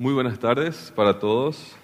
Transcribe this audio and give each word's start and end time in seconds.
Muy 0.00 0.14
buenas 0.14 0.38
tardes 0.38 0.92
para 0.94 1.18
todos. 1.18 1.74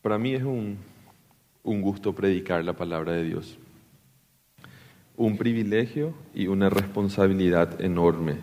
Para 0.00 0.16
mí 0.16 0.32
es 0.32 0.42
un, 0.44 0.78
un, 1.62 1.82
gusto 1.82 2.14
predicar 2.14 2.64
la 2.64 2.72
palabra 2.72 3.12
de 3.12 3.24
Dios. 3.24 3.58
Un 5.18 5.36
privilegio 5.36 6.14
y 6.34 6.46
una 6.46 6.70
responsabilidad 6.70 7.82
enorme. 7.82 8.36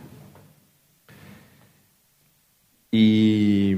Y 2.91 3.75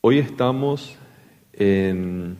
hoy 0.00 0.18
estamos 0.18 0.96
en, 1.52 2.38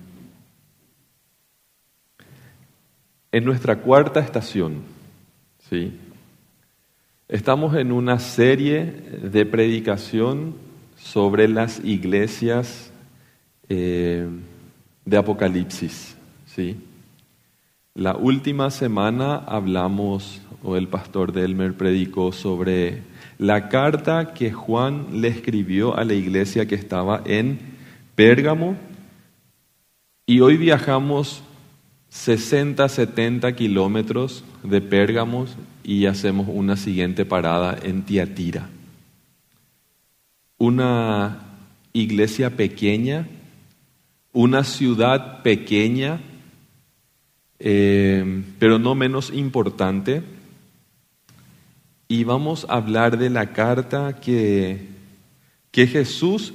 en 3.30 3.44
nuestra 3.44 3.76
cuarta 3.76 4.20
estación. 4.20 4.98
¿Sí? 5.70 5.92
Estamos 7.28 7.76
en 7.76 7.92
una 7.92 8.18
serie 8.18 8.84
de 9.22 9.46
predicación 9.46 10.56
sobre 10.98 11.46
las 11.46 11.82
iglesias 11.84 12.90
eh, 13.68 14.26
de 15.04 15.16
Apocalipsis. 15.16 16.16
¿sí? 16.44 16.76
La 17.94 18.16
última 18.16 18.72
semana 18.72 19.36
hablamos, 19.36 20.42
o 20.64 20.76
el 20.76 20.88
pastor 20.88 21.32
Delmer 21.32 21.74
predicó 21.74 22.32
sobre 22.32 23.02
la 23.38 23.68
carta 23.68 24.34
que 24.34 24.50
Juan 24.50 25.20
le 25.20 25.28
escribió 25.28 25.96
a 25.96 26.04
la 26.04 26.14
iglesia 26.14 26.66
que 26.66 26.74
estaba 26.74 27.22
en 27.24 27.60
Pérgamo, 28.16 28.76
y 30.26 30.40
hoy 30.40 30.56
viajamos 30.56 31.42
60, 32.10 32.88
70 32.88 33.54
kilómetros 33.54 34.44
de 34.64 34.80
Pérgamos 34.80 35.56
y 35.84 36.06
hacemos 36.06 36.48
una 36.48 36.76
siguiente 36.76 37.24
parada 37.24 37.78
en 37.82 38.02
Tiatira. 38.02 38.68
Una 40.58 41.38
iglesia 41.92 42.56
pequeña, 42.56 43.28
una 44.32 44.64
ciudad 44.64 45.42
pequeña, 45.42 46.20
eh, 47.60 48.42
pero 48.58 48.78
no 48.78 48.94
menos 48.94 49.32
importante. 49.32 50.22
Y 52.08 52.24
vamos 52.24 52.66
a 52.68 52.74
hablar 52.74 53.18
de 53.18 53.30
la 53.30 53.52
carta 53.52 54.20
que, 54.20 54.88
que 55.70 55.86
Jesús 55.86 56.52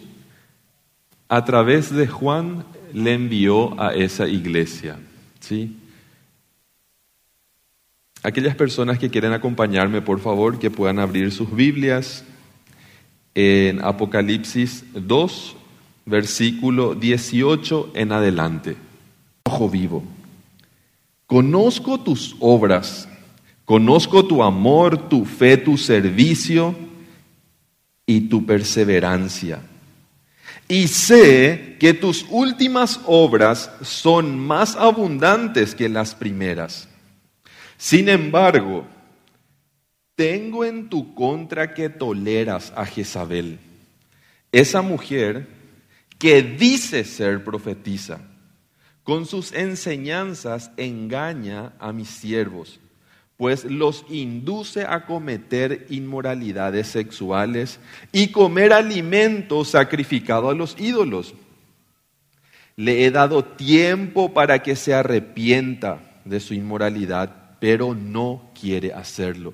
a 1.29 1.45
través 1.45 1.93
de 1.93 2.07
Juan 2.07 2.65
le 2.93 3.13
envió 3.13 3.79
a 3.81 3.93
esa 3.93 4.27
iglesia. 4.27 4.99
¿Sí? 5.45 5.75
Aquellas 8.23 8.55
personas 8.55 8.97
que 8.97 9.09
quieren 9.09 9.33
acompañarme, 9.33 10.01
por 10.01 10.19
favor, 10.19 10.57
que 10.57 10.71
puedan 10.71 10.97
abrir 10.97 11.31
sus 11.31 11.55
Biblias 11.55 12.23
en 13.35 13.83
Apocalipsis 13.83 14.83
2, 14.93 15.55
versículo 16.05 16.95
18 16.95 17.91
en 17.93 18.11
adelante. 18.11 18.75
Ojo 19.43 19.69
vivo. 19.69 20.03
Conozco 21.27 21.99
tus 21.99 22.35
obras, 22.39 23.07
conozco 23.65 24.25
tu 24.25 24.41
amor, 24.41 25.09
tu 25.09 25.25
fe, 25.25 25.57
tu 25.57 25.77
servicio 25.77 26.75
y 28.07 28.21
tu 28.21 28.45
perseverancia 28.45 29.61
y 30.67 30.87
sé 30.87 31.77
que 31.79 31.93
tus 31.93 32.25
últimas 32.29 32.99
obras 33.05 33.71
son 33.81 34.39
más 34.39 34.75
abundantes 34.75 35.75
que 35.75 35.89
las 35.89 36.15
primeras. 36.15 36.87
Sin 37.77 38.09
embargo, 38.09 38.85
tengo 40.15 40.65
en 40.65 40.89
tu 40.89 41.13
contra 41.13 41.73
que 41.73 41.89
toleras 41.89 42.73
a 42.75 42.85
Jezabel, 42.85 43.59
esa 44.51 44.81
mujer 44.81 45.47
que 46.17 46.41
dice 46.41 47.03
ser 47.03 47.43
profetisa. 47.43 48.21
Con 49.03 49.27
sus 49.27 49.51
enseñanzas 49.51 50.71
engaña 50.77 51.73
a 51.77 51.93
mis 51.93 52.09
siervos 52.09 52.79
pues 53.37 53.65
los 53.65 54.05
induce 54.09 54.85
a 54.85 55.05
cometer 55.05 55.87
inmoralidades 55.89 56.87
sexuales 56.87 57.79
y 58.11 58.27
comer 58.27 58.71
alimento 58.71 59.65
sacrificado 59.65 60.49
a 60.49 60.55
los 60.55 60.79
ídolos. 60.79 61.33
Le 62.77 63.05
he 63.05 63.11
dado 63.11 63.43
tiempo 63.43 64.33
para 64.33 64.63
que 64.63 64.75
se 64.75 64.93
arrepienta 64.93 66.21
de 66.23 66.39
su 66.39 66.53
inmoralidad, 66.53 67.57
pero 67.59 67.93
no 67.93 68.51
quiere 68.59 68.93
hacerlo. 68.93 69.53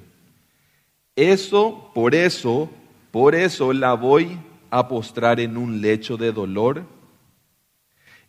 Eso, 1.16 1.92
por 1.94 2.16
eso, 2.16 2.70
por 3.12 3.36
eso 3.36 3.74
la 3.74 3.94
voy 3.94 4.38
a 4.70 4.88
postrar 4.88 5.40
en 5.40 5.58
un 5.58 5.82
lecho 5.82 6.18
de 6.18 6.32
dolor 6.32 6.86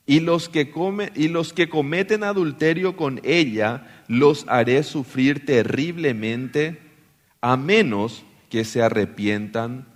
y 0.06 0.20
los, 0.20 0.48
que 0.48 0.72
y 1.14 1.28
los 1.28 1.52
que 1.52 1.68
cometen 1.68 2.24
adulterio 2.24 2.96
con 2.96 3.20
ella 3.24 4.02
los 4.08 4.44
haré 4.48 4.82
sufrir 4.82 5.46
terriblemente, 5.46 6.78
a 7.40 7.56
menos 7.56 8.24
que 8.48 8.64
se 8.64 8.82
arrepientan 8.82 9.86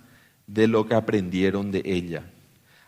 de 0.47 0.67
lo 0.67 0.87
que 0.87 0.95
aprendieron 0.95 1.71
de 1.71 1.81
ella. 1.85 2.31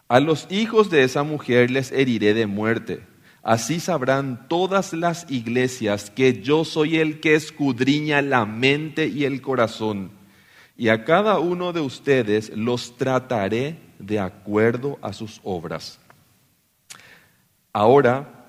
A 0.08 0.20
los 0.20 0.48
hijos 0.50 0.90
de 0.90 1.04
esa 1.04 1.24
mujer 1.24 1.70
les 1.70 1.92
heriré 1.92 2.34
de 2.34 2.48
muerte. 2.48 3.02
Así 3.44 3.80
sabrán 3.80 4.48
todas 4.48 4.94
las 4.94 5.30
iglesias 5.30 6.10
que 6.10 6.42
yo 6.42 6.66
soy 6.66 6.98
el 6.98 7.20
que 7.20 7.36
escudriña 7.36 8.22
la 8.22 8.46
mente 8.46 9.08
y 9.08 9.26
el 9.26 9.42
corazón. 9.42 10.12
Y 10.78 10.90
a 10.90 11.04
cada 11.06 11.40
uno 11.40 11.74
de 11.74 11.82
ustedes 11.82 12.52
los 12.56 12.98
trataré 12.98 13.78
de 14.00 14.20
acuerdo 14.20 14.98
a 15.02 15.14
sus 15.14 15.42
obras. 15.44 16.00
Ahora, 17.74 18.40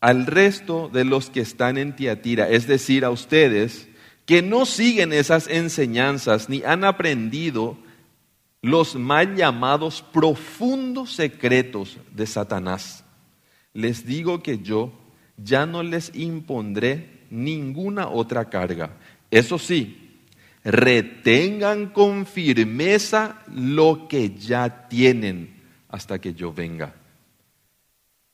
al 0.00 0.26
resto 0.26 0.88
de 0.92 1.04
los 1.04 1.30
que 1.30 1.40
están 1.40 1.78
en 1.78 1.94
Tiatira, 1.94 2.48
es 2.48 2.66
decir, 2.66 3.04
a 3.04 3.10
ustedes, 3.10 3.88
que 4.26 4.42
no 4.42 4.64
siguen 4.64 5.12
esas 5.12 5.48
enseñanzas 5.48 6.48
ni 6.48 6.62
han 6.62 6.84
aprendido 6.84 7.76
los 8.62 8.94
mal 8.94 9.36
llamados 9.36 10.02
profundos 10.12 11.12
secretos 11.12 11.98
de 12.14 12.26
Satanás, 12.26 13.04
les 13.72 14.04
digo 14.04 14.42
que 14.42 14.58
yo 14.58 14.92
ya 15.36 15.66
no 15.66 15.82
les 15.82 16.14
impondré 16.14 17.20
ninguna 17.30 18.08
otra 18.08 18.50
carga. 18.50 18.98
Eso 19.30 19.58
sí, 19.58 20.20
retengan 20.64 21.86
con 21.90 22.26
firmeza 22.26 23.42
lo 23.54 24.08
que 24.08 24.34
ya 24.36 24.88
tienen 24.88 25.62
hasta 25.88 26.18
que 26.18 26.34
yo 26.34 26.52
venga. 26.52 26.94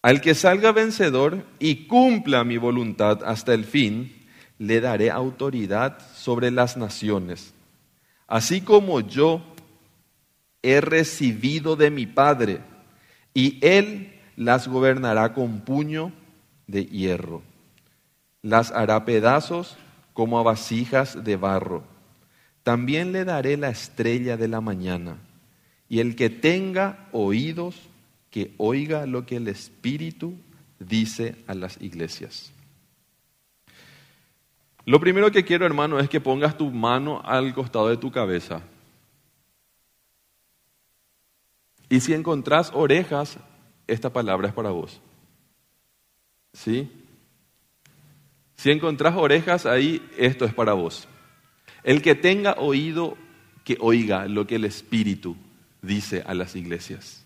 Al 0.06 0.20
que 0.20 0.36
salga 0.36 0.70
vencedor 0.70 1.44
y 1.58 1.88
cumpla 1.88 2.44
mi 2.44 2.58
voluntad 2.58 3.24
hasta 3.24 3.54
el 3.54 3.64
fin, 3.64 4.12
le 4.56 4.80
daré 4.80 5.10
autoridad 5.10 5.98
sobre 6.14 6.52
las 6.52 6.76
naciones, 6.76 7.52
así 8.28 8.60
como 8.60 9.00
yo 9.00 9.42
he 10.62 10.80
recibido 10.80 11.74
de 11.74 11.90
mi 11.90 12.06
Padre, 12.06 12.60
y 13.34 13.58
él 13.66 14.14
las 14.36 14.68
gobernará 14.68 15.34
con 15.34 15.62
puño 15.62 16.12
de 16.68 16.84
hierro. 16.84 17.42
Las 18.42 18.70
hará 18.70 19.04
pedazos 19.06 19.76
como 20.12 20.38
a 20.38 20.44
vasijas 20.44 21.24
de 21.24 21.34
barro. 21.34 21.82
También 22.62 23.10
le 23.10 23.24
daré 23.24 23.56
la 23.56 23.70
estrella 23.70 24.36
de 24.36 24.46
la 24.46 24.60
mañana, 24.60 25.16
y 25.88 25.98
el 25.98 26.14
que 26.14 26.30
tenga 26.30 27.08
oídos, 27.10 27.74
que 28.30 28.54
oiga 28.58 29.06
lo 29.06 29.26
que 29.26 29.36
el 29.36 29.48
Espíritu 29.48 30.34
dice 30.78 31.36
a 31.46 31.54
las 31.54 31.80
iglesias. 31.80 32.52
Lo 34.84 35.00
primero 35.00 35.32
que 35.32 35.44
quiero, 35.44 35.66
hermano, 35.66 35.98
es 35.98 36.08
que 36.08 36.20
pongas 36.20 36.56
tu 36.56 36.70
mano 36.70 37.20
al 37.24 37.52
costado 37.54 37.88
de 37.88 37.96
tu 37.96 38.12
cabeza. 38.12 38.62
Y 41.88 42.00
si 42.00 42.14
encontrás 42.14 42.70
orejas, 42.72 43.38
esta 43.88 44.12
palabra 44.12 44.48
es 44.48 44.54
para 44.54 44.70
vos. 44.70 45.00
¿Sí? 46.52 46.90
Si 48.56 48.70
encontrás 48.70 49.16
orejas 49.16 49.66
ahí, 49.66 50.08
esto 50.16 50.44
es 50.44 50.54
para 50.54 50.72
vos. 50.72 51.08
El 51.82 52.00
que 52.00 52.14
tenga 52.14 52.54
oído, 52.54 53.16
que 53.64 53.76
oiga 53.80 54.26
lo 54.26 54.46
que 54.46 54.56
el 54.56 54.64
Espíritu 54.64 55.36
dice 55.82 56.22
a 56.26 56.34
las 56.34 56.56
iglesias. 56.56 57.25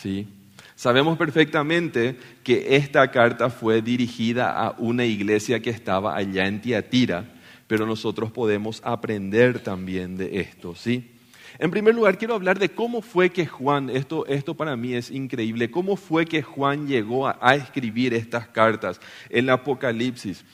¿Sí? 0.00 0.26
Sabemos 0.74 1.18
perfectamente 1.18 2.16
que 2.42 2.76
esta 2.76 3.10
carta 3.10 3.50
fue 3.50 3.82
dirigida 3.82 4.50
a 4.50 4.74
una 4.78 5.04
iglesia 5.04 5.60
que 5.60 5.68
estaba 5.68 6.16
allá 6.16 6.46
en 6.46 6.62
Tiatira, 6.62 7.34
pero 7.66 7.84
nosotros 7.84 8.32
podemos 8.32 8.80
aprender 8.82 9.60
también 9.60 10.16
de 10.16 10.40
esto, 10.40 10.74
¿sí? 10.74 11.10
En 11.58 11.70
primer 11.70 11.94
lugar, 11.94 12.16
quiero 12.16 12.34
hablar 12.34 12.58
de 12.58 12.70
cómo 12.70 13.02
fue 13.02 13.28
que 13.28 13.44
Juan, 13.44 13.90
esto, 13.90 14.24
esto 14.26 14.54
para 14.54 14.76
mí 14.76 14.94
es 14.94 15.10
increíble, 15.10 15.70
cómo 15.70 15.96
fue 15.96 16.24
que 16.24 16.42
Juan 16.42 16.86
llegó 16.86 17.28
a, 17.28 17.54
escribir 17.54 18.14
estas 18.14 18.48
cartas, 18.48 19.00
el 19.28 19.50
Apocalipsis. 19.50 20.44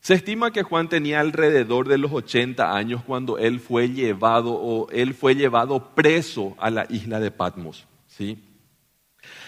Se 0.00 0.14
estima 0.14 0.52
que 0.52 0.62
Juan 0.62 0.88
tenía 0.88 1.18
alrededor 1.18 1.88
de 1.88 1.98
los 1.98 2.12
80 2.12 2.76
años 2.76 3.02
cuando 3.04 3.38
él 3.38 3.58
fue 3.58 3.88
llevado 3.88 4.52
o 4.52 4.88
él 4.90 5.14
fue 5.14 5.34
llevado 5.34 5.94
preso 5.96 6.54
a 6.60 6.70
la 6.70 6.86
isla 6.88 7.18
de 7.18 7.32
Patmos, 7.32 7.86
¿sí? 8.06 8.38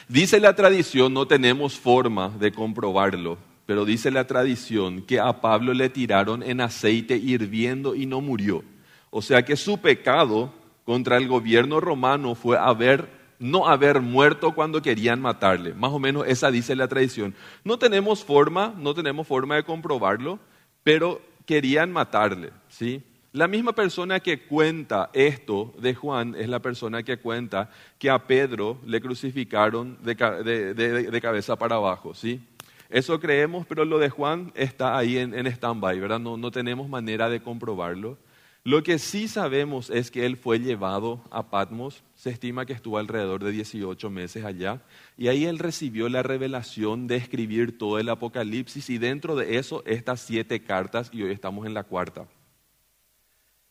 Dice 0.08 0.38
la 0.38 0.54
tradición, 0.54 1.14
no 1.14 1.26
tenemos 1.26 1.78
forma 1.78 2.28
de 2.28 2.52
comprobarlo, 2.52 3.38
pero 3.64 3.86
dice 3.86 4.10
la 4.10 4.26
tradición 4.26 5.02
que 5.02 5.18
a 5.18 5.40
Pablo 5.40 5.72
le 5.72 5.88
tiraron 5.88 6.42
en 6.42 6.60
aceite 6.60 7.16
hirviendo 7.16 7.94
y 7.94 8.04
no 8.04 8.20
murió. 8.20 8.62
O 9.10 9.22
sea 9.22 9.44
que 9.44 9.56
su 9.56 9.78
pecado 9.78 10.52
contra 10.84 11.16
el 11.16 11.26
gobierno 11.26 11.80
romano 11.80 12.34
fue 12.34 12.58
haber 12.58 13.24
no 13.38 13.66
haber 13.66 14.00
muerto 14.00 14.54
cuando 14.54 14.80
querían 14.80 15.20
matarle. 15.20 15.74
Más 15.74 15.90
o 15.90 15.98
menos 15.98 16.26
esa 16.26 16.50
dice 16.50 16.76
la 16.76 16.88
tradición. 16.88 17.34
No 17.64 17.78
tenemos 17.78 18.24
forma, 18.24 18.74
no 18.78 18.94
tenemos 18.94 19.26
forma 19.26 19.56
de 19.56 19.64
comprobarlo, 19.64 20.38
pero 20.82 21.20
querían 21.44 21.92
matarle, 21.92 22.50
¿sí? 22.68 23.02
La 23.34 23.48
misma 23.48 23.72
persona 23.72 24.20
que 24.20 24.42
cuenta 24.42 25.10
esto 25.12 25.74
de 25.78 25.92
Juan 25.92 26.36
es 26.38 26.48
la 26.48 26.60
persona 26.60 27.02
que 27.02 27.16
cuenta 27.16 27.68
que 27.98 28.08
a 28.08 28.28
Pedro 28.28 28.78
le 28.86 29.00
crucificaron 29.00 29.98
de, 30.04 31.20
cabeza 31.20 31.56
para 31.56 31.74
abajo, 31.74 32.14
¿sí? 32.14 32.40
Eso 32.88 33.18
creemos, 33.18 33.66
pero 33.66 33.84
lo 33.84 33.98
de 33.98 34.08
Juan 34.08 34.52
está 34.54 34.96
ahí 34.96 35.18
en, 35.18 35.36
en 35.36 35.48
stand-by, 35.48 35.98
¿verdad? 35.98 36.20
No, 36.20 36.36
no 36.36 36.52
tenemos 36.52 36.88
manera 36.88 37.28
de 37.28 37.42
comprobarlo. 37.42 38.18
Lo 38.62 38.84
que 38.84 39.00
sí 39.00 39.26
sabemos 39.26 39.90
es 39.90 40.12
que 40.12 40.26
él 40.26 40.36
fue 40.36 40.60
llevado 40.60 41.20
a 41.32 41.50
Patmos, 41.50 42.04
se 42.14 42.30
estima 42.30 42.66
que 42.66 42.72
estuvo 42.72 42.98
alrededor 42.98 43.42
de 43.42 43.50
18 43.50 44.10
meses 44.10 44.44
allá, 44.44 44.80
y 45.18 45.26
ahí 45.26 45.44
él 45.44 45.58
recibió 45.58 46.08
la 46.08 46.22
revelación 46.22 47.08
de 47.08 47.16
escribir 47.16 47.78
todo 47.78 47.98
el 47.98 48.10
Apocalipsis 48.10 48.90
y 48.90 48.98
dentro 48.98 49.34
de 49.34 49.58
eso 49.58 49.82
estas 49.86 50.20
siete 50.20 50.62
cartas, 50.62 51.10
y 51.12 51.24
hoy 51.24 51.32
estamos 51.32 51.66
en 51.66 51.74
la 51.74 51.82
cuarta. 51.82 52.28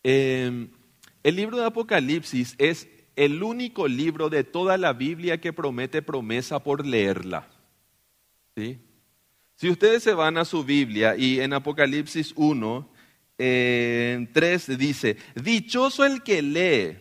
Em, 0.03 0.69
el 1.23 1.35
libro 1.35 1.57
de 1.57 1.65
Apocalipsis 1.65 2.55
es 2.57 2.89
el 3.15 3.41
único 3.41 3.87
libro 3.87 4.29
de 4.29 4.43
toda 4.43 4.77
la 4.77 4.91
Biblia 4.91 5.39
que 5.39 5.53
promete 5.53 6.01
promesa 6.01 6.59
por 6.59 6.85
leerla. 6.85 7.47
Si 8.55 9.69
ustedes 9.69 10.03
se 10.03 10.13
van 10.13 10.37
a 10.37 10.45
su 10.45 10.63
Biblia 10.63 11.15
y 11.15 11.39
en 11.39 11.53
Apocalipsis 11.53 12.33
1 12.35 12.89
en 13.37 14.31
3 14.31 14.77
dice, 14.77 15.17
dichoso 15.35 16.05
el 16.05 16.21
que 16.21 16.41
lee 16.41 16.97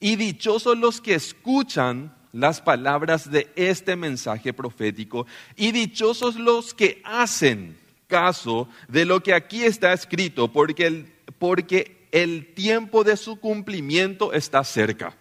y 0.00 0.16
dichosos 0.16 0.78
los 0.78 1.00
que 1.00 1.14
escuchan 1.14 2.16
las 2.32 2.60
palabras 2.60 3.30
de 3.30 3.50
este 3.56 3.96
mensaje 3.96 4.52
profético 4.52 5.26
y 5.56 5.72
dichosos 5.72 6.36
los 6.36 6.74
que 6.74 7.00
hacen 7.04 7.76
caso 8.06 8.68
de 8.88 9.04
lo 9.04 9.22
que 9.22 9.34
aquí 9.34 9.64
está 9.64 9.92
escrito, 9.92 10.50
porque 10.50 10.86
el, 10.86 11.12
porque 11.38 11.97
el 12.12 12.54
tiempo 12.54 13.04
de 13.04 13.16
su 13.16 13.40
cumplimiento 13.40 14.32
está 14.32 14.64
cerca. 14.64 15.16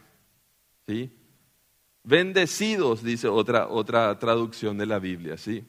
¿Sí? 0.88 1.12
Bendecidos, 2.04 3.04
dice 3.04 3.28
otra, 3.28 3.68
otra 3.68 4.18
traducción 4.18 4.78
de 4.78 4.86
la 4.86 5.00
Biblia, 5.00 5.38
¿sí? 5.38 5.66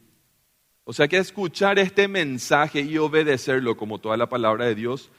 O 0.85 0.93
sea 0.93 1.09
que 1.09 1.19
escuchar 1.19 1.79
este 1.79 2.09
mensaje 2.09 2.81
y 2.81 2.97
obedecerlo 2.97 3.77
como 3.77 3.99
toda 3.99 4.17
la 4.17 4.29
palabra 4.29 4.67
de 4.67 4.75
Dios 4.75 5.11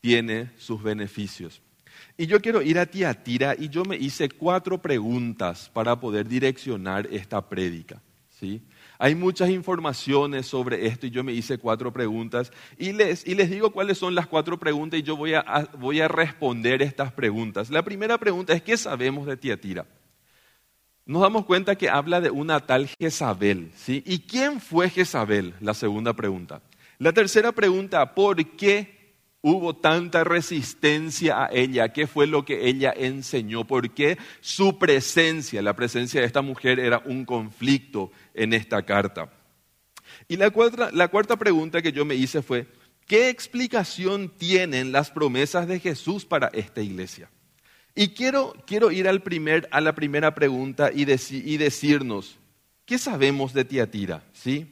tiene 0.00 0.50
sus 0.58 0.82
beneficios. 0.82 1.62
Y 2.16 2.26
yo 2.26 2.40
quiero 2.40 2.60
ir 2.60 2.78
a 2.78 2.86
Tiatira 2.86 3.54
y 3.58 3.68
yo 3.68 3.84
me 3.84 3.96
hice 3.96 4.28
cuatro 4.28 4.82
preguntas 4.82 5.70
para 5.72 5.98
poder 5.98 6.28
direccionar 6.28 7.08
esta 7.10 7.48
prédica. 7.48 8.02
¿sí? 8.28 8.62
Hay 8.98 9.14
muchas 9.14 9.50
informaciones 9.50 10.46
sobre 10.46 10.86
esto 10.86 11.06
y 11.06 11.10
yo 11.10 11.24
me 11.24 11.32
hice 11.32 11.58
cuatro 11.58 11.92
preguntas 11.92 12.52
y 12.78 12.92
les, 12.92 13.26
y 13.26 13.34
les 13.34 13.50
digo 13.50 13.70
cuáles 13.70 13.98
son 13.98 14.14
las 14.14 14.26
cuatro 14.26 14.58
preguntas 14.58 15.00
y 15.00 15.02
yo 15.02 15.16
voy 15.16 15.34
a, 15.34 15.68
voy 15.78 16.00
a 16.00 16.08
responder 16.08 16.82
estas 16.82 17.12
preguntas. 17.12 17.70
La 17.70 17.82
primera 17.82 18.18
pregunta 18.18 18.52
es, 18.52 18.62
¿qué 18.62 18.76
sabemos 18.76 19.26
de 19.26 19.36
Tiatira? 19.36 19.86
nos 21.06 21.22
damos 21.22 21.44
cuenta 21.44 21.76
que 21.76 21.90
habla 21.90 22.20
de 22.20 22.30
una 22.30 22.60
tal 22.60 22.88
Jezabel. 22.98 23.70
¿sí? 23.76 24.02
¿Y 24.06 24.20
quién 24.20 24.60
fue 24.60 24.88
Jezabel? 24.88 25.54
La 25.60 25.74
segunda 25.74 26.14
pregunta. 26.14 26.62
La 26.98 27.12
tercera 27.12 27.52
pregunta, 27.52 28.14
¿por 28.14 28.56
qué 28.56 28.94
hubo 29.42 29.76
tanta 29.76 30.24
resistencia 30.24 31.44
a 31.44 31.48
ella? 31.52 31.92
¿Qué 31.92 32.06
fue 32.06 32.26
lo 32.26 32.44
que 32.44 32.68
ella 32.68 32.94
enseñó? 32.96 33.64
¿Por 33.64 33.90
qué 33.90 34.16
su 34.40 34.78
presencia, 34.78 35.60
la 35.60 35.76
presencia 35.76 36.20
de 36.20 36.26
esta 36.26 36.40
mujer 36.40 36.80
era 36.80 37.02
un 37.04 37.24
conflicto 37.26 38.10
en 38.34 38.52
esta 38.52 38.84
carta? 38.84 39.30
Y 40.28 40.36
la 40.36 40.50
cuarta, 40.50 40.90
la 40.92 41.08
cuarta 41.08 41.36
pregunta 41.36 41.82
que 41.82 41.92
yo 41.92 42.04
me 42.04 42.14
hice 42.14 42.42
fue, 42.42 42.66
¿qué 43.06 43.28
explicación 43.28 44.28
tienen 44.28 44.92
las 44.92 45.10
promesas 45.10 45.66
de 45.66 45.80
Jesús 45.80 46.24
para 46.24 46.48
esta 46.48 46.82
iglesia? 46.82 47.30
Y 47.94 48.08
quiero, 48.08 48.54
quiero 48.66 48.90
ir 48.90 49.08
al 49.08 49.22
primer, 49.22 49.68
a 49.70 49.80
la 49.80 49.94
primera 49.94 50.34
pregunta 50.34 50.90
y, 50.92 51.02
y, 51.02 51.56
decirnos, 51.56 52.38
¿qué 52.84 52.98
sabemos 52.98 53.52
de 53.52 53.64
Tiatira? 53.64 54.24
¿Sí? 54.32 54.66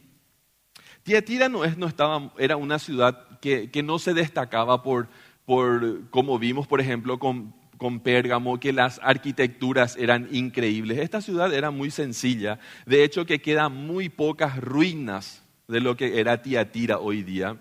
Tiatira 1.05 1.49
no, 1.49 1.65
es, 1.65 1.79
no 1.79 1.87
estaba, 1.87 2.32
era 2.38 2.56
una 2.56 2.79
ciudad 2.79 3.38
que, 3.41 3.70
que 3.70 3.82
no 3.82 4.00
se 4.00 4.12
destacaba 4.12 4.82
por, 4.82 5.08
por, 5.44 6.11
como 6.11 6.38
vimos, 6.38 6.67
por 6.67 6.81
ejemplo, 6.81 7.19
con, 7.20 7.55
con 7.82 7.99
Pérgamo, 7.99 8.61
que 8.61 8.73
las 8.73 9.00
arquitecturas 9.02 9.96
eran 9.96 10.29
increíbles. 10.31 10.99
Esta 10.99 11.20
ciudad 11.20 11.52
era 11.52 11.73
muy 11.73 11.90
sencilla, 11.90 12.61
de 12.87 13.02
hecho 13.02 13.26
que 13.26 13.43
quedan 13.43 13.75
muy 13.75 14.08
pocas 14.08 14.56
ruinas 14.56 15.43
de 15.67 15.81
lo 15.81 15.96
que 15.96 16.20
era 16.20 16.43
Tiatira 16.43 16.99
hoy 16.99 17.25
día. 17.25 17.56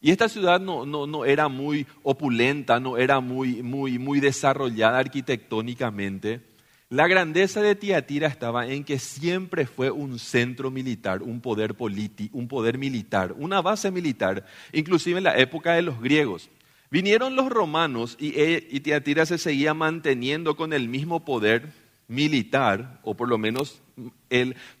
Y 0.00 0.10
esta 0.10 0.30
ciudad 0.30 0.58
no, 0.58 0.86
no, 0.86 1.06
no, 1.06 1.26
era 1.26 1.48
muy 1.48 1.86
opulenta, 2.02 2.80
no 2.80 2.96
era 2.96 3.20
muy, 3.20 3.62
muy, 3.62 3.98
muy 3.98 4.20
desarrollada 4.20 5.00
arquitectónicamente. 5.00 6.40
La 6.88 7.06
grandeza 7.06 7.60
de 7.60 7.74
Tiatira 7.74 8.28
estaba 8.28 8.66
en 8.68 8.84
que 8.84 8.98
siempre 8.98 9.66
fue 9.66 9.90
un 9.90 10.18
centro 10.18 10.70
militar, 10.70 11.22
un 11.22 11.42
poder 11.42 11.74
político, 11.74 12.38
un 12.38 12.48
poder 12.48 12.78
militar, 12.78 13.34
una 13.36 13.60
base 13.60 13.90
militar, 13.90 14.46
inclusive 14.72 15.18
en 15.18 15.24
la 15.24 15.36
época 15.36 15.74
de 15.74 15.82
los 15.82 16.00
griegos. 16.00 16.48
Vinieron 16.94 17.34
los 17.34 17.48
romanos 17.48 18.16
y, 18.20 18.40
eh, 18.40 18.68
y 18.70 18.78
Tiatira 18.78 19.26
se 19.26 19.36
seguía 19.36 19.74
manteniendo 19.74 20.54
con 20.54 20.72
el 20.72 20.88
mismo 20.88 21.24
poder 21.24 21.72
militar, 22.06 23.00
o 23.02 23.16
por 23.16 23.28
lo 23.28 23.36
menos 23.36 23.82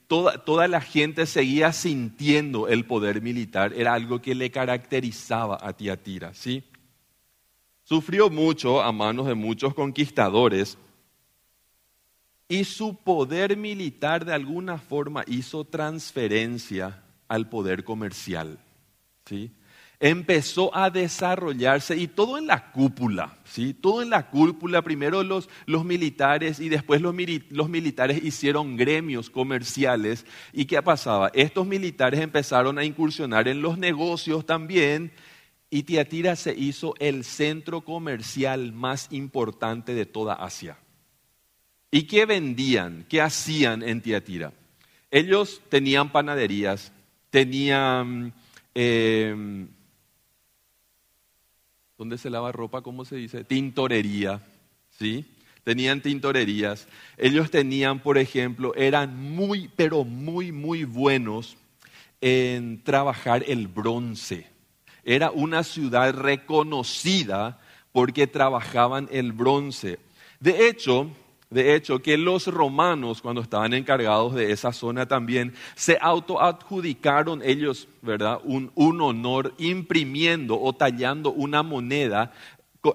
toda, 0.06 0.68
la 0.68 0.80
gente 0.80 1.26
seguía 1.26 1.72
sintiendo 1.72 2.68
el 2.68 2.84
poder 2.84 3.20
militar, 3.20 3.72
era 3.74 3.94
algo 3.94 4.22
que 4.22 4.36
le 4.36 4.52
caracterizaba 4.52 5.58
a 5.60 5.72
Tiatira. 5.72 6.32
¿sí? 6.34 6.62
Sufrió 7.82 8.30
mucho 8.30 8.80
a 8.80 8.92
manos 8.92 9.26
de 9.26 9.34
muchos 9.34 9.74
conquistadores 9.74 10.78
y 12.46 12.62
su 12.62 12.94
poder 12.94 13.56
militar 13.56 14.24
de 14.24 14.34
alguna 14.34 14.78
forma 14.78 15.24
hizo 15.26 15.64
transferencia 15.64 17.02
al 17.26 17.48
poder 17.48 17.82
comercial. 17.82 18.60
¿sí? 19.24 19.50
Empezó 20.00 20.74
a 20.76 20.90
desarrollarse 20.90 21.96
y 21.96 22.08
todo 22.08 22.38
en 22.38 22.46
la 22.46 22.72
cúpula, 22.72 23.38
¿sí? 23.44 23.74
Todo 23.74 24.02
en 24.02 24.10
la 24.10 24.28
cúpula, 24.28 24.82
primero 24.82 25.22
los, 25.22 25.48
los 25.66 25.84
militares 25.84 26.60
y 26.60 26.68
después 26.68 27.00
los, 27.00 27.14
los, 27.50 27.68
militares 27.68 28.22
hicieron 28.22 28.76
gremios 28.76 29.30
comerciales. 29.30 30.26
¿Y 30.52 30.64
qué 30.66 30.82
pasaba? 30.82 31.30
Estos 31.34 31.66
militares 31.66 32.20
empezaron 32.20 32.78
a 32.78 32.84
incursionar 32.84 33.48
en 33.48 33.62
los 33.62 33.78
negocios 33.78 34.44
también 34.44 35.12
y 35.70 35.84
Tiatira 35.84 36.36
se 36.36 36.54
hizo 36.54 36.94
el 36.98 37.24
centro 37.24 37.82
comercial 37.82 38.72
más 38.72 39.08
importante 39.10 39.94
de 39.94 40.06
toda 40.06 40.34
Asia. 40.34 40.76
¿Y 41.90 42.04
qué 42.04 42.26
vendían? 42.26 43.06
¿Qué 43.08 43.20
hacían 43.20 43.82
en 43.82 44.00
Tiatira? 44.00 44.52
Ellos 45.10 45.62
tenían 45.68 46.10
panaderías, 46.10 46.92
tenían... 47.30 48.34
Eh, 48.76 49.66
¿Dónde 51.96 52.18
se 52.18 52.28
lava 52.28 52.50
ropa? 52.50 52.82
¿Cómo 52.82 53.04
se 53.04 53.14
dice? 53.14 53.44
Tintorería, 53.44 54.42
¿sí? 54.98 55.24
Tenían 55.62 56.00
tintorerías. 56.00 56.88
Ellos 57.16 57.52
tenían, 57.52 58.00
por 58.00 58.18
ejemplo, 58.18 58.74
eran 58.74 59.16
muy, 59.16 59.70
pero 59.76 60.04
muy, 60.04 60.50
muy 60.50 60.82
buenos 60.82 61.56
en 62.20 62.82
trabajar 62.82 63.44
el 63.46 63.68
bronce. 63.68 64.48
Era 65.04 65.30
una 65.30 65.62
ciudad 65.62 66.12
reconocida 66.14 67.60
porque 67.92 68.26
trabajaban 68.26 69.08
el 69.12 69.32
bronce. 69.32 70.00
De 70.40 70.68
hecho, 70.68 71.10
de 71.54 71.76
hecho, 71.76 72.02
que 72.02 72.18
los 72.18 72.48
romanos, 72.48 73.22
cuando 73.22 73.40
estaban 73.40 73.74
encargados 73.74 74.34
de 74.34 74.50
esa 74.50 74.72
zona 74.72 75.06
también, 75.06 75.54
se 75.76 75.96
autoadjudicaron 76.00 77.42
ellos, 77.44 77.86
¿verdad?, 78.02 78.40
un, 78.42 78.72
honor 78.74 79.54
imprimiendo 79.58 80.60
o 80.60 80.72
tallando 80.72 81.30
una 81.30 81.62
moneda 81.62 82.32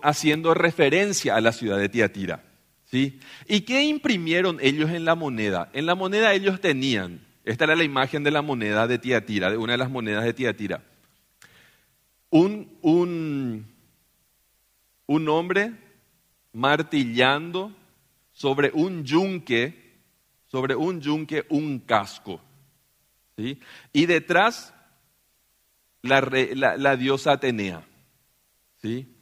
haciendo 0.03 0.53
referencia 0.53 1.37
a 1.37 1.41
la 1.41 1.53
ciudad 1.53 1.77
de 1.77 1.87
Tiatira. 1.87 2.43
¿sí? 2.83 3.21
¿Y 3.47 3.61
qué 3.61 3.83
imprimieron 3.83 4.57
ellos 4.61 4.89
en 4.89 5.05
la 5.05 5.15
moneda? 5.15 5.69
En 5.71 5.85
la 5.85 5.95
moneda 5.95 6.33
ellos 6.33 6.59
tenían, 6.59 7.21
esta 7.45 7.63
era 7.63 7.77
la 7.77 7.85
imagen 7.85 8.25
de 8.25 8.31
la 8.31 8.41
moneda 8.41 8.87
de 8.87 8.99
Tiatira, 8.99 9.49
de 9.49 9.57
una 9.57 9.71
de 9.71 9.77
las 9.77 9.89
monedas 9.89 10.25
de 10.25 10.33
Tiatira. 10.33 10.83
un, 12.29 12.77
un, 12.81 13.65
un 15.07 15.29
hombre 15.29 15.71
martillando 16.51 17.73
sobre 18.39 18.71
un 18.73 19.03
yunque, 19.03 19.99
sobre 20.47 20.73
un 20.73 21.01
yunque, 21.01 21.45
un 21.49 21.79
casco. 21.79 22.39
¿sí? 23.35 23.59
Y 23.91 24.05
detrás 24.05 24.73
la, 26.03 26.21
la, 26.21 26.95
diosa 26.95 27.33
Atenea. 27.33 27.85
¿sí? 28.81 29.13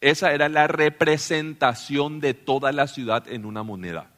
Esa 0.00 0.32
era 0.32 0.48
la 0.48 0.66
representación 0.66 2.18
de 2.18 2.34
toda 2.34 2.72
la 2.72 2.88
ciudad 2.88 3.28
en 3.28 3.44
una 3.44 3.62
moneda. 3.62 4.10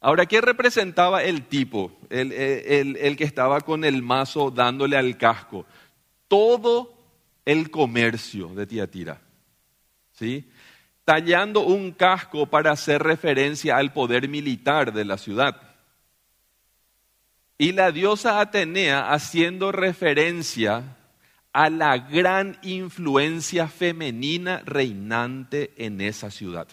Ahora, 0.00 0.24
¿qué 0.24 0.40
representaba 0.40 1.22
el 1.22 1.48
tipo, 1.48 1.98
el, 2.08 2.32
el, 2.32 2.96
el, 2.96 3.16
que 3.18 3.24
estaba 3.24 3.60
con 3.60 3.84
el 3.84 4.02
mazo 4.02 4.50
dándole 4.50 4.96
al 4.96 5.18
casco? 5.18 5.66
Todo 6.28 6.94
el 7.44 7.70
comercio 7.70 8.48
de 8.54 8.66
Tiatira. 8.66 9.20
¿sí? 10.12 10.48
Tallando 11.08 11.60
un 11.60 11.92
casco 11.92 12.44
para 12.44 12.72
hacer 12.72 13.02
referencia 13.02 13.78
al 13.78 13.94
poder 13.94 14.28
militar 14.28 14.92
de 14.92 15.06
la 15.06 15.16
ciudad. 15.16 15.58
Y 17.56 17.72
la 17.72 17.92
diosa 17.92 18.40
Atenea 18.40 19.10
haciendo 19.10 19.72
referencia 19.72 20.98
a 21.54 21.70
la 21.70 21.96
gran 21.96 22.58
influencia 22.60 23.68
femenina 23.68 24.60
reinante 24.66 25.72
en 25.78 26.02
esa 26.02 26.30
ciudad. 26.30 26.68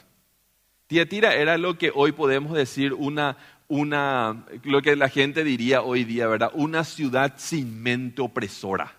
Tiatira 0.87 1.33
era 1.35 1.57
lo 1.57 1.77
que 1.77 1.93
hoy 1.95 2.11
podemos 2.11 2.57
decir 2.57 2.91
una, 2.91 3.37
una, 3.69 4.45
lo 4.63 4.81
que 4.81 4.97
la 4.97 5.07
gente 5.07 5.45
diría 5.45 5.81
hoy 5.81 6.03
día, 6.03 6.27
¿verdad? 6.27 6.51
Una 6.55 6.83
ciudad 6.83 7.35
sin 7.37 7.81
mente 7.81 8.21
opresora, 8.21 8.91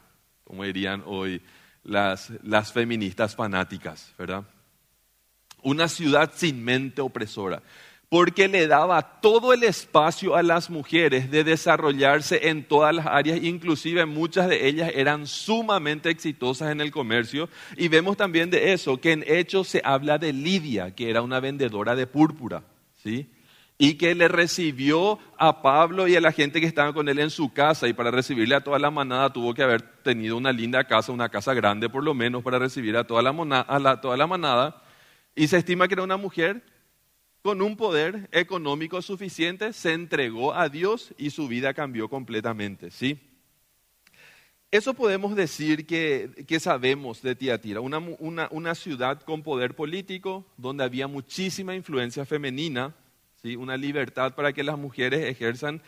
como 0.45 0.65
dirían 0.65 1.03
hoy 1.05 1.43
las, 1.85 2.33
las 2.43 2.73
feministas 2.73 3.37
fanáticas, 3.37 4.15
¿verdad? 4.17 4.43
Una 5.67 5.89
ciudad 5.89 6.31
sin 6.33 6.65
mente 6.65 7.01
opresora 7.01 7.61
porque 8.09 8.47
le 8.47 8.69
daba 8.69 9.21
todo 9.21 9.53
el 9.53 9.65
espacio 9.65 10.37
a 10.37 10.43
las 10.45 10.71
mujeres 10.71 11.29
de 11.31 11.43
desarrollarse 11.43 12.49
en 12.49 12.63
todas 12.63 12.95
las 12.95 13.07
áreas, 13.07 13.43
inclusive 13.43 14.07
muchas 14.07 14.49
de 14.49 14.69
ellas 14.69 14.93
eran 14.95 15.27
sumamente 15.27 16.09
exitosas 16.11 16.71
en 16.71 16.81
el 16.81 16.93
comercio. 16.93 17.49
Y 17.77 17.89
vemos 17.89 18.17
también 18.17 18.49
de 18.51 18.73
eso, 18.73 19.01
que 19.01 19.11
en 19.11 19.25
Hechos 19.27 19.67
se 19.67 19.83
habla 19.85 20.19
de 20.19 20.33
Lidia, 20.33 20.95
que 20.95 21.11
era 21.11 21.21
una 21.21 21.41
vendedora 21.41 21.97
de 21.97 22.07
púrpura, 22.07 22.63
¿sí? 23.03 23.29
Y 23.77 23.95
que 23.95 24.15
le 24.15 24.29
recibió 24.29 25.19
a 25.37 25.61
Pablo 25.61 26.07
y 26.07 26.15
a 26.15 26.21
la 26.21 26.31
gente 26.31 26.61
que 26.61 26.67
estaba 26.67 26.93
con 26.95 27.09
él 27.09 27.19
en 27.19 27.31
su 27.31 27.53
casa, 27.53 27.89
y 27.89 27.93
para 27.93 28.13
recibirle 28.13 28.55
a 28.55 28.63
toda 28.63 28.79
la 28.79 28.93
manada 28.93 29.33
tuvo 29.33 29.53
que 29.53 29.65
haber 29.65 29.83
tenido 29.83 30.37
una 30.37 30.53
linda 30.53 30.85
casa, 30.85 31.11
una 31.11 31.29
casa 31.29 31.55
grande 31.55 31.89
por 31.89 32.05
lo 32.05 32.15
menos, 32.15 32.45
para 32.45 32.61
recibir 32.61 32.97
a 32.97 33.05
toda 33.05 33.21
la, 33.21 33.67
a 33.69 34.01
toda 34.01 34.17
la 34.17 34.27
manada. 34.29 34.86
Y 35.37 35.49
se 35.49 35.59
estima 35.59 35.87
que 35.87 35.95
era 35.95 36.03
una 36.03 36.17
mujer 36.17 36.63
con 37.43 37.63
un 37.63 37.77
poder 37.77 38.29
económico 38.33 39.01
suficiente, 39.03 39.73
se 39.73 39.93
entregó 39.93 40.55
a 40.55 40.69
Dios 40.69 41.15
y 41.19 41.31
su 41.31 41.47
vida 41.47 41.75
cambió 41.75 42.09
completamente, 42.09 42.91
¿sí? 42.91 43.21
Eso 44.73 44.95
podemos 44.95 45.37
decir 45.37 45.87
que, 45.87 46.59
sabemos 46.59 47.23
de 47.23 47.37
Tiatira, 47.37 47.81
una, 47.81 47.99
una, 48.51 48.75
ciudad 48.75 49.23
con 49.23 49.43
poder 49.43 49.77
político, 49.77 50.45
donde 50.57 50.83
había 50.83 51.07
muchísima 51.07 51.75
influencia 51.77 52.25
femenina, 52.27 52.95
¿sí? 53.43 53.55
una 53.55 53.77
libertad 53.77 54.35
para 54.35 54.53
que 54.53 54.65
las 54.65 54.77
mujeres 54.77 55.25
ejerzan 55.25 55.83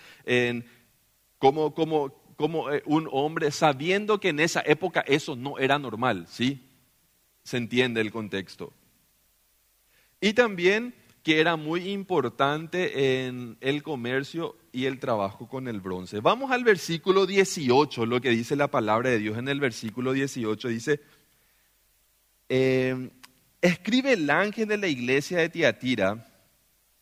como, 1.38 1.74
como, 1.74 2.12
como 2.36 2.70
eh, 2.70 2.82
un 2.86 3.08
hombre, 3.10 3.50
sabiendo 3.50 4.20
que 4.20 4.28
en 4.28 4.40
esa 4.40 4.62
época 4.64 5.00
eso 5.00 5.34
no 5.34 5.58
era 5.58 5.78
normal, 5.78 6.26
¿sí? 6.28 6.64
Se 7.42 7.56
entiende 7.56 8.00
el 8.00 8.12
contexto. 8.12 8.72
Y 10.20 10.32
también 10.32 10.94
que 11.22 11.40
era 11.40 11.56
muy 11.56 11.90
importante 11.90 13.26
en 13.26 13.58
el 13.60 13.82
comercio 13.82 14.56
y 14.72 14.86
el 14.86 14.98
trabajo 14.98 15.48
con 15.48 15.68
el 15.68 15.80
bronce. 15.80 16.20
Vamos 16.20 16.50
al 16.50 16.64
versículo 16.64 17.26
18, 17.26 18.06
lo 18.06 18.20
que 18.20 18.30
dice 18.30 18.56
la 18.56 18.68
palabra 18.68 19.10
de 19.10 19.18
Dios 19.18 19.36
en 19.36 19.48
el 19.48 19.60
versículo 19.60 20.12
18. 20.12 20.68
Dice, 20.68 21.00
eh, 22.48 23.10
escribe 23.60 24.14
el 24.14 24.30
ángel 24.30 24.68
de 24.68 24.78
la 24.78 24.86
iglesia 24.86 25.38
de 25.38 25.50
Tiatira, 25.50 26.26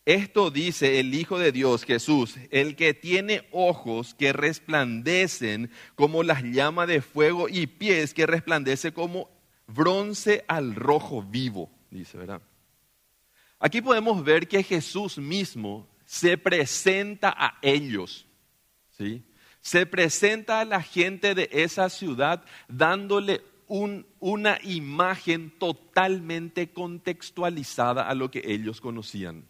esto 0.04 0.50
dice 0.50 1.00
el 1.00 1.14
Hijo 1.14 1.38
de 1.38 1.52
Dios, 1.52 1.84
Jesús, 1.84 2.36
el 2.50 2.76
que 2.76 2.94
tiene 2.94 3.46
ojos 3.50 4.14
que 4.14 4.32
resplandecen 4.32 5.70
como 5.94 6.22
las 6.22 6.42
llamas 6.42 6.86
de 6.88 7.00
fuego 7.00 7.48
y 7.48 7.66
pies 7.66 8.14
que 8.14 8.26
resplandece 8.26 8.92
como 8.92 9.28
bronce 9.66 10.44
al 10.46 10.74
rojo 10.74 11.22
vivo, 11.22 11.70
dice, 11.90 12.18
¿verdad? 12.18 12.40
Aquí 13.58 13.80
podemos 13.80 14.22
ver 14.22 14.46
que 14.46 14.62
Jesús 14.62 15.18
mismo 15.18 15.88
se 16.04 16.38
presenta 16.38 17.34
a 17.36 17.58
ellos, 17.62 18.26
¿sí? 18.90 19.22
Se 19.60 19.86
presenta 19.86 20.60
a 20.60 20.64
la 20.64 20.82
gente 20.82 21.34
de 21.34 21.48
esa 21.50 21.88
ciudad 21.90 22.44
dándole 22.68 23.42
una 23.68 24.60
imagen 24.62 25.50
totalmente 25.58 26.70
contextualizada 26.70 28.08
a 28.08 28.14
lo 28.14 28.30
que 28.30 28.42
ellos 28.44 28.80
conocían. 28.80 29.44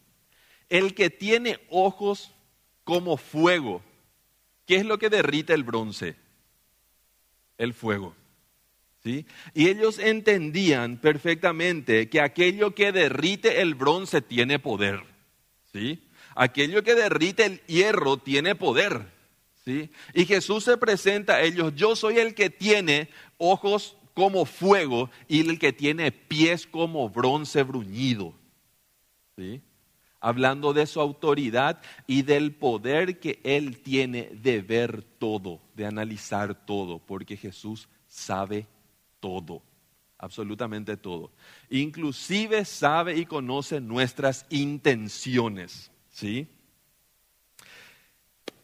El 0.71 0.95
que 0.95 1.11
tiene 1.11 1.61
ojos 1.69 2.33
como 2.85 3.19
fuego, 3.19 3.83
¿qué 4.65 4.77
es 4.77 4.87
lo 4.87 4.99
que 4.99 5.11
derrite 5.11 5.53
el 5.53 5.65
bronce? 5.65 6.17
El 7.59 7.75
fuego. 7.75 8.15
Y 9.07 9.69
ellos 9.69 9.99
entendían 9.99 10.99
perfectamente 10.99 12.09
que 12.09 12.21
aquello 12.21 12.75
que 12.75 12.93
derrite 12.93 13.61
el 13.61 13.75
bronce 13.75 14.21
tiene 14.21 14.59
poder. 14.59 15.01
¿sí? 15.73 16.03
Aquello 16.35 16.83
que 16.83 16.95
derrite 16.95 17.45
el 17.45 17.61
hierro 17.67 18.17
tiene 18.17 18.55
poder. 18.55 19.07
¿sí? 19.65 19.91
Y 20.15 20.25
Jesús 20.25 20.65
se 20.65 20.77
presenta 20.77 21.37
a 21.37 21.43
ellos, 21.43 21.73
yo 21.77 21.95
soy 21.95 22.19
el 22.19 22.35
que 22.35 22.51
tiene 22.51 23.09
ojos 23.39 23.97
como 24.15 24.47
fuego 24.47 25.11
y 25.29 25.49
el 25.49 25.59
que 25.59 25.73
tiene 25.73 26.11
pies 26.11 26.67
como 26.67 27.09
bronce 27.09 27.63
bruñido. 27.63 28.35
Hablando 30.21 30.73
de 30.73 30.87
su 30.87 31.01
autoridad 31.01 31.83
y 32.07 32.23
del 32.23 32.55
poder 32.55 33.21
que 33.21 33.39
Él 33.45 33.79
tiene 33.83 34.31
de 34.33 34.63
ver 34.63 35.03
todo, 35.03 35.61
de 35.75 35.85
analizar 35.85 36.67
todo, 36.67 36.99
porque 36.99 37.37
Jesús 37.37 37.89
sabe 38.09 38.67
todo, 39.21 39.63
absolutamente 40.19 40.97
todo. 40.97 41.31
Inclusive 41.71 42.65
sabe 42.65 43.17
y 43.17 43.27
conoce 43.27 43.81
nuestras 43.81 44.47
intenciones, 44.51 45.91
¿sí? 46.11 46.49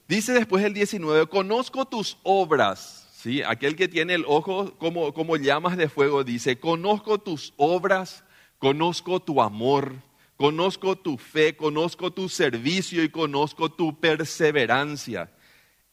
Dice 0.08 0.32
después 0.32 0.64
el 0.64 0.74
19, 0.74 1.26
conozco 1.26 1.86
tus 1.86 2.18
obras, 2.22 3.08
¿sí? 3.14 3.42
Aquel 3.42 3.76
que 3.76 3.88
tiene 3.88 4.14
el 4.14 4.24
ojo 4.26 4.76
como, 4.76 5.14
como 5.14 5.36
llamas 5.36 5.76
de 5.76 5.88
fuego 5.88 6.24
dice, 6.24 6.58
conozco 6.58 7.18
tus 7.18 7.54
obras, 7.56 8.24
conozco 8.58 9.20
tu 9.20 9.40
amor, 9.40 9.94
conozco 10.36 10.96
tu 10.96 11.16
fe, 11.16 11.56
conozco 11.56 12.12
tu 12.12 12.28
servicio 12.28 13.02
y 13.02 13.08
conozco 13.08 13.70
tu 13.70 13.98
perseverancia. 14.00 15.30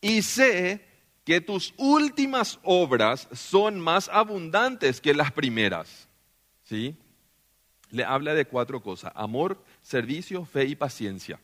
Y 0.01 0.21
sé 0.23 0.88
que 1.29 1.41
tus 1.41 1.75
últimas 1.77 2.59
obras 2.63 3.27
son 3.31 3.79
más 3.79 4.09
abundantes 4.11 4.99
que 4.99 5.13
las 5.13 5.31
primeras. 5.31 6.09
¿Sí? 6.63 6.97
Le 7.91 8.03
habla 8.03 8.33
de 8.33 8.45
cuatro 8.45 8.81
cosas, 8.81 9.11
amor, 9.13 9.63
servicio, 9.83 10.43
fe 10.43 10.65
y 10.65 10.75
paciencia. 10.75 11.39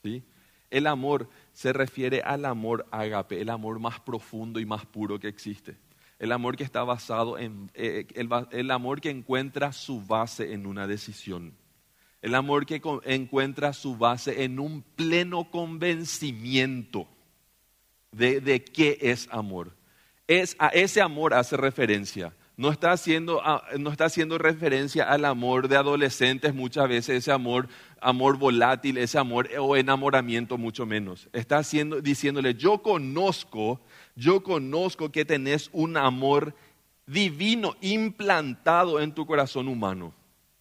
¿Sí? 0.00 0.22
El 0.70 0.86
amor 0.86 1.28
se 1.52 1.72
refiere 1.72 2.22
al 2.22 2.44
amor 2.44 2.86
agape, 2.92 3.40
el 3.40 3.50
amor 3.50 3.80
más 3.80 3.98
profundo 3.98 4.60
y 4.60 4.64
más 4.64 4.86
puro 4.86 5.18
que 5.18 5.26
existe. 5.26 5.76
El 6.20 6.30
amor 6.30 6.56
que 6.56 6.62
está 6.62 6.84
basado 6.84 7.36
en, 7.36 7.68
eh, 7.74 8.06
el, 8.14 8.28
el 8.52 8.70
amor 8.70 9.00
que 9.00 9.10
encuentra 9.10 9.72
su 9.72 10.02
base 10.02 10.52
en 10.52 10.68
una 10.68 10.86
decisión. 10.86 11.52
El 12.22 12.36
amor 12.36 12.64
que 12.64 12.80
encuentra 13.06 13.72
su 13.72 13.96
base 13.96 14.44
en 14.44 14.60
un 14.60 14.82
pleno 14.82 15.50
convencimiento 15.50 17.08
de, 18.16 18.64
qué 18.64 18.98
es 19.00 19.28
amor. 19.30 19.72
Es, 20.26 20.56
a 20.58 20.68
ese 20.68 21.00
amor 21.00 21.34
hace 21.34 21.56
referencia. 21.56 22.32
No 22.56 22.70
está, 22.70 22.92
haciendo, 22.92 23.42
no 23.78 23.90
está 23.90 24.06
haciendo 24.06 24.38
referencia 24.38 25.04
al 25.04 25.26
amor 25.26 25.68
de 25.68 25.76
adolescentes 25.76 26.54
muchas 26.54 26.88
veces, 26.88 27.18
ese 27.18 27.30
amor, 27.30 27.68
amor 28.00 28.38
volátil, 28.38 28.96
ese 28.96 29.18
amor 29.18 29.50
o 29.58 29.76
enamoramiento 29.76 30.56
mucho 30.56 30.86
menos. 30.86 31.28
Está 31.34 31.58
haciendo, 31.58 32.00
diciéndole, 32.00 32.54
yo 32.54 32.78
conozco, 32.78 33.82
yo 34.14 34.42
conozco 34.42 35.12
que 35.12 35.26
tenés 35.26 35.68
un 35.72 35.98
amor 35.98 36.54
divino 37.06 37.76
implantado 37.82 39.00
en 39.00 39.12
tu 39.12 39.26
corazón 39.26 39.68
humano. 39.68 40.14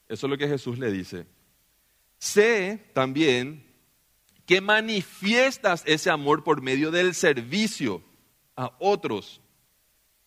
Eso 0.10 0.28
es 0.28 0.30
lo 0.30 0.38
que 0.38 0.50
Jesús 0.50 0.78
le 0.78 0.92
dice. 0.92 1.26
Sé 2.18 2.90
también 2.94 3.65
que 4.46 4.62
manifiestas 4.62 5.84
ese 5.86 6.10
amor 6.10 6.44
por 6.44 6.62
medio 6.62 6.92
del 6.92 7.14
servicio 7.14 8.02
a 8.56 8.72
otros. 8.80 9.42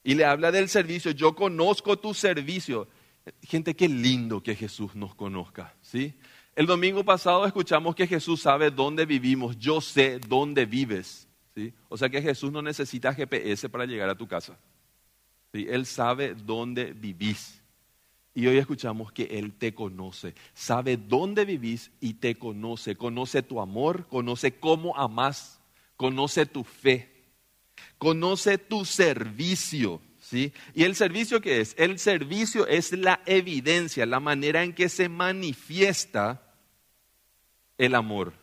Y 0.02 0.14
le 0.14 0.24
habla 0.24 0.50
del 0.50 0.68
servicio, 0.68 1.10
yo 1.10 1.34
conozco 1.34 1.98
tu 1.98 2.14
servicio. 2.14 2.88
Gente, 3.42 3.74
qué 3.74 3.88
lindo 3.88 4.42
que 4.42 4.54
Jesús 4.54 4.94
nos 4.94 5.14
conozca, 5.14 5.74
¿sí? 5.82 6.14
El 6.56 6.66
domingo 6.66 7.04
pasado 7.04 7.46
escuchamos 7.46 7.94
que 7.94 8.06
Jesús 8.06 8.42
sabe 8.42 8.70
dónde 8.70 9.06
vivimos, 9.06 9.56
yo 9.58 9.80
sé 9.80 10.18
dónde 10.18 10.66
vives, 10.66 11.28
¿sí? 11.54 11.72
O 11.88 11.96
sea 11.96 12.08
que 12.08 12.20
Jesús 12.20 12.50
no 12.50 12.62
necesita 12.62 13.14
GPS 13.14 13.68
para 13.68 13.86
llegar 13.86 14.08
a 14.08 14.16
tu 14.16 14.26
casa. 14.26 14.58
¿sí? 15.52 15.66
Él 15.68 15.86
sabe 15.86 16.34
dónde 16.34 16.92
vivís. 16.92 17.57
Y 18.38 18.46
hoy 18.46 18.58
escuchamos 18.58 19.10
que 19.10 19.24
Él 19.24 19.52
te 19.52 19.74
conoce, 19.74 20.32
sabe 20.54 20.96
dónde 20.96 21.44
vivís 21.44 21.90
y 22.00 22.14
te 22.14 22.36
conoce, 22.36 22.94
conoce 22.94 23.42
tu 23.42 23.60
amor, 23.60 24.06
conoce 24.06 24.60
cómo 24.60 24.96
amás, 24.96 25.58
conoce 25.96 26.46
tu 26.46 26.62
fe, 26.62 27.10
conoce 27.98 28.56
tu 28.56 28.84
servicio. 28.84 30.00
¿sí? 30.20 30.52
¿Y 30.72 30.84
el 30.84 30.94
servicio 30.94 31.40
qué 31.40 31.60
es? 31.60 31.74
El 31.76 31.98
servicio 31.98 32.64
es 32.68 32.92
la 32.92 33.20
evidencia, 33.26 34.06
la 34.06 34.20
manera 34.20 34.62
en 34.62 34.72
que 34.72 34.88
se 34.88 35.08
manifiesta 35.08 36.40
el 37.76 37.96
amor. 37.96 38.34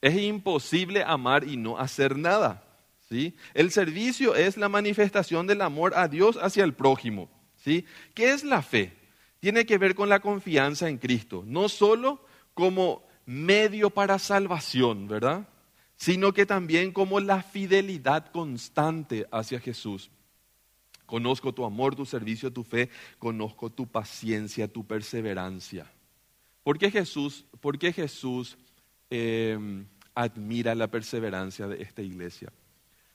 Es 0.00 0.16
imposible 0.16 1.02
amar 1.02 1.42
y 1.42 1.56
no 1.56 1.76
hacer 1.76 2.16
nada. 2.16 2.62
¿sí? 3.08 3.34
El 3.52 3.72
servicio 3.72 4.36
es 4.36 4.56
la 4.56 4.68
manifestación 4.68 5.48
del 5.48 5.60
amor 5.60 5.92
a 5.96 6.06
Dios 6.06 6.36
hacia 6.40 6.62
el 6.62 6.72
prójimo. 6.72 7.39
¿Sí? 7.64 7.84
¿Qué 8.14 8.32
es 8.32 8.44
la 8.44 8.62
fe? 8.62 8.92
Tiene 9.40 9.64
que 9.64 9.78
ver 9.78 9.94
con 9.94 10.08
la 10.08 10.20
confianza 10.20 10.88
en 10.88 10.98
Cristo, 10.98 11.42
no 11.46 11.68
solo 11.68 12.24
como 12.54 13.02
medio 13.24 13.90
para 13.90 14.18
salvación, 14.18 15.08
¿verdad? 15.08 15.48
Sino 15.96 16.32
que 16.32 16.46
también 16.46 16.92
como 16.92 17.20
la 17.20 17.42
fidelidad 17.42 18.30
constante 18.32 19.26
hacia 19.30 19.60
Jesús. 19.60 20.10
Conozco 21.06 21.52
tu 21.52 21.64
amor, 21.64 21.96
tu 21.96 22.06
servicio, 22.06 22.52
tu 22.52 22.62
fe, 22.62 22.88
conozco 23.18 23.70
tu 23.70 23.86
paciencia, 23.86 24.68
tu 24.68 24.86
perseverancia. 24.86 25.90
¿Por 26.62 26.78
qué 26.78 26.90
Jesús, 26.90 27.46
por 27.60 27.78
qué 27.78 27.92
Jesús 27.92 28.56
em, 29.08 29.86
admira 30.14 30.74
la 30.74 30.88
perseverancia 30.88 31.66
de 31.66 31.82
esta 31.82 32.02
iglesia? 32.02 32.52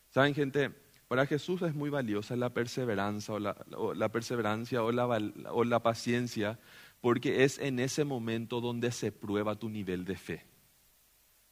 Saben, 0.10 0.34
gente, 0.34 0.72
para 1.08 1.26
Jesús 1.26 1.62
es 1.62 1.76
muy 1.76 1.90
valiosa 1.90 2.36
la 2.36 2.50
perseverancia 2.50 3.34
o 3.34 3.40
la, 3.40 4.10
perseverancia 4.10 4.84
o 4.84 4.92
la, 4.92 5.06
o 5.52 5.64
la 5.64 5.80
paciencia, 5.84 6.60
porque 7.02 7.44
es 7.44 7.60
en 7.60 7.80
ese 7.80 8.04
momento 8.04 8.62
donde 8.62 8.92
se 8.92 9.12
prueba 9.12 9.56
tu 9.56 9.70
nivel 9.70 10.06
de 10.06 10.16
fe. 10.18 10.46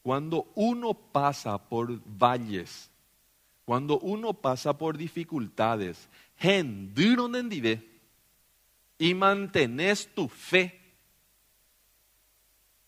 Cuando 0.02 0.52
uno 0.56 0.94
pasa 0.94 1.58
por 1.58 2.02
valles, 2.06 2.90
cuando 3.64 4.00
uno 4.00 4.34
pasa 4.34 4.78
por 4.78 4.98
dificultades, 4.98 6.10
y 8.98 9.14
mantenés 9.14 10.14
tu 10.14 10.28
fe, 10.28 10.82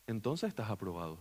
entonces 0.08 0.50
estás 0.50 0.70
aprobado. 0.70 1.18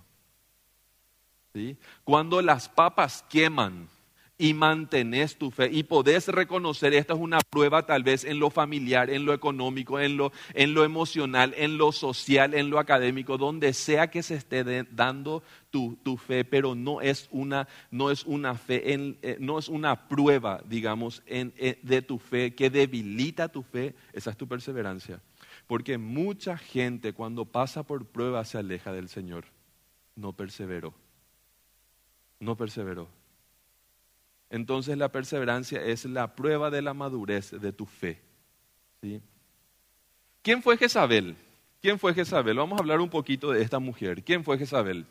¿Sí? 1.53 1.77
Cuando 2.03 2.43
las 2.43 2.69
papas 2.69 3.23
queman, 3.29 3.89
y 4.37 4.53
mantenés 4.53 5.37
tu 5.39 5.51
fe 5.51 5.71
y 5.71 5.85
podés 5.85 6.29
reconocer, 6.29 6.93
esta 6.93 7.15
es 7.15 7.21
una 7.21 7.39
prueba 7.39 7.87
tal 7.87 8.03
vez 8.03 8.25
en 8.25 8.41
lo 8.41 8.51
familiar, 8.51 9.09
en 9.11 9.25
lo 9.25 9.33
económico, 9.33 10.01
en 10.01 10.17
lo, 10.17 10.33
en 10.55 10.75
lo 10.75 10.85
emocional, 10.85 11.55
en 11.57 11.79
lo 11.79 11.93
social, 11.93 12.55
en 12.55 12.69
lo 12.69 12.79
académico, 12.79 13.39
donde 13.39 13.73
sea 13.73 14.11
que 14.11 14.23
se 14.23 14.35
esté 14.35 14.65
dando 14.91 15.43
tu, 15.71 15.97
tu, 16.03 16.17
fe, 16.17 16.45
pero 16.45 16.75
no 16.75 17.01
es 17.01 17.29
una, 17.31 17.69
no 17.91 18.11
es 18.11 18.25
una 18.25 18.57
fe, 18.57 18.83
eh, 18.93 19.37
no 19.39 19.59
es 19.59 19.69
una 19.69 20.09
prueba, 20.09 20.61
digamos, 20.67 21.23
en, 21.27 21.53
eh, 21.57 21.79
de 21.83 22.03
tu 22.03 22.19
fe 22.19 22.55
que 22.55 22.71
debilita 22.71 23.49
tu 23.49 23.63
fe, 23.63 23.95
esa 24.13 24.31
es 24.31 24.37
tu 24.37 24.49
perseverancia. 24.49 25.21
Porque 25.69 25.97
mucha 25.97 26.59
gente 26.59 27.13
cuando 27.13 27.45
pasa 27.45 27.85
por 27.85 28.05
prueba 28.07 28.45
se 28.45 28.59
aleja 28.59 28.93
del 28.93 29.09
Señor, 29.09 29.45
no 30.17 30.33
perseveró, 30.33 30.93
no 32.41 32.57
perseveró. 32.57 33.09
Entonces 34.55 34.97
la 34.97 35.11
perseverancia 35.11 35.83
es 35.83 36.05
la 36.05 36.37
prueba 36.37 36.71
de 36.71 36.81
la 36.81 36.95
madurez 36.95 37.51
de 37.51 37.73
tu 37.73 37.87
fe. 37.87 38.21
¿sí? 39.03 39.21
¿Quién 40.43 40.63
fue 40.63 40.77
Jezabel? 40.77 41.35
¿Quién 41.83 41.99
fue 41.99 42.15
Jezabel? 42.15 42.57
Vamos 42.57 42.79
a 42.79 42.81
hablar 42.81 43.01
un 43.01 43.11
poquito 43.11 43.51
de 43.51 43.63
esta 43.63 43.81
mujer. 43.81 44.23
¿Quién 44.23 44.45
fue 44.45 44.57
Jezabel? 44.57 45.07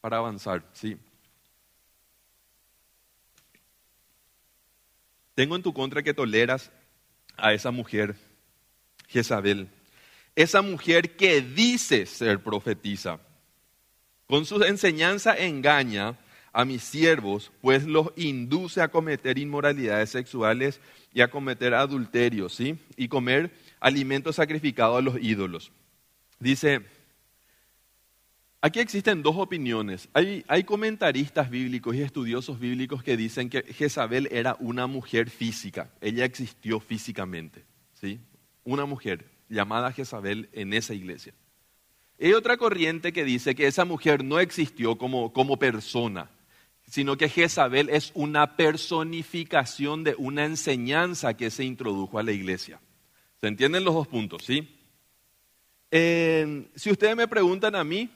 Para 0.00 0.16
avanzar, 0.16 0.62
¿sí? 0.72 0.96
Tengo 5.34 5.56
en 5.56 5.62
tu 5.62 5.74
contra 5.74 6.02
que 6.02 6.14
toleras 6.14 6.72
a 7.36 7.52
esa 7.52 7.70
mujer, 7.70 8.16
Jezabel. 9.08 9.68
Esa 10.34 10.62
mujer 10.62 11.16
que 11.16 11.42
dice 11.42 12.06
ser 12.06 12.42
profetisa. 12.42 13.20
Con 14.26 14.46
su 14.46 14.62
enseñanza 14.64 15.36
engaña 15.36 16.18
a 16.52 16.64
mis 16.64 16.82
siervos, 16.82 17.52
pues 17.60 17.86
los 17.86 18.12
induce 18.16 18.80
a 18.80 18.88
cometer 18.88 19.38
inmoralidades 19.38 20.10
sexuales 20.10 20.80
y 21.12 21.20
a 21.20 21.30
cometer 21.30 21.74
adulterios, 21.74 22.54
¿sí? 22.54 22.78
Y 22.96 23.08
comer 23.08 23.50
alimentos 23.80 24.36
sacrificados 24.36 24.98
a 24.98 25.02
los 25.02 25.16
ídolos. 25.20 25.72
Dice, 26.38 26.82
aquí 28.60 28.80
existen 28.80 29.22
dos 29.22 29.36
opiniones. 29.36 30.08
Hay, 30.12 30.64
comentaristas 30.64 31.50
bíblicos 31.50 31.94
y 31.94 32.02
estudiosos 32.02 32.58
bíblicos 32.58 33.02
que 33.02 33.16
dicen 33.16 33.48
que 33.48 33.62
Jezabel 33.62 34.28
era 34.30 34.56
una 34.60 34.86
mujer 34.86 35.30
física, 35.30 35.90
ella 36.00 36.24
existió 36.24 36.80
físicamente, 36.80 37.64
¿sí? 37.94 38.20
Una 38.64 38.84
mujer 38.84 39.24
llamada 39.48 39.92
Jezabel 39.92 40.48
en 40.52 40.72
esa 40.72 40.94
iglesia. 40.94 41.32
Hay 42.20 42.32
otra 42.32 42.56
corriente 42.56 43.12
que 43.12 43.24
dice 43.24 43.54
que 43.54 43.66
esa 43.66 43.84
mujer 43.84 44.24
no 44.24 44.40
existió 44.40 44.96
como, 44.96 45.32
como 45.32 45.58
persona, 45.58 46.30
sino 46.86 47.16
que 47.16 47.28
Jezabel 47.28 47.90
es 47.90 48.12
una 48.14 48.56
personificación 48.56 50.04
de 50.04 50.14
una 50.18 50.44
enseñanza 50.44 51.34
que 51.34 51.50
se 51.50 51.64
introdujo 51.64 52.18
a 52.18 52.22
la 52.22 52.32
iglesia. 52.32 52.80
¿Se 53.40 53.48
entienden 53.48 53.84
los 53.84 53.94
dos 53.94 54.08
puntos? 54.08 54.44
¿sí? 54.44 54.72
si 55.88 56.90
ustedes 56.90 57.16
me 57.16 57.26
preguntan 57.26 57.74
a 57.74 57.82
mí, 57.82 58.10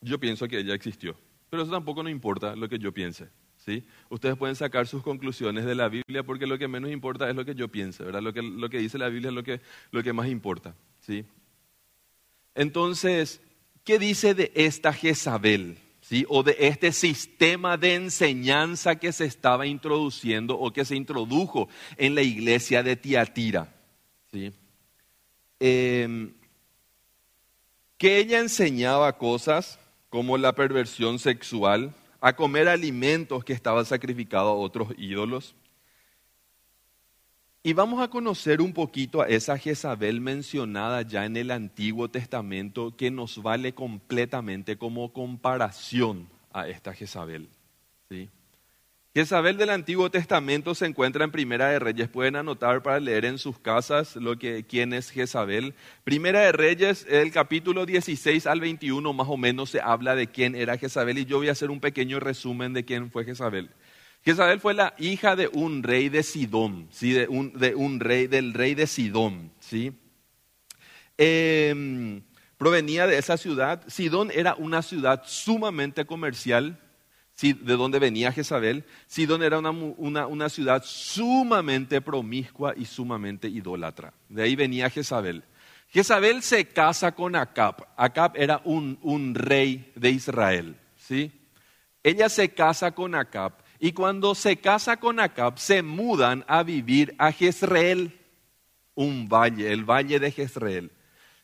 yo 0.00 0.18
pienso 0.18 0.48
que 0.48 0.60
ella 0.60 0.74
existió, 0.74 1.14
pero 1.50 1.62
eso 1.62 1.72
tampoco 1.72 2.02
no 2.02 2.08
importa 2.08 2.56
lo 2.56 2.68
que 2.68 2.78
yo 2.78 2.92
piense. 2.92 3.28
¿sí? 3.58 3.84
Ustedes 4.08 4.36
pueden 4.36 4.56
sacar 4.56 4.86
sus 4.86 5.02
conclusiones 5.02 5.64
de 5.64 5.74
la 5.74 5.88
Biblia 5.88 6.22
porque 6.22 6.46
lo 6.46 6.58
que 6.58 6.68
menos 6.68 6.90
importa 6.90 7.28
es 7.28 7.36
lo 7.36 7.44
que 7.44 7.54
yo 7.54 7.68
piense, 7.68 8.04
¿verdad? 8.04 8.22
Lo 8.22 8.32
que, 8.32 8.42
lo 8.42 8.70
que 8.70 8.78
dice 8.78 8.98
la 8.98 9.08
Biblia 9.08 9.28
es 9.28 9.34
lo 9.34 9.42
que, 9.42 9.60
lo 9.90 10.02
que 10.02 10.12
más 10.12 10.28
importa. 10.28 10.74
¿sí? 11.00 11.24
Entonces, 12.54 13.42
¿qué 13.84 13.98
dice 13.98 14.34
de 14.34 14.52
esta 14.54 14.92
Jezabel? 14.92 15.78
O 16.28 16.42
de 16.42 16.56
este 16.58 16.92
sistema 16.92 17.76
de 17.76 17.94
enseñanza 17.94 18.96
que 18.96 19.12
se 19.12 19.24
estaba 19.24 19.66
introduciendo 19.66 20.58
o 20.58 20.72
que 20.72 20.84
se 20.84 20.96
introdujo 20.96 21.68
en 21.96 22.14
la 22.14 22.22
iglesia 22.22 22.82
de 22.82 22.96
Tiatira. 22.96 23.74
¿sí? 24.30 24.52
Em, 25.58 26.32
que 27.98 28.18
ella 28.18 28.38
enseñaba 28.38 29.16
cosas 29.18 29.78
como 30.08 30.38
la 30.38 30.54
perversión 30.54 31.18
sexual, 31.18 31.94
a 32.20 32.34
comer 32.34 32.68
alimentos 32.68 33.44
que 33.44 33.52
estaban 33.52 33.84
sacrificados 33.84 34.50
a 34.50 34.54
otros 34.54 34.88
ídolos, 34.96 35.54
y 37.66 37.72
vamos 37.72 38.00
a 38.00 38.06
conocer 38.06 38.60
un 38.60 38.72
poquito 38.72 39.22
a 39.22 39.26
esa 39.26 39.58
Jezabel 39.58 40.20
mencionada 40.20 41.02
ya 41.02 41.24
en 41.24 41.36
el 41.36 41.50
Antiguo 41.50 42.08
Testamento 42.08 42.94
que 42.96 43.10
nos 43.10 43.42
vale 43.42 43.72
completamente 43.72 44.78
como 44.78 45.12
comparación 45.12 46.28
a 46.52 46.68
esta 46.68 46.94
Jezabel. 46.94 47.48
¿sí? 48.08 48.28
Jezabel 49.16 49.56
del 49.56 49.70
Antiguo 49.70 50.12
Testamento 50.12 50.76
se 50.76 50.86
encuentra 50.86 51.24
en 51.24 51.32
Primera 51.32 51.68
de 51.70 51.80
Reyes. 51.80 52.08
Pueden 52.08 52.36
anotar 52.36 52.84
para 52.84 53.00
leer 53.00 53.24
en 53.24 53.36
sus 53.36 53.58
casas 53.58 54.14
lo 54.14 54.38
que, 54.38 54.62
quién 54.62 54.92
es 54.92 55.10
Jezabel. 55.10 55.74
Primera 56.04 56.42
de 56.42 56.52
Reyes, 56.52 57.04
el 57.10 57.32
capítulo 57.32 57.84
16 57.84 58.46
al 58.46 58.60
21 58.60 59.12
más 59.12 59.26
o 59.28 59.36
menos 59.36 59.70
se 59.70 59.80
habla 59.80 60.14
de 60.14 60.28
quién 60.28 60.54
era 60.54 60.78
Jezabel 60.78 61.18
y 61.18 61.24
yo 61.24 61.38
voy 61.38 61.48
a 61.48 61.52
hacer 61.52 61.72
un 61.72 61.80
pequeño 61.80 62.20
resumen 62.20 62.74
de 62.74 62.84
quién 62.84 63.10
fue 63.10 63.24
Jezabel. 63.24 63.70
Jezabel 64.26 64.58
fue 64.58 64.74
la 64.74 64.92
hija 64.98 65.36
de 65.36 65.46
un 65.46 65.84
rey 65.84 66.08
de 66.08 66.24
Sidón, 66.24 66.88
¿sí? 66.90 67.12
de, 67.12 67.28
un, 67.28 68.00
rey, 68.00 68.26
del 68.26 68.54
rey 68.54 68.74
de 68.74 68.88
Sidón. 68.88 69.52
¿sí? 69.60 69.92
Em, 71.16 72.24
provenía 72.58 73.06
de 73.06 73.18
esa 73.18 73.36
ciudad. 73.36 73.84
Sidón 73.86 74.32
era 74.34 74.56
una 74.56 74.82
ciudad 74.82 75.22
sumamente 75.26 76.06
comercial, 76.06 76.80
de 77.40 77.76
donde 77.76 78.00
venía 78.00 78.32
Jezabel. 78.32 78.84
Sidón 79.06 79.44
era 79.44 79.60
una, 79.60 79.70
una, 79.70 80.48
ciudad 80.48 80.82
sumamente 80.84 82.00
promiscua 82.00 82.74
y 82.76 82.84
sumamente 82.84 83.46
idólatra. 83.46 84.12
De 84.28 84.42
ahí 84.42 84.56
venía 84.56 84.90
Jezabel. 84.90 85.44
Jezabel 85.90 86.42
se 86.42 86.66
casa 86.66 87.12
con 87.12 87.36
Acab. 87.36 87.86
Acab 87.96 88.32
era 88.34 88.60
un, 88.64 88.98
un 89.02 89.36
rey 89.36 89.92
de 89.94 90.10
Israel. 90.10 90.76
¿sí? 90.96 91.30
Ella 92.02 92.28
se 92.28 92.48
casa 92.48 92.90
con 92.90 93.14
Acab 93.14 93.64
y 93.78 93.92
cuando 93.92 94.34
se 94.34 94.56
casa 94.56 94.96
con 94.96 95.20
Acab 95.20 95.58
se 95.58 95.82
mudan 95.82 96.44
a 96.48 96.62
vivir 96.62 97.14
a 97.18 97.32
Jezreel, 97.32 98.18
un 98.94 99.28
valle, 99.28 99.72
el 99.72 99.84
valle 99.84 100.18
de 100.18 100.30
Jezreel. 100.30 100.90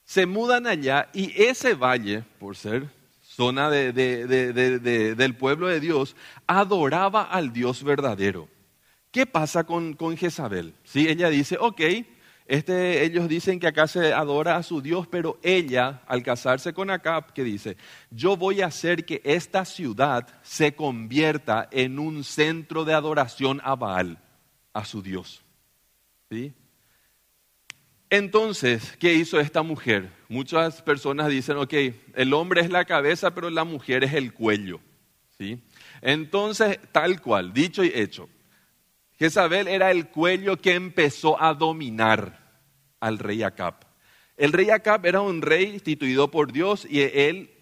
Se 0.05 0.27
mudan 0.27 0.67
allá 0.67 1.09
y 1.13 1.43
ese 1.43 1.75
valle, 1.75 2.25
por 2.39 2.57
ser 2.57 2.89
zona 3.23 3.71
del 3.71 5.37
pueblo 5.39 5.69
de 5.69 5.81
Dios, 5.81 6.17
adoraba 6.47 7.23
al 7.23 7.53
Dios 7.53 7.83
verdadero. 7.83 8.49
¿Qué 9.11 9.27
pasa 9.27 9.65
con, 9.65 9.95
con 9.95 10.17
Jezabel? 10.17 10.75
¿Sí? 10.85 11.09
Ella 11.09 11.29
dice, 11.29 11.57
ok, 11.61 11.81
este, 12.47 13.05
ellos 13.05 13.29
dicen 13.29 13.61
que 13.61 13.69
acá 13.69 13.87
se 13.87 14.13
adora 14.13 14.57
a 14.57 14.63
su 14.63 14.83
Dios, 14.83 15.07
pero 15.07 15.39
ella, 15.43 16.03
al 16.07 16.23
casarse 16.23 16.73
con 16.73 16.91
Acab, 16.91 17.33
¿qué 17.33 17.45
dice? 17.45 17.77
Yo 18.11 18.37
voy 18.37 18.63
a 18.63 18.67
hacer 18.67 19.05
que 19.05 19.21
esta 19.25 19.65
ciudad 19.65 20.29
se 20.43 20.75
convierta 20.75 21.69
en 21.71 21.99
un 21.99 22.25
centro 22.25 22.85
de 22.85 22.95
adoración 22.95 23.61
a 23.65 23.77
Baal, 23.77 24.19
a 24.73 24.85
su 24.85 25.03
Dios. 25.03 25.43
¿Sí? 26.31 26.53
Entonces, 28.11 28.97
¿qué 28.99 29.15
hizo 29.15 29.41
esta 29.41 29.63
mujer? 29.63 30.11
Muchas 30.29 30.83
personas 30.83 31.29
dicen, 31.29 31.57
ok, 31.57 31.73
el 32.15 32.35
hombre 32.35 32.61
es 32.61 32.71
la 32.71 32.85
cabeza, 32.85 33.35
pero 33.35 33.49
la 33.49 33.65
mujer 33.65 34.05
es 34.05 34.13
el 34.13 34.35
cuello. 34.35 34.81
¿Sí? 35.39 35.63
Entonces, 36.03 36.79
tal 36.93 37.23
cual, 37.23 37.55
dicho 37.55 37.83
y 37.83 37.91
hecho. 37.95 38.29
Jezabel 39.23 39.69
era 39.69 39.93
el 39.93 40.09
cuello 40.09 40.61
que 40.61 40.75
empezó 40.75 41.41
a 41.41 41.55
dominar 41.55 42.41
al 42.99 43.21
rey 43.21 43.45
Acab. 43.45 43.77
El 44.37 44.53
rey 44.53 44.71
Acab 44.71 45.07
era 45.07 45.21
un 45.21 45.43
rey 45.43 45.67
instituido 45.67 46.29
por 46.29 46.51
Dios 46.51 46.85
y 46.91 47.03
él 47.03 47.53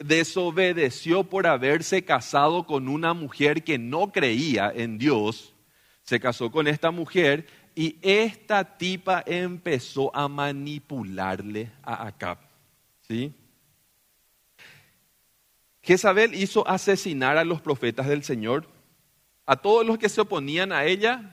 desobedeció 0.00 1.22
por 1.22 1.46
haberse 1.46 2.04
casado 2.04 2.66
con 2.66 2.88
una 2.88 3.14
mujer 3.14 3.62
que 3.62 3.78
no 3.78 4.10
creía 4.10 4.72
en 4.74 4.98
Dios. 4.98 5.54
Se 6.02 6.18
casó 6.18 6.50
con 6.50 6.66
esta 6.66 6.90
mujer 6.90 7.46
y 7.76 7.96
esta 8.02 8.76
tipa 8.76 9.22
empezó 9.24 10.10
a 10.16 10.26
manipularle 10.26 11.70
a 11.84 12.08
Acab. 12.08 12.38
¿Sí? 13.02 13.32
Jezabel 15.80 16.34
hizo 16.34 16.66
asesinar 16.66 17.36
a 17.36 17.44
los 17.44 17.60
profetas 17.60 18.08
del 18.08 18.24
Señor 18.24 18.73
a 19.46 19.56
todos 19.56 19.84
los 19.84 19.98
que 19.98 20.08
se 20.08 20.20
oponían 20.20 20.72
a 20.72 20.84
ella, 20.84 21.30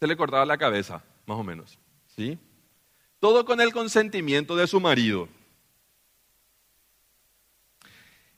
se 0.00 0.06
le 0.06 0.16
cortaba 0.16 0.44
la 0.44 0.58
cabeza, 0.58 1.04
más 1.26 1.38
o 1.38 1.44
menos. 1.44 1.78
¿Sí? 2.06 2.38
Todo 3.18 3.44
con 3.44 3.60
el 3.60 3.72
consentimiento 3.72 4.56
de 4.56 4.66
su 4.66 4.80
marido. 4.80 5.28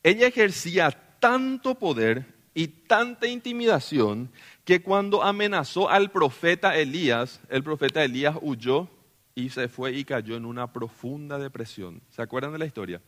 Ella 0.02 0.26
ejercía 0.26 0.90
tanto 1.20 1.74
poder 1.74 2.34
y 2.54 2.68
tanta 2.68 3.26
intimidación 3.26 4.30
que 4.64 4.82
cuando 4.82 5.22
amenazó 5.22 5.88
al 5.88 6.10
profeta 6.10 6.76
Elías, 6.76 7.40
el 7.48 7.62
profeta 7.62 8.04
Elías 8.04 8.36
huyó 8.40 8.88
y 9.34 9.50
se 9.50 9.68
fue 9.68 9.92
y 9.92 10.04
cayó 10.04 10.36
en 10.36 10.44
una 10.44 10.72
profunda 10.72 11.38
depresión. 11.38 12.02
¿Se 12.10 12.22
acuerdan 12.22 12.52
de 12.52 12.58
la 12.58 12.66
historia? 12.66 13.00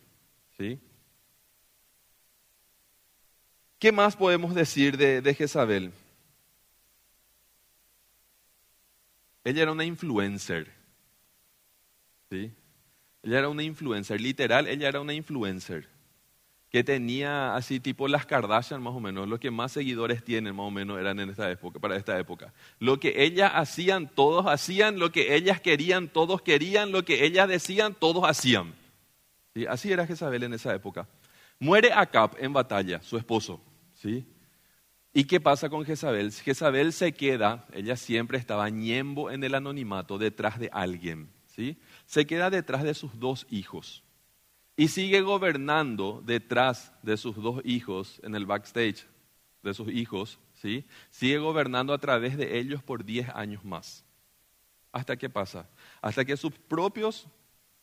¿Sí? 0.57 0.79
¿Qué 3.81 3.93
más 3.93 4.15
podemos 4.15 4.55
decir 4.55 4.99
de, 4.99 5.35
Jezabel? 5.35 5.91
Ella 9.43 9.63
era 9.63 9.73
una 9.73 9.87
influencer. 9.87 10.71
¿Sí? 12.31 12.53
Ella 13.23 13.39
era 13.39 13.49
una 13.49 13.63
influencer, 13.63 14.21
literal, 14.21 14.69
ella 14.69 14.87
era 14.87 15.01
una 15.01 15.15
influencer 15.15 15.89
que 16.71 16.85
tenía 16.85 17.57
así 17.57 17.81
tipo 17.81 18.07
las 18.07 18.27
Kardashian 18.27 18.83
más 18.83 18.95
o 18.95 19.01
menos, 19.01 19.27
los 19.27 19.41
que 19.41 19.51
más 19.51 19.73
seguidores 19.73 20.23
tienen 20.23 20.55
más 20.55 20.67
o 20.67 20.71
menos 20.71 21.01
eran 21.01 21.19
en 21.19 21.31
esta 21.31 21.51
época, 21.51 21.81
para 21.81 21.97
esta 21.97 22.19
época. 22.19 22.53
Lo 22.79 23.01
que 23.01 23.25
ellas 23.25 23.51
hacían, 23.55 24.09
todos 24.09 24.47
hacían, 24.47 24.99
lo 24.99 25.11
que 25.11 25.35
ellas 25.35 25.61
querían, 25.61 26.09
todos 26.09 26.43
querían, 26.43 26.93
lo 26.93 27.05
que 27.05 27.25
ellas 27.25 27.49
decían, 27.49 27.95
todos 27.95 28.25
hacían. 28.29 28.75
¿Sí? 29.55 29.65
Así 29.67 29.91
era 29.91 30.07
Jezabel 30.07 30.43
en 30.43 30.53
esa 30.53 30.75
época. 30.75 31.09
Muere 31.59 31.93
Acab 31.93 32.37
en 32.39 32.53
batalla, 32.53 33.03
su 33.03 33.17
esposo. 33.17 33.61
¿Sí? 34.01 34.27
¿Y 35.13 35.25
qué 35.25 35.41
pasa 35.41 35.69
con 35.69 35.85
Jezabel? 35.85 36.33
Jezabel 36.33 36.95
se 36.95 37.13
queda, 37.13 37.67
ella 37.73 37.97
siempre 37.97 38.39
estaba 38.39 38.71
ñembo 38.71 39.31
en 39.31 39.45
el 39.45 39.55
anonimato 39.55 40.17
detrás 40.17 40.59
de 40.59 40.71
alguien, 40.73 41.29
¿sí? 41.45 41.77
Se 42.07 42.27
queda 42.27 42.49
detrás 42.49 42.83
de 42.83 42.95
sus 42.95 43.19
dos 43.19 43.47
hijos 43.51 44.03
y 44.75 44.89
sigue 44.89 45.21
gobernando 45.21 46.23
detrás 46.25 46.95
de 47.03 47.19
sus 47.19 47.37
dos 47.37 47.61
hijos 47.65 48.21
en 48.25 48.35
el 48.35 48.47
backstage 48.47 49.07
de 49.63 49.75
sus 49.75 49.89
hijos, 49.89 50.39
¿sí? 50.55 50.87
Sigue 51.11 51.37
gobernando 51.37 51.93
a 51.93 51.99
través 51.99 52.39
de 52.39 52.59
ellos 52.59 52.83
por 52.83 53.05
10 53.05 53.29
años 53.31 53.65
más. 53.67 54.07
¿Hasta 54.93 55.17
qué 55.17 55.29
pasa? 55.29 55.69
Hasta 56.01 56.25
que 56.25 56.39
sus 56.39 56.53
propios 56.53 57.29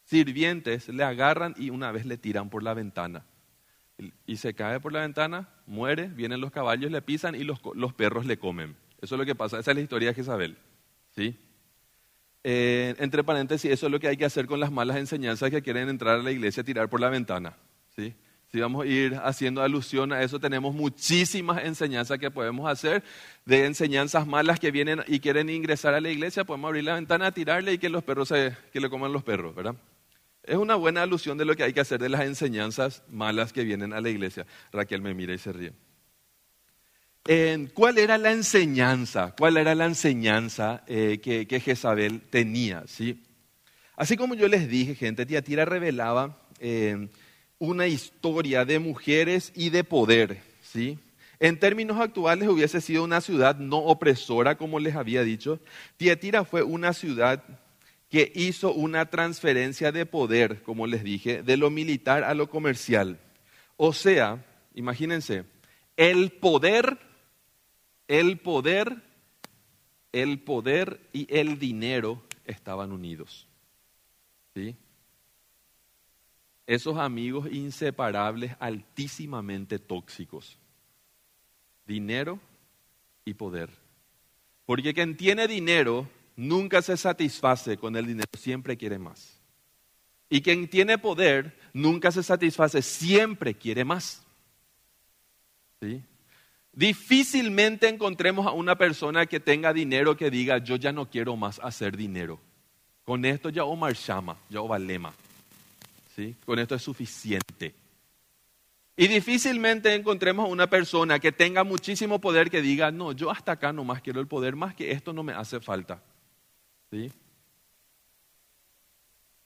sirvientes 0.06 0.90
le 0.90 1.04
agarran 1.04 1.54
y 1.58 1.70
una 1.70 1.92
vez 1.92 2.08
le 2.08 2.18
tiran 2.18 2.50
por 2.50 2.64
la 2.64 2.74
ventana 2.74 3.24
y 4.26 4.38
se 4.38 4.54
cae 4.54 4.80
por 4.80 4.94
la 4.94 5.02
ventana, 5.02 5.50
muere, 5.66 6.08
vienen 6.08 6.42
los 6.42 6.52
caballos, 6.52 6.92
le 6.92 7.02
pisan 7.02 7.36
y 7.36 7.44
los, 7.44 7.60
perros 7.96 8.26
le 8.26 8.38
comen. 8.38 8.76
Eso 9.02 9.16
es 9.16 9.20
lo 9.20 9.26
que 9.26 9.36
pasa, 9.36 9.60
esa 9.60 9.72
es 9.72 9.78
la 9.78 9.82
historia 9.82 10.10
de 10.10 10.16
Jezabel. 10.16 10.58
¿sí? 11.16 11.36
Eh, 12.44 12.96
entre 13.00 13.24
paréntesis, 13.24 13.72
eso 13.72 13.88
es 13.88 13.92
lo 13.92 14.00
que 14.00 14.08
hay 14.08 14.18
que 14.18 14.26
hacer 14.26 14.46
con 14.46 14.60
las 14.60 14.72
malas 14.72 14.98
enseñanzas 14.98 15.50
que 15.50 15.62
quieren 15.62 15.90
entrar 15.90 16.20
a 16.20 16.24
la 16.24 16.32
iglesia 16.32 16.64
tirar 16.64 16.90
por 16.90 17.00
la 17.00 17.10
ventana. 17.10 17.56
¿sí? 17.96 18.14
Si 18.52 18.60
vamos 18.60 18.86
a 18.86 18.88
ir 18.88 19.16
haciendo 19.24 19.62
alusión 19.62 20.14
a 20.14 20.22
eso, 20.22 20.40
tenemos 20.40 20.74
muchísimas 20.74 21.64
enseñanzas 21.66 22.20
que 22.20 22.32
podemos 22.32 22.70
hacer, 22.70 23.04
de 23.46 23.66
enseñanzas 23.66 24.26
malas 24.26 24.60
que 24.60 24.72
vienen 24.72 25.04
y 25.08 25.20
quieren 25.20 25.50
ingresar 25.50 25.94
a 25.94 26.02
la 26.02 26.10
iglesia, 26.10 26.46
podemos 26.46 26.70
abrir 26.70 26.86
la 26.86 26.96
ventana, 26.96 27.32
tirarle 27.32 27.74
y 27.74 27.78
que 27.78 27.90
los 27.90 28.04
perros 28.04 28.30
se, 28.30 28.56
que 28.72 28.80
le 28.80 28.90
coman 28.90 29.12
los 29.12 29.24
perros, 29.24 29.54
¿verdad? 29.56 29.76
Es 30.48 30.56
una 30.56 30.76
buena 30.76 31.04
alusión 31.04 31.38
de 31.38 31.44
lo 31.44 31.56
que 31.58 31.64
hay 31.64 31.74
que 31.74 31.82
hacer 31.82 32.00
de 32.00 32.08
las 32.08 32.22
enseñanzas 32.22 33.04
malas 33.10 33.52
que 33.52 33.66
vienen 33.66 33.92
a 33.92 34.00
la 34.00 34.10
iglesia. 34.10 34.48
Raquel 34.72 35.02
me 35.02 35.14
mira 35.14 35.34
y 35.34 35.38
se 35.38 35.52
ríe. 35.52 35.74
¿Cuál 37.74 37.98
era 37.98 38.18
la 38.18 38.32
enseñanza? 38.32 39.36
¿Cuál 39.38 39.58
era 39.58 39.76
la 39.76 39.86
enseñanza 39.86 40.86
eh, 40.88 41.20
que, 41.22 41.60
Jezabel 41.60 42.22
tenía? 42.22 42.86
¿sí? 42.88 43.26
Así 43.98 44.16
como 44.16 44.36
yo 44.36 44.48
les 44.48 44.70
dije, 44.70 44.96
gente, 44.96 45.26
Tiatira 45.26 45.66
revelaba 45.66 46.38
eh, 46.60 47.10
una 47.60 47.88
historia 47.88 48.64
de 48.64 48.80
mujeres 48.80 49.52
y 49.54 49.70
de 49.70 49.84
poder. 49.84 50.38
¿sí? 50.64 50.98
En 51.42 51.60
términos 51.60 52.00
actuales 52.00 52.48
hubiese 52.48 52.80
sido 52.80 53.04
una 53.04 53.20
ciudad 53.20 53.58
no 53.58 53.80
opresora, 53.80 54.58
como 54.58 54.80
les 54.80 54.96
había 54.96 55.24
dicho. 55.24 55.60
Tiatira 55.98 56.46
fue 56.46 56.64
una 56.64 56.94
ciudad 56.94 57.44
que 58.10 58.32
hizo 58.36 58.74
una 58.74 59.10
transferencia 59.10 59.92
de 59.92 60.06
poder, 60.06 60.62
como 60.64 60.88
les 60.88 61.04
dije, 61.04 61.44
de 61.44 61.58
lo 61.58 61.70
militar 61.70 62.24
a 62.24 62.34
lo 62.34 62.50
comercial. 62.50 63.20
O 63.76 63.94
sea, 63.94 64.46
imagínense, 64.74 65.44
el 65.98 66.32
poder, 66.32 66.98
el 68.08 68.38
poder, 68.40 69.04
el 70.14 70.40
poder 70.40 71.02
y 71.12 71.28
el 71.30 71.60
dinero 71.60 72.24
estaban 72.46 72.92
unidos. 72.92 73.48
¿Sí? 74.56 74.76
Esos 76.66 76.98
amigos 76.98 77.50
inseparables, 77.52 78.56
altísimamente 78.60 79.80
tóxicos. 79.80 80.58
Dinero 81.86 82.40
y 83.26 83.34
poder. 83.34 83.70
Porque 84.66 84.94
quien 84.94 85.16
tiene 85.16 85.48
dinero 85.48 86.10
nunca 86.38 86.82
se 86.82 86.96
satisface 86.96 87.76
con 87.76 87.98
el 87.98 88.08
dinero, 88.08 88.30
siempre 88.38 88.78
quiere 88.78 88.98
más. 88.98 89.42
Y 90.30 90.42
quien 90.42 90.70
tiene 90.70 90.98
poder 90.98 91.58
nunca 91.74 92.12
se 92.12 92.24
satisface, 92.24 92.82
siempre 92.82 93.56
quiere 93.56 93.84
más. 93.84 94.24
¿Sí? 95.82 96.02
Difícilmente 96.72 97.88
encontremos 97.88 98.46
a 98.46 98.52
una 98.52 98.78
persona 98.78 99.26
que 99.26 99.40
tenga 99.40 99.74
dinero 99.74 100.16
que 100.16 100.30
diga, 100.30 100.60
yo 100.60 100.76
ya 100.76 100.92
no 100.92 101.10
quiero 101.10 101.36
más 101.36 101.60
hacer 101.64 101.98
dinero. 101.98 102.40
Con 103.04 103.26
esto 103.26 103.50
ya 103.50 103.64
Omar 103.64 103.94
llama, 103.94 104.38
ya 104.50 104.62
Ovalema. 104.62 105.14
¿Sí? 106.16 106.36
Con 106.46 106.60
esto 106.60 106.76
es 106.76 106.84
suficiente. 106.84 107.74
Y 108.96 109.08
difícilmente 109.08 109.94
encontremos 109.94 110.46
a 110.46 110.52
una 110.52 110.68
persona 110.68 111.20
que 111.20 111.32
tenga 111.32 111.64
muchísimo 111.64 112.20
poder 112.20 112.50
que 112.50 112.62
diga, 112.62 112.92
no, 112.92 113.12
yo 113.12 113.32
hasta 113.32 113.54
acá 113.54 113.72
nomás 113.72 114.02
quiero 114.02 114.20
el 114.20 114.28
poder, 114.28 114.56
más 114.56 114.76
que 114.76 114.92
esto 114.92 115.14
no 115.14 115.24
me 115.24 115.34
hace 115.34 115.60
falta. 115.60 116.02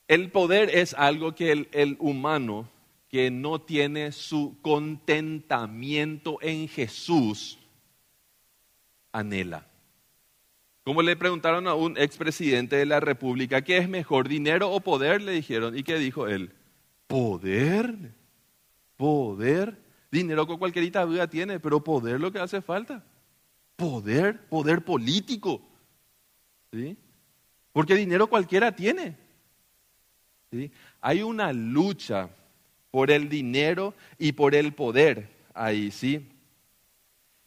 El 0.07 0.31
poder 0.31 0.69
es 0.69 0.93
algo 0.93 1.33
que 1.35 1.67
el, 1.71 1.97
humano 1.99 2.69
que 3.09 3.31
no 3.31 3.61
tiene 3.61 4.11
su 4.11 4.57
contentamiento 4.61 6.37
en 6.41 6.67
Jesús 6.67 7.59
anhela. 9.11 9.67
Como 10.83 11.01
le 11.01 11.15
preguntaron 11.15 11.67
a 11.67 11.75
un 11.75 11.97
expresidente 11.97 12.75
de 12.75 12.85
la 12.85 12.99
República, 12.99 13.61
¿qué 13.61 13.77
es 13.77 13.89
mejor, 13.89 14.27
dinero 14.27 14.71
o 14.71 14.79
poder? 14.79 15.21
Le 15.21 15.31
dijeron. 15.31 15.77
¿Y 15.77 15.83
qué 15.83 15.97
dijo 15.99 16.27
él? 16.27 16.51
¿Poder? 17.07 18.13
¿Poder? 18.97 19.77
Dinero 20.11 20.47
con 20.47 20.57
cualquier 20.57 20.85
vida 21.07 21.29
tiene, 21.29 21.59
pero 21.59 21.83
poder 21.83 22.19
lo 22.19 22.31
que 22.31 22.39
hace 22.39 22.61
falta. 22.61 23.03
Poder, 23.75 24.47
poder 24.47 24.83
político. 24.83 25.61
¿Sí? 26.71 26.97
Porque 27.71 27.95
dinero 27.95 28.27
cualquiera 28.27 28.75
tiene. 28.75 29.15
¿Sí? 30.51 30.71
Hay 30.99 31.21
una 31.21 31.53
lucha 31.53 32.29
por 32.91 33.09
el 33.09 33.29
dinero 33.29 33.93
y 34.19 34.33
por 34.33 34.53
el 34.53 34.73
poder 34.73 35.29
ahí, 35.53 35.91
¿sí? 35.91 36.27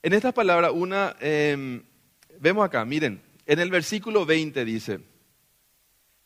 En 0.03 0.13
estas 0.13 0.33
palabras, 0.33 0.73
una, 0.75 1.17
em, 1.21 1.83
vemos 2.41 2.65
acá, 2.65 2.85
miren, 2.85 3.23
en 3.47 3.59
el 3.59 3.71
versículo 3.71 4.27
20 4.27 4.65
dice, 4.65 5.01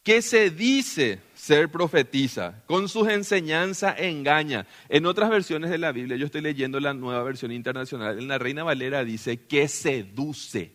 que 0.03 0.23
se 0.23 0.51
dice 0.51 1.21
ser 1.35 1.69
profetiza, 1.69 2.63
con 2.67 2.89
sus 2.89 3.09
enseñanzas 3.09 3.97
engaña. 3.99 4.67
En 4.89 5.05
otras 5.07 5.29
versiones 5.29 5.71
de 5.71 5.79
la 5.79 5.93
Biblia, 5.93 6.17
yo 6.17 6.27
estoy 6.27 6.41
leyendo 6.41 6.81
la 6.81 6.95
nueva 6.95 7.23
versión 7.23 7.53
internacional, 7.53 8.19
en 8.19 8.29
la 8.29 8.39
Reina 8.39 8.65
Valera 8.65 9.05
dice 9.05 9.47
que 9.47 9.69
seduce, 9.69 10.73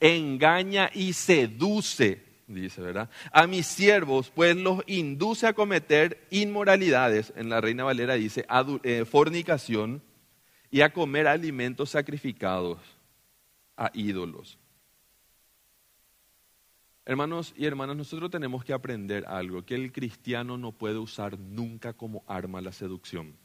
engaña 0.00 0.90
y 0.92 1.12
seduce, 1.12 2.22
dice, 2.46 2.80
¿verdad? 2.80 3.10
A 3.32 3.46
mis 3.46 3.66
siervos, 3.66 4.30
pues 4.34 4.56
los 4.56 4.82
induce 4.86 5.46
a 5.46 5.52
cometer 5.52 6.26
inmoralidades, 6.30 7.32
en 7.36 7.48
la 7.48 7.60
Reina 7.60 7.84
Valera 7.84 8.14
dice 8.14 8.46
eh, 8.82 9.04
fornicación 9.04 10.02
y 10.70 10.80
a 10.80 10.92
comer 10.92 11.26
alimentos 11.26 11.90
sacrificados 11.90 12.78
a 13.76 13.90
ídolos. 13.94 14.58
Hermanos 17.04 17.54
y 17.56 17.66
hermanas, 17.66 17.96
nosotros 17.96 18.32
tenemos 18.32 18.64
que 18.64 18.72
aprender 18.72 19.24
algo, 19.28 19.64
que 19.64 19.76
el 19.76 19.92
cristiano 19.92 20.58
no 20.58 20.72
puede 20.72 20.98
usar 20.98 21.38
nunca 21.38 21.92
como 21.92 22.24
arma 22.26 22.60
la 22.60 22.72
seducción. 22.72 23.36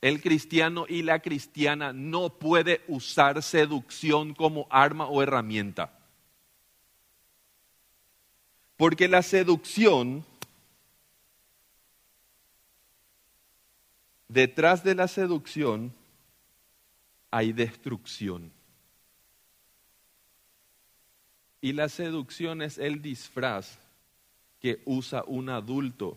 El 0.00 0.22
cristiano 0.22 0.86
y 0.88 1.02
la 1.02 1.20
cristiana 1.20 1.92
no 1.92 2.30
puede 2.30 2.82
usar 2.86 3.42
seducción 3.42 4.34
como 4.34 4.66
arma 4.70 5.06
o 5.06 5.22
herramienta. 5.22 5.92
Porque 8.76 9.08
la 9.08 9.22
seducción, 9.22 10.24
detrás 14.28 14.84
de 14.84 14.94
la 14.94 15.08
seducción 15.08 15.92
hay 17.32 17.52
destrucción. 17.52 18.52
Y 21.60 21.72
la 21.72 21.88
seducción 21.88 22.62
es 22.62 22.78
el 22.78 23.02
disfraz 23.02 23.80
que 24.60 24.80
usa 24.84 25.24
un 25.26 25.48
adulto 25.48 26.16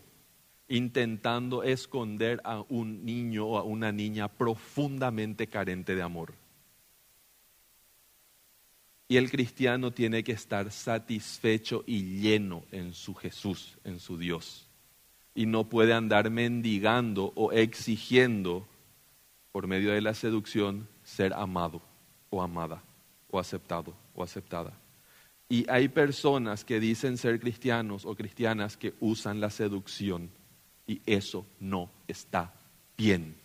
intentando 0.71 1.63
esconder 1.63 2.39
a 2.45 2.63
un 2.69 3.03
niño 3.03 3.45
o 3.45 3.57
a 3.57 3.63
una 3.63 3.91
niña 3.91 4.29
profundamente 4.29 5.47
carente 5.47 5.95
de 5.95 6.01
amor. 6.01 6.33
Y 9.09 9.17
el 9.17 9.29
cristiano 9.29 9.91
tiene 9.91 10.23
que 10.23 10.31
estar 10.31 10.71
satisfecho 10.71 11.83
y 11.85 12.21
lleno 12.21 12.63
en 12.71 12.93
su 12.93 13.13
Jesús, 13.13 13.77
en 13.83 13.99
su 13.99 14.17
Dios. 14.17 14.69
Y 15.35 15.45
no 15.45 15.67
puede 15.67 15.91
andar 15.91 16.29
mendigando 16.29 17.33
o 17.35 17.51
exigiendo, 17.51 18.65
por 19.51 19.67
medio 19.67 19.91
de 19.91 19.99
la 19.99 20.13
seducción, 20.13 20.87
ser 21.03 21.33
amado 21.33 21.81
o 22.29 22.41
amada 22.41 22.81
o 23.29 23.39
aceptado 23.39 23.93
o 24.15 24.23
aceptada. 24.23 24.79
Y 25.49 25.69
hay 25.69 25.89
personas 25.89 26.63
que 26.63 26.79
dicen 26.79 27.17
ser 27.17 27.41
cristianos 27.41 28.05
o 28.05 28.15
cristianas 28.15 28.77
que 28.77 28.93
usan 29.01 29.41
la 29.41 29.49
seducción 29.49 30.31
y 30.91 31.01
eso 31.05 31.45
no 31.59 31.89
está 32.07 32.53
bien. 32.97 33.35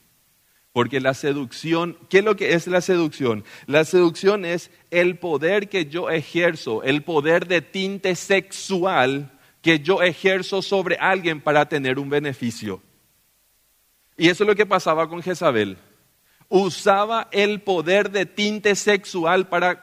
Porque 0.72 1.00
la 1.00 1.14
seducción, 1.14 1.96
¿qué 2.11 2.18
es 2.18 2.24
lo 2.24 2.37
que 2.37 2.54
es 2.54 2.66
la 2.66 2.80
seducción? 2.80 3.44
La 3.66 3.85
seducción 3.85 4.44
es 4.44 4.70
el 4.90 5.18
poder 5.18 5.68
que 5.68 5.87
yo 5.87 6.11
ejerzo, 6.11 6.82
el 6.82 7.02
poder 7.02 7.46
de 7.46 7.62
tinte 7.62 8.14
sexual 8.14 9.32
que 9.62 9.80
yo 9.80 10.02
ejerzo 10.02 10.61
sobre 10.61 10.96
alguien 10.96 11.40
para 11.40 11.68
tener 11.68 11.98
un 11.98 12.11
beneficio. 12.11 12.82
Y 14.16 14.28
eso 14.28 14.44
es 14.44 14.48
lo 14.48 14.54
que 14.54 14.66
pasaba 14.66 15.09
con 15.09 15.22
Jezabel. 15.22 15.78
Usaba 16.48 17.28
el 17.32 17.61
poder 17.62 18.11
de 18.11 18.26
tinte 18.26 18.74
sexual 18.74 19.48
para 19.48 19.82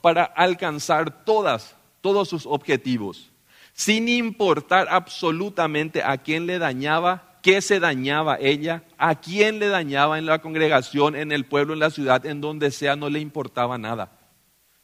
para 0.00 0.24
alcanzar 0.24 1.24
todas, 1.24 1.76
todos 2.00 2.28
sus 2.28 2.46
objetivos, 2.46 3.30
sin 3.74 4.08
importar 4.08 4.86
absolutamente 4.90 6.02
a 6.02 6.16
quién 6.16 6.46
le 6.46 6.58
dañaba, 6.58 7.38
qué 7.42 7.60
se 7.60 7.80
dañaba 7.80 8.38
ella, 8.40 8.84
a 8.96 9.20
quién 9.20 9.58
le 9.58 9.68
dañaba 9.68 10.18
en 10.18 10.24
la 10.24 10.40
congregación, 10.40 11.14
en 11.14 11.32
el 11.32 11.44
pueblo, 11.44 11.74
en 11.74 11.80
la 11.80 11.90
ciudad, 11.90 12.24
en 12.24 12.40
donde 12.40 12.70
sea, 12.70 12.96
no 12.96 13.10
le 13.10 13.20
importaba 13.20 13.76
nada, 13.76 14.18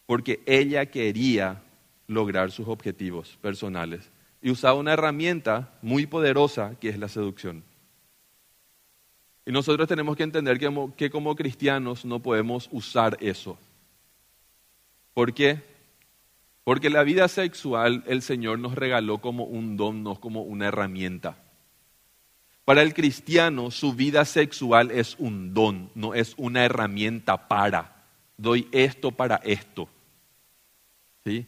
porque 0.05 0.43
ella 0.45 0.87
quería 0.87 1.63
lograr 2.07 2.51
sus 2.51 2.69
objetivos 2.69 3.39
personales 3.41 4.11
y 4.43 4.51
usaba 4.51 4.75
una 4.75 4.93
herramienta 4.93 5.73
muy 5.83 6.07
poderosa 6.07 6.75
que 6.81 6.89
es 6.89 6.99
la 6.99 7.09
seducción. 7.09 7.63
Y 9.47 9.53
nosotros 9.53 9.89
tenemos 9.89 10.17
que 10.17 10.23
entender 10.23 10.59
que 10.59 11.11
como, 11.11 11.37
cristianos 11.37 12.05
no 12.05 12.21
podemos 12.21 12.69
usar 12.73 13.17
eso. 13.21 13.59
¿Por 15.15 15.33
qué? 15.35 15.63
Porque 16.65 16.91
la 16.91 17.03
vida 17.03 17.29
sexual 17.29 18.05
el 18.07 18.23
Señor 18.23 18.59
nos 18.59 18.75
regaló 18.75 19.19
como 19.19 19.45
un 19.45 19.77
don, 19.77 20.03
no 20.03 20.21
como 20.21 20.43
una 20.43 20.67
herramienta. 20.67 21.37
Para 22.65 22.83
el 22.83 22.95
cristiano 22.95 23.71
su 23.71 23.95
vida 23.95 24.25
sexual 24.25 24.91
es 24.91 25.17
un 25.19 25.55
don, 25.55 25.91
no 25.95 26.15
es 26.15 26.35
una 26.37 26.65
herramienta 26.65 27.49
para. 27.49 28.05
Doy 28.37 28.69
esto 28.73 29.11
para 29.11 29.37
esto. 29.37 29.89
¿Sí? 31.25 31.47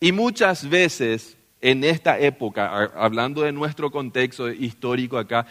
Y 0.00 0.12
muchas 0.12 0.68
veces 0.68 1.36
en 1.60 1.84
esta 1.84 2.18
época, 2.18 2.92
hablando 2.94 3.42
de 3.42 3.52
nuestro 3.52 3.90
contexto 3.90 4.50
histórico 4.50 5.18
acá, 5.18 5.46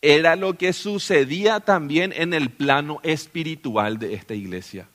era 0.00 0.36
lo 0.36 0.56
que 0.56 0.72
sucedía 0.72 1.60
también 1.60 2.12
en 2.14 2.34
el 2.34 2.50
plano 2.50 3.00
espiritual 3.02 3.98
de 3.98 4.14
esta 4.14 4.34
iglesia. 4.34 4.88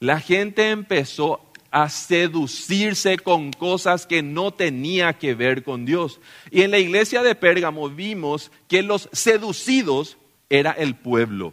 La 0.00 0.20
gente 0.20 0.70
empezó 0.70 1.47
a 1.70 1.88
seducirse 1.88 3.18
con 3.18 3.52
cosas 3.52 4.06
que 4.06 4.22
no 4.22 4.52
tenía 4.52 5.12
que 5.12 5.34
ver 5.34 5.62
con 5.62 5.84
Dios. 5.84 6.20
Y 6.50 6.62
en 6.62 6.70
la 6.70 6.78
iglesia 6.78 7.22
de 7.22 7.34
Pérgamo 7.34 7.88
vimos 7.90 8.50
que 8.68 8.82
los 8.82 9.08
seducidos 9.12 10.16
era 10.48 10.72
el 10.72 10.94
pueblo, 10.94 11.52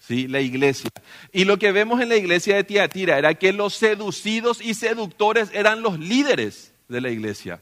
¿sí? 0.00 0.26
la 0.26 0.40
iglesia. 0.40 0.90
Y 1.32 1.44
lo 1.44 1.58
que 1.58 1.72
vemos 1.72 2.00
en 2.00 2.08
la 2.08 2.16
iglesia 2.16 2.56
de 2.56 2.64
Tiatira 2.64 3.18
era 3.18 3.34
que 3.34 3.52
los 3.52 3.74
seducidos 3.74 4.60
y 4.60 4.74
seductores 4.74 5.50
eran 5.52 5.82
los 5.82 5.98
líderes 5.98 6.72
de 6.88 7.00
la 7.00 7.10
iglesia. 7.10 7.60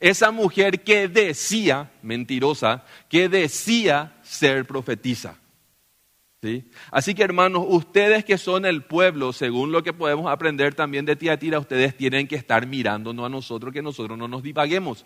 Esa 0.00 0.30
mujer 0.30 0.82
que 0.82 1.08
decía, 1.08 1.90
mentirosa, 2.02 2.84
que 3.08 3.28
decía 3.28 4.16
ser 4.22 4.64
profetisa. 4.64 5.36
Así 6.92 7.14
que 7.14 7.24
hermanos, 7.24 7.64
ustedes 7.68 8.24
que 8.24 8.38
son 8.38 8.64
el 8.64 8.84
pueblo, 8.84 9.32
según 9.32 9.72
lo 9.72 9.82
que 9.82 9.92
podemos 9.92 10.30
aprender 10.30 10.72
también 10.72 11.04
de 11.04 11.16
Tiatira, 11.16 11.58
ustedes 11.58 11.96
tienen 11.96 12.28
que 12.28 12.36
estar 12.36 12.66
mirándonos 12.66 13.26
a 13.26 13.28
nosotros, 13.28 13.72
que 13.72 13.82
nosotros 13.82 14.16
no 14.16 14.28
nos 14.28 14.44
divaguemos. 14.44 15.04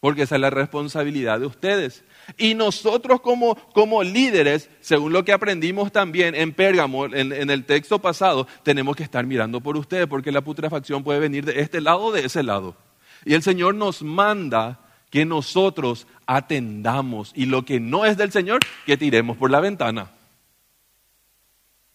Porque 0.00 0.22
esa 0.22 0.34
es 0.34 0.40
la 0.40 0.50
responsabilidad 0.50 1.38
de 1.38 1.46
ustedes. 1.46 2.04
Y 2.38 2.54
nosotros 2.54 3.20
como, 3.20 3.54
como 3.72 4.02
líderes, 4.02 4.68
según 4.80 5.12
lo 5.12 5.24
que 5.24 5.32
aprendimos 5.32 5.92
también 5.92 6.34
en 6.34 6.52
Pérgamo, 6.52 7.04
en, 7.04 7.32
en, 7.32 7.50
el 7.50 7.66
texto 7.66 8.00
pasado, 8.00 8.48
tenemos 8.64 8.96
que 8.96 9.04
estar 9.04 9.26
mirando 9.26 9.60
por 9.60 9.76
ustedes, 9.76 10.08
porque 10.08 10.32
la 10.32 10.40
putrefacción 10.40 11.04
puede 11.04 11.20
venir 11.20 11.44
de 11.44 11.60
este 11.60 11.80
lado 11.80 12.04
o 12.04 12.12
de 12.12 12.24
ese 12.24 12.42
lado. 12.42 12.74
Y 13.24 13.34
el 13.34 13.42
Señor 13.42 13.74
nos 13.74 14.02
manda 14.02 14.89
que 15.10 15.24
nosotros 15.26 16.06
atendamos 16.26 17.32
y 17.34 17.46
lo 17.46 17.64
que 17.64 17.80
no 17.80 18.04
es 18.04 18.16
del 18.16 18.32
Señor, 18.32 18.60
que 18.86 18.96
tiremos 18.96 19.36
por 19.36 19.50
la 19.50 19.60
ventana. 19.60 20.10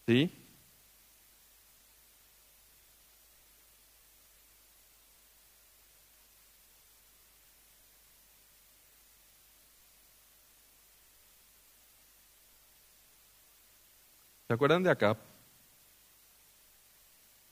¿Sí? 0.07 0.31
¿Se 14.47 14.53
acuerdan 14.53 14.83
de 14.83 14.91
acá? 14.91 15.17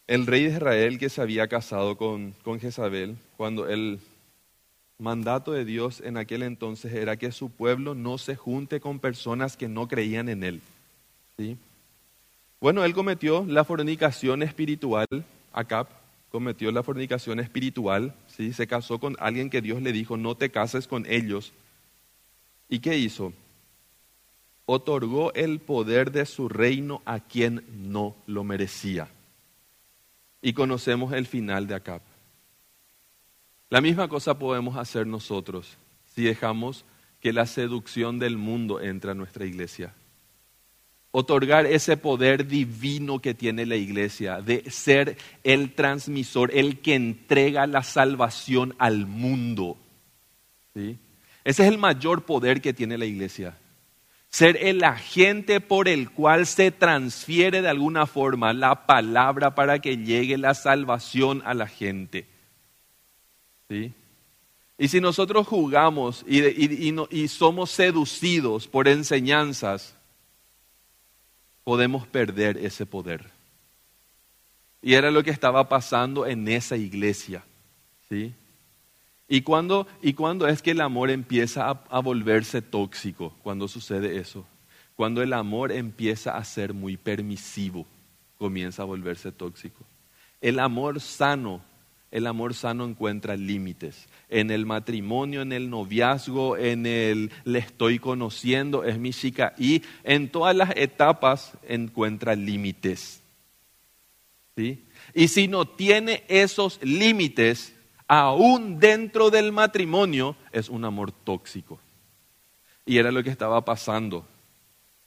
El 0.06 0.28
rey 0.28 0.44
de 0.44 0.52
Israel 0.52 1.00
que 1.00 1.10
se 1.10 1.22
había 1.22 1.48
casado 1.48 1.98
con, 1.98 2.34
con 2.44 2.60
Jezabel, 2.60 3.18
cuando 3.36 3.68
él 3.68 4.00
mandato 5.04 5.52
de 5.52 5.66
Dios 5.66 6.02
en 6.04 6.18
aquel 6.18 6.42
entonces 6.42 6.94
era 6.94 7.18
que 7.18 7.32
su 7.32 7.50
pueblo 7.52 7.94
no 7.94 8.18
se 8.18 8.36
junte 8.36 8.80
con 8.80 9.00
personas 9.00 9.58
que 9.58 9.68
no 9.68 9.88
creían 9.88 10.30
en 10.30 10.44
él. 10.44 10.62
¿sí? 11.38 11.58
Bueno, 12.60 12.84
él 12.86 12.94
cometió 12.94 13.46
la 13.48 13.64
fornicación 13.64 14.42
espiritual, 14.42 15.08
Acab 15.52 15.88
cometió 16.32 16.72
la 16.72 16.82
fornicación 16.82 17.40
espiritual, 17.40 18.16
¿sí? 18.28 18.54
se 18.54 18.66
casó 18.66 19.00
con 19.00 19.16
alguien 19.20 19.52
que 19.52 19.62
Dios 19.62 19.82
le 19.82 19.92
dijo, 19.92 20.18
no 20.18 20.36
te 20.36 20.50
cases 20.50 20.88
con 20.88 21.06
ellos, 21.06 21.54
¿Y 22.74 22.80
qué 22.80 22.98
hizo? 22.98 23.34
Otorgó 24.66 25.32
el 25.36 25.60
poder 25.60 26.12
de 26.12 26.26
su 26.26 26.50
reino 26.50 27.04
a 27.06 27.20
quien 27.20 27.64
no 27.92 28.16
lo 28.26 28.44
merecía. 28.44 29.10
Y 30.42 30.54
conocemos 30.54 31.14
el 31.14 31.28
final 31.28 31.68
de 31.68 31.76
Acab. 31.76 32.02
La 33.74 33.82
misma 33.82 34.08
cosa 34.08 34.38
podemos 34.38 34.78
hacer 34.78 35.08
nosotros 35.08 35.80
si 36.14 36.22
dejamos 36.22 36.86
que 37.20 37.34
la 37.34 37.48
seducción 37.48 38.20
del 38.20 38.38
mundo 38.38 38.80
entre 38.80 39.10
a 39.10 39.16
nuestra 39.16 39.48
iglesia 39.48 39.96
otorgar 41.10 41.66
ese 41.66 41.98
poder 41.98 42.46
divino 42.46 43.18
que 43.18 43.34
tiene 43.34 43.66
la 43.66 43.76
iglesia, 43.76 44.42
de 44.42 44.70
ser 44.70 45.18
el 45.44 45.74
transmisor, 45.74 46.52
el 46.54 46.82
que 46.82 46.94
entrega 46.94 47.66
la 47.66 47.82
salvación 47.82 48.76
al 48.78 49.08
mundo. 49.08 49.76
¿Sí? 50.76 51.00
Ese 51.44 51.64
es 51.64 51.70
el 51.70 51.80
mayor 51.80 52.26
poder 52.26 52.62
que 52.62 52.74
tiene 52.74 53.00
la 53.00 53.06
iglesia. 53.06 53.58
Ser 54.30 54.56
el 54.62 54.84
agente 54.84 55.62
por 55.62 55.88
el 55.88 56.12
cual 56.12 56.46
se 56.46 56.70
transfiere 56.70 57.64
de 57.64 57.70
alguna 57.70 58.06
forma 58.06 58.54
la 58.54 58.86
palabra 58.86 59.56
para 59.56 59.80
que 59.80 59.98
llegue 59.98 60.38
la 60.38 60.54
salvación 60.54 61.42
a 61.44 61.56
la 61.56 61.68
gente. 61.68 62.33
¿Sí? 63.70 63.94
Y 64.78 64.88
si 64.88 65.00
nosotros 65.00 65.48
jugamos 65.48 66.26
y, 66.28 66.42
y 66.44 67.28
somos 67.28 67.72
seducidos 67.72 68.68
por 68.68 68.88
enseñanzas, 68.88 69.96
podemos 71.64 72.08
perder 72.08 72.58
ese 72.58 72.86
poder. 72.86 73.32
Y 74.82 74.96
era 74.96 75.12
lo 75.12 75.24
que 75.24 75.32
estaba 75.32 75.70
pasando 75.70 76.26
en 76.26 76.48
esa 76.48 76.76
iglesia. 76.76 77.44
¿sí? 78.10 78.34
¿Y 79.28 79.42
cuándo, 79.42 79.88
¿Y 80.02 80.14
cuando 80.14 80.48
es 80.48 80.62
que 80.62 80.72
el 80.72 80.82
amor 80.82 81.10
empieza 81.10 81.70
a, 81.70 81.84
a 81.90 82.00
volverse 82.00 82.62
tóxico? 82.62 83.34
Cuando 83.42 83.68
sucede 83.68 84.18
eso. 84.18 84.46
Cuando 84.96 85.22
el 85.24 85.34
amor 85.34 85.72
empieza 85.72 86.38
a 86.38 86.44
ser 86.44 86.74
muy 86.74 86.98
permisivo, 86.98 87.88
comienza 88.38 88.82
a 88.82 88.86
volverse 88.86 89.32
tóxico. 89.32 89.86
El 90.42 90.60
amor 90.60 91.00
sano, 91.00 91.64
el 92.14 92.28
amor 92.28 92.54
sano 92.54 92.86
encuentra 92.86 93.36
límites 93.36 94.08
en 94.30 94.52
el 94.52 94.68
matrimonio, 94.68 95.42
en 95.42 95.52
el 95.52 95.72
noviazgo, 95.72 96.58
en 96.58 96.86
el 96.86 97.32
le 97.44 97.58
estoy 97.58 97.98
conociendo, 97.98 98.84
es 98.84 99.00
mi 99.00 99.12
chica, 99.12 99.56
y 99.58 99.82
en 100.04 100.30
todas 100.30 100.56
las 100.56 100.78
etapas 100.78 101.54
encuentra 101.68 102.36
límites. 102.36 103.24
¿Sí? 104.56 104.84
Y 105.16 105.30
si 105.30 105.48
no 105.48 105.66
tiene 105.66 106.24
esos 106.28 106.80
límites, 106.84 107.74
aún 108.08 108.80
dentro 108.80 109.32
del 109.32 109.52
matrimonio, 109.52 110.36
es 110.52 110.70
un 110.70 110.86
amor 110.86 111.12
tóxico. 111.12 111.80
Y 112.86 113.00
era 113.00 113.12
lo 113.12 113.24
que 113.24 113.32
estaba 113.32 113.66
pasando 113.66 114.28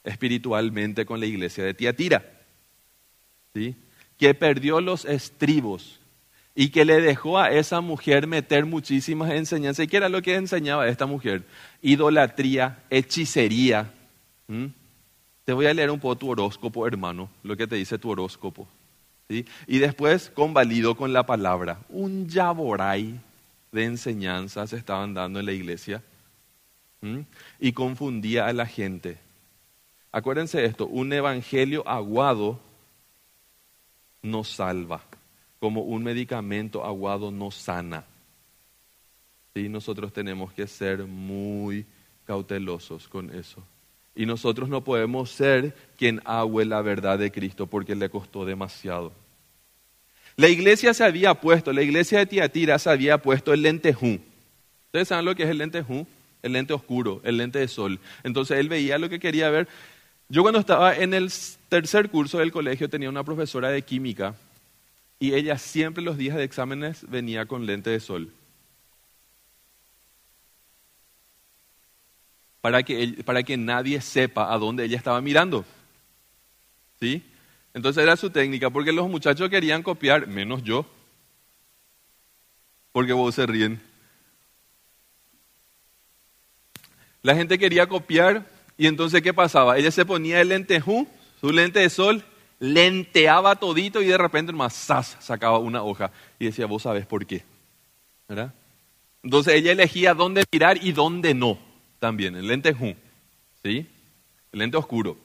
espiritualmente 0.03 1.07
con 1.07 1.21
la 1.21 1.27
iglesia 1.27 1.62
de 1.62 1.73
Tiatira, 1.73 2.25
¿sí? 3.55 3.77
que 4.19 4.35
perdió 4.35 4.81
los 4.81 5.05
estribos 5.05 6.01
y 6.59 6.71
que 6.71 6.87
le 6.87 7.03
dejó 7.03 7.38
a 7.38 7.51
esa 7.51 7.83
mujer 7.83 8.27
meter 8.27 8.64
muchísimas 8.64 9.31
enseñanzas. 9.31 9.85
¿Y 9.85 9.88
qué 9.88 9.99
era 9.99 10.09
lo 10.09 10.23
que 10.23 10.35
enseñaba 10.35 10.88
esta 10.88 11.05
mujer? 11.05 11.45
Idolatría, 11.83 12.83
hechicería. 12.88 13.92
Te 15.45 15.53
voy 15.53 15.66
a 15.66 15.75
leer 15.75 15.90
un 15.90 16.01
poco 16.01 16.16
tu 16.16 16.31
horóscopo, 16.31 16.87
hermano, 16.87 17.29
lo 17.42 17.59
que 17.59 17.66
te 17.66 17.77
dice 17.77 17.99
tu 17.99 18.09
horóscopo. 18.09 18.66
Y 19.29 19.79
después 19.79 20.31
convalido 20.31 20.97
con 20.97 21.12
la 21.12 21.27
palabra. 21.27 21.79
Un 21.90 22.27
yaboray 22.27 23.21
de 23.71 23.85
enseñanzas 23.85 24.73
estaban 24.73 25.12
dando 25.12 25.40
en 25.40 25.47
la 25.47 25.53
iglesia 25.53 26.03
y 27.61 27.73
confundía 27.73 28.47
a 28.47 28.55
la 28.55 28.64
gente. 28.64 29.19
Acuérdense 30.11 30.64
esto, 30.64 30.87
un 30.87 31.12
evangelio 31.12 31.87
aguado 31.87 32.59
nos 34.23 34.49
salva 34.49 35.03
como 35.66 35.81
un 35.81 36.05
medicamento 36.05 36.85
aguado 36.85 37.33
no 37.33 37.50
sana. 37.50 38.05
¿Sí? 39.52 39.68
Nosotros 39.68 40.12
tenemos 40.12 40.52
que 40.52 40.68
ser 40.68 41.07
muy 41.07 41.85
cautelosos 42.24 43.09
con 43.09 43.35
eso. 43.35 43.66
Y 44.14 44.26
nosotros 44.26 44.68
no 44.68 44.85
podemos 44.85 45.33
ser 45.33 45.74
quien 45.98 46.22
agüe 46.24 46.64
la 46.64 46.83
verdad 46.83 47.18
de 47.18 47.33
Cristo 47.33 47.66
porque 47.66 47.96
le 47.96 48.09
costó 48.11 48.44
demasiado. 48.44 49.12
La 50.37 50.48
iglesia 50.48 50.94
se 50.94 51.02
había 51.02 51.35
puesto, 51.35 51.72
la 51.72 51.83
iglesia 51.83 52.20
de 52.20 52.26
Tiatira 52.26 52.79
se 52.79 52.88
había 52.88 53.18
puesto 53.18 53.52
el 53.52 53.62
lentejú. 53.62 54.20
¿Ustedes 54.85 55.09
saben 55.09 55.24
lo 55.24 55.35
que 55.35 55.42
es 55.42 55.48
el 55.48 55.59
lentejú? 55.59 56.07
El 56.44 56.52
lente 56.52 56.74
oscuro, 56.74 57.20
el 57.24 57.38
lente 57.38 57.59
de 57.59 57.66
sol. 57.66 57.98
Entonces 58.22 58.61
él 58.61 58.68
veía 58.68 58.98
lo 58.98 59.09
que 59.09 59.18
quería 59.18 59.50
ver. 59.50 59.66
Yo 60.29 60.42
cuando 60.42 60.61
estaba 60.61 60.96
en 60.96 61.12
el 61.12 61.29
tercer 61.68 62.09
curso 62.09 62.38
del 62.38 62.52
colegio 62.52 62.88
tenía 62.88 63.09
una 63.09 63.24
profesora 63.24 63.70
de 63.70 63.83
química 63.83 64.37
y 65.18 65.35
ella 65.35 65.59
siempre 65.59 66.02
los 66.02 66.16
días 66.16 66.37
de 66.37 66.44
exámenes 66.44 67.09
venía 67.09 67.46
con 67.46 67.66
lente 67.66 67.90
de 67.90 68.00
sol. 68.00 68.33
Para 72.61 72.83
que, 72.83 73.22
para 73.24 73.42
que 73.42 73.57
nadie 73.57 74.00
sepa 74.00 74.52
a 74.52 74.59
dónde 74.59 74.85
ella 74.85 74.96
estaba 74.96 75.20
mirando. 75.20 75.64
¿Sí? 77.00 77.22
Entonces 77.72 78.02
era 78.02 78.16
su 78.16 78.31
técnica, 78.31 78.70
porque 78.70 78.92
los 78.92 79.09
muchachos 79.09 79.48
querían 79.48 79.83
copiar, 79.83 80.26
menos 80.26 80.62
yo. 80.62 80.87
Porque 82.92 83.12
vos 83.12 83.35
se 83.35 83.46
ríen. 83.46 83.81
La 87.22 87.35
gente 87.35 87.59
quería 87.59 87.88
copiar 87.88 88.46
y 88.79 88.87
entonces 88.87 89.22
¿qué 89.22 89.35
pasaba? 89.35 89.79
Ella 89.79 89.90
se 89.90 90.05
ponía 90.05 90.40
el 90.40 90.48
lente 90.48 90.83
su 91.40 91.52
lente 91.52 91.81
de 91.81 91.90
sol, 91.90 92.24
lenteaba 92.59 93.57
todito 93.57 94.01
y 94.03 94.07
de 94.07 94.19
repente 94.19 94.53
más 94.53 94.75
sacaba 94.75 95.59
una 95.59 95.83
hoja 95.83 96.11
y 96.38 96.47
decía, 96.47 96.66
vos 96.66 96.83
sabes 96.83 97.07
por 97.07 97.27
qué. 97.27 97.45
Entonces 99.23 99.55
ella 99.55 99.73
elegía 99.73 100.14
dónde 100.14 100.45
mirar 100.51 100.79
y 100.83 100.92
dónde 100.92 101.35
no, 101.35 101.59
también, 101.99 102.37
el 102.37 102.47
lente 102.47 102.75
¿sí? 103.62 103.87
El 104.53 104.59
lente 104.59 104.77
oscuro. 104.77 105.19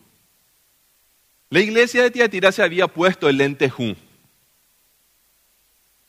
La 1.50 1.60
iglesia 1.60 2.04
de 2.04 2.12
Tiatira 2.12 2.52
se 2.52 2.63
había 2.63 2.88
puesto 2.88 3.28
el 3.28 3.38
lente 3.38 3.72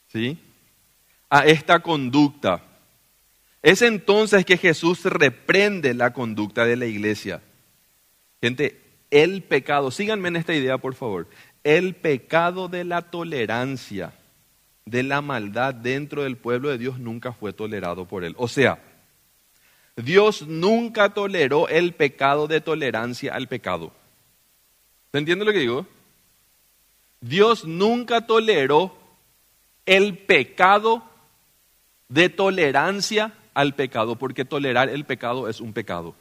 ¿sí? 0.09 0.39
A 1.29 1.47
esta 1.47 1.81
conducta. 1.81 2.63
Es 3.63 3.83
entonces 3.83 4.45
que 4.45 4.57
Jesús 4.57 5.05
reprende 5.05 5.95
la 5.95 6.13
conducta 6.13 6.65
de 6.65 6.77
la 6.77 6.87
iglesia. 6.87 7.41
Gente, 8.41 8.82
el 9.13 9.43
pecado, 9.43 9.91
síganme 9.91 10.29
en 10.29 10.37
esta 10.37 10.55
idea 10.55 10.79
por 10.79 10.95
favor, 10.95 11.29
el 11.63 11.95
pecado 11.95 12.69
de 12.69 12.83
la 12.85 13.03
tolerancia, 13.03 14.15
de 14.87 15.03
la 15.05 15.21
maldad 15.21 15.75
dentro 15.75 16.25
del 16.25 16.37
pueblo 16.37 16.71
de 16.71 16.79
Dios 16.79 16.99
nunca 16.99 17.33
fue 17.33 17.53
tolerado 17.53 18.07
por 18.07 18.25
él. 18.25 18.35
O 18.39 18.49
sea, 18.49 18.83
Dios 19.97 20.49
nunca 20.49 21.11
toleró 21.11 21.69
el 21.69 21.93
pecado 21.93 22.49
de 22.49 22.61
tolerancia 22.61 23.35
al 23.35 23.47
pecado. 23.47 23.93
¿Se 25.13 25.19
entiende 25.19 25.45
lo 25.45 25.53
que 25.53 25.59
digo? 25.59 25.87
Dios 27.21 27.67
nunca 27.67 28.27
toleró 28.27 28.97
el 29.85 30.17
pecado 30.17 31.05
de 32.09 32.31
tolerancia 32.31 33.35
al 33.53 33.75
pecado, 33.75 34.17
porque 34.17 34.47
tolerar 34.47 34.89
el 34.89 35.05
pecado 35.05 35.51
es 35.51 35.61
un 35.61 35.75
pecado. 35.75 36.15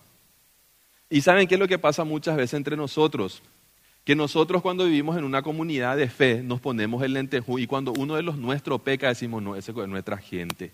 Y 1.12 1.21
saben 1.21 1.47
qué 1.47 1.56
es 1.56 1.60
lo 1.60 1.67
que 1.67 1.78
pasa 1.78 2.06
muchas 2.06 2.38
veces 2.38 2.56
entre 2.56 2.78
nosotros? 2.78 3.43
Que 4.06 4.15
nosotros 4.15 4.62
cuando 4.62 4.86
vivimos 4.86 5.17
en 5.17 5.26
una 5.26 5.43
comunidad 5.43 5.97
de 5.97 6.10
fe 6.10 6.41
nos 6.41 6.62
ponemos 6.62 7.04
el 7.04 7.13
lentejú 7.13 7.60
y 7.60 7.67
cuando 7.67 7.91
uno 7.91 8.15
de 8.15 8.24
los 8.24 8.38
nuestros 8.38 8.82
peca 8.82 9.10
decimos, 9.10 9.43
no, 9.43 9.56
ese 9.56 9.71
es 9.71 9.88
nuestra 9.89 10.17
gente, 10.17 10.71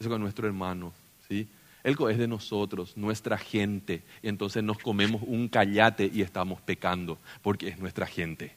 ese 0.00 0.12
es 0.12 0.18
nuestro 0.18 0.46
hermano, 0.46 0.92
¿sí? 1.28 1.46
Él 1.84 1.96
es 2.10 2.18
de 2.18 2.26
nosotros, 2.26 2.96
nuestra 2.96 3.38
gente. 3.38 4.02
Y 4.22 4.28
entonces 4.28 4.62
nos 4.62 4.78
comemos 4.78 5.22
un 5.24 5.48
callate 5.48 6.10
y 6.12 6.22
estamos 6.22 6.60
pecando 6.62 7.18
porque 7.42 7.68
es 7.68 7.78
nuestra 7.78 8.06
gente. 8.06 8.52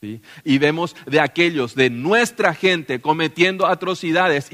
¿Sí? 0.00 0.22
Y 0.44 0.56
vemos 0.56 0.96
de 1.06 1.20
aquellos 1.20 1.74
de 1.74 1.90
nuestra 1.90 2.54
gente 2.54 3.00
cometiendo 3.02 3.66
atrocidades, 3.66 4.48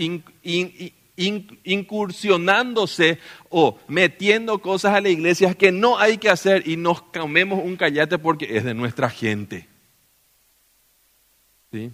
incursionándose 1.17 3.19
o 3.49 3.79
metiendo 3.89 4.61
cosas 4.61 4.95
a 4.95 5.01
la 5.01 5.09
iglesia 5.09 5.55
que 5.55 5.73
no 5.73 5.99
hay 5.99 6.19
que 6.19 6.29
hacer 6.29 6.69
y 6.69 6.77
nos 6.77 7.03
comemos 7.03 7.65
un 7.65 7.77
callate 7.77 8.19
porque 8.19 8.57
es 8.57 8.65
de 8.65 8.75
nuestra 8.75 9.09
gente. 9.09 9.67
¿Sí? 11.73 11.91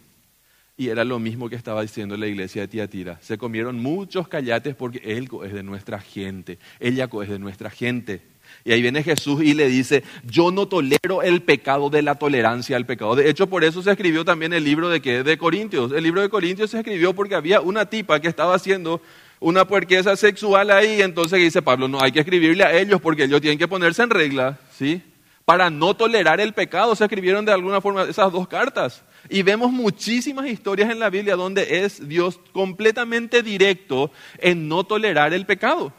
Y 0.77 0.89
era 0.89 1.05
lo 1.05 1.19
mismo 1.19 1.49
que 1.49 1.57
estaba 1.57 1.83
diciendo 1.83 2.17
la 2.17 2.27
iglesia 2.27 2.63
de 2.63 2.69
Tiatira. 2.69 3.19
Se 3.21 3.39
comieron 3.39 3.81
muchos 3.81 4.27
callates 4.27 4.75
porque 4.75 5.01
él 5.05 5.29
es 5.45 5.53
de 5.53 5.63
nuestra 5.63 6.01
gente, 6.01 6.59
ella 6.81 7.09
es 7.23 7.29
de 7.29 7.39
nuestra 7.39 7.71
gente. 7.71 8.32
Y 8.65 8.73
ahí 8.73 8.83
viene 8.83 9.03
Jesús 9.03 9.43
y 9.43 9.55
le 9.55 9.69
dice, 9.69 10.05
yo 10.25 10.51
no 10.51 10.67
tolero 10.69 11.23
el 11.23 11.43
pecado 11.43 11.91
de 11.91 12.03
la 12.03 12.15
tolerancia 12.15 12.77
al 12.77 12.87
pecado. 12.87 13.17
De 13.17 13.29
hecho, 13.29 13.49
por 13.49 13.65
eso 13.65 13.83
se 13.83 13.91
escribió 13.91 14.25
también 14.25 14.53
el 14.53 14.65
libro 14.65 14.89
de, 14.89 15.01
¿qué? 15.01 15.23
de 15.23 15.39
Corintios. 15.39 15.93
El 15.93 16.05
libro 16.05 16.21
de 16.23 16.29
Corintios 16.29 16.71
se 16.71 16.79
escribió 16.79 17.13
porque 17.15 17.35
había 17.35 17.61
una 17.61 17.87
tipa 17.87 18.21
que 18.21 18.29
estaba 18.29 18.55
haciendo 18.55 19.01
una 19.41 19.67
puerqueza 19.67 20.17
sexual 20.17 20.71
ahí, 20.71 21.03
entonces 21.03 21.41
dice 21.41 21.63
Pablo, 21.63 21.89
no 21.89 22.01
hay 22.01 22.13
que 22.13 22.21
escribirle 22.21 22.63
a 22.63 22.79
ellos 22.79 23.01
porque 23.01 23.25
ellos 23.25 23.41
tienen 23.41 23.59
que 23.59 23.67
ponerse 23.67 24.03
en 24.03 24.11
regla, 24.11 24.59
¿sí? 24.71 25.03
Para 25.45 25.69
no 25.69 25.95
tolerar 25.95 26.41
el 26.41 26.53
pecado 26.53 26.95
se 26.95 27.05
escribieron 27.05 27.45
de 27.45 27.53
alguna 27.53 27.81
forma 27.81 28.05
esas 28.05 28.31
dos 28.31 28.47
cartas. 28.47 29.03
Y 29.29 29.43
vemos 29.43 29.73
muchísimas 29.73 30.47
historias 30.47 30.91
en 30.91 31.01
la 31.01 31.11
Biblia 31.11 31.35
donde 31.35 31.85
es 31.85 32.09
Dios 32.09 32.39
completamente 32.53 33.43
directo 33.43 34.13
en 34.39 34.69
no 34.69 34.85
tolerar 34.85 35.33
el 35.35 35.47
pecado. 35.47 35.93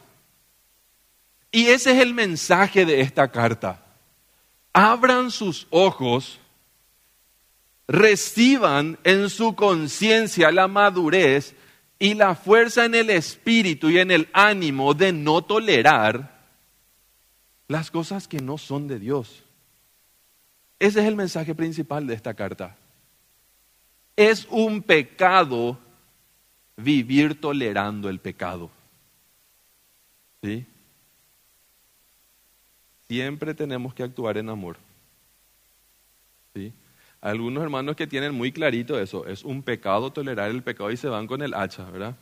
Y 1.54 1.68
ese 1.68 1.91
es 1.91 1.99
el 1.99 2.16
mensaje 2.16 2.84
de 2.84 2.99
esta 2.99 3.32
carta. 3.32 3.86
Abran 4.74 5.30
sus 5.30 5.68
ojos, 5.70 6.39
reciban 7.88 8.97
en 9.04 9.30
su 9.30 9.56
conciencia 9.56 10.51
la 10.51 10.68
madurez 10.68 11.56
y 11.99 12.16
la 12.16 12.34
fuerza 12.34 12.86
en 12.86 12.95
el 12.95 13.12
espíritu 13.12 13.91
y 13.91 13.99
en 13.99 14.10
el 14.10 14.30
ánimo 14.34 14.95
de 14.95 15.14
no 15.14 15.43
tolerar 15.43 16.41
las 17.68 17.91
cosas 17.91 18.28
que 18.28 18.39
no 18.39 18.58
son 18.58 18.88
de 18.88 18.97
Dios. 18.97 19.43
Ese 20.80 21.01
es 21.01 21.06
el 21.06 21.16
mensaje 21.16 21.54
principal 21.54 22.08
de 22.08 22.16
esta 22.16 22.34
carta. 22.34 22.76
Es 24.16 24.47
un 24.49 24.82
pecado 24.82 25.78
vivir 26.78 27.39
tolerando 27.39 28.10
el 28.10 28.20
pecado. 28.20 28.72
¿Sí? 30.41 30.66
Siempre 33.14 33.53
tenemos 33.53 33.93
que 33.93 34.01
actuar 34.01 34.39
en 34.39 34.49
amor. 34.49 34.76
¿Sí? 36.55 36.74
Algunos 37.22 37.61
hermanos 37.61 37.95
que 37.95 38.07
tienen 38.07 38.34
muy 38.34 38.51
clarito 38.51 38.99
eso, 38.99 39.28
es 39.28 39.43
un 39.43 39.61
pecado 39.61 40.11
tolerar 40.11 40.49
el 40.49 40.64
pecado 40.64 40.89
y 40.89 40.97
se 40.97 41.09
van 41.09 41.28
con 41.28 41.43
el 41.43 41.53
hacha, 41.53 41.84
¿verdad? 41.91 42.16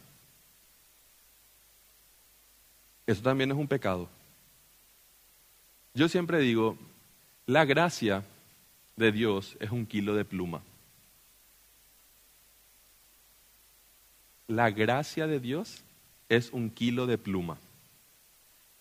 Eso 3.07 3.21
también 3.21 3.49
es 3.51 3.57
un 3.57 3.69
pecado. 3.69 4.09
Yo 5.93 6.09
siempre 6.09 6.39
digo, 6.39 6.77
la 7.45 7.63
gracia 7.63 8.25
de 8.97 9.13
Dios 9.13 9.55
es 9.61 9.71
un 9.71 9.85
kilo 9.85 10.13
de 10.13 10.25
pluma. 10.25 10.61
La 14.49 14.71
gracia 14.71 15.25
de 15.25 15.39
Dios 15.39 15.85
es 16.27 16.51
un 16.51 16.69
kilo 16.69 17.07
de 17.07 17.17
pluma. 17.17 17.57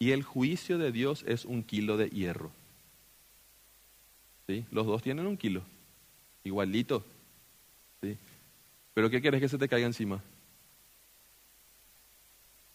Y 0.00 0.10
el 0.10 0.24
juicio 0.24 0.78
de 0.78 0.90
Dios 0.90 1.24
es 1.28 1.44
un 1.44 1.62
kilo 1.62 1.96
de 1.96 2.08
hierro. 2.08 2.50
¿Sí? 4.48 4.64
Los 4.72 4.86
dos 4.86 5.02
tienen 5.02 5.28
un 5.28 5.36
kilo 5.36 5.62
igualito. 6.44 7.04
¿sí? 8.02 8.16
Pero 8.94 9.10
¿qué 9.10 9.20
quieres 9.20 9.40
que 9.40 9.48
se 9.48 9.58
te 9.58 9.68
caiga 9.68 9.86
encima? 9.86 10.22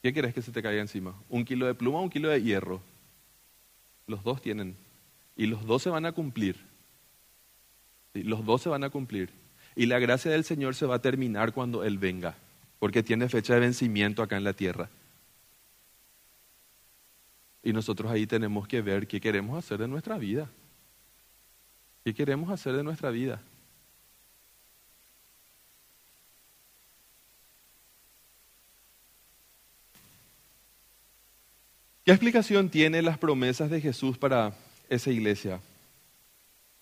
¿Qué 0.02 0.14
quieres 0.14 0.34
que 0.34 0.42
se 0.42 0.52
te 0.52 0.62
caiga 0.62 0.82
encima? 0.82 1.16
¿Un 1.30 1.46
kilo 1.46 1.66
de 1.66 1.74
pluma 1.74 2.00
o 2.00 2.04
un 2.04 2.10
kilo 2.10 2.30
de 2.30 2.42
hierro? 2.42 2.82
Los 4.08 4.24
dos 4.24 4.42
tienen. 4.42 4.76
Y 5.36 5.48
los 5.48 5.66
dos 5.66 5.82
se 5.82 5.90
van 5.90 6.06
a 6.06 6.12
cumplir. 6.12 6.58
Los 8.14 8.46
dos 8.46 8.62
se 8.62 8.70
van 8.70 8.84
a 8.84 8.90
cumplir. 8.90 9.30
Y 9.76 9.88
la 9.88 10.00
gracia 10.00 10.32
del 10.32 10.46
Señor 10.46 10.76
se 10.76 10.86
va 10.86 10.96
a 10.96 11.02
terminar 11.02 11.54
cuando 11.54 11.84
Él 11.84 11.98
venga, 11.98 12.36
porque 12.80 13.04
tiene 13.04 13.28
fecha 13.28 13.56
de 13.56 13.60
vencimiento 13.60 14.22
acá 14.22 14.38
en 14.38 14.46
la 14.46 14.54
tierra. 14.54 14.90
Y 17.66 17.74
nosotros 17.74 18.12
ahí 18.12 18.28
tenemos 18.28 18.68
que 18.68 18.80
ver 18.84 19.08
qué 19.08 19.20
queremos 19.20 19.58
hacer 19.58 19.80
de 19.80 19.88
nuestra 19.88 20.20
vida. 20.20 20.48
¿Qué 22.04 22.14
queremos 22.14 22.52
hacer 22.52 22.78
de 22.78 22.84
nuestra 22.84 23.10
vida? 23.10 23.42
¿Qué 32.06 32.12
explicación 32.12 32.70
tiene 32.70 33.02
las 33.02 33.18
promesas 33.18 33.72
de 33.72 33.82
Jesús 33.82 34.20
para 34.20 34.54
esa 34.88 35.10
iglesia? 35.10 35.60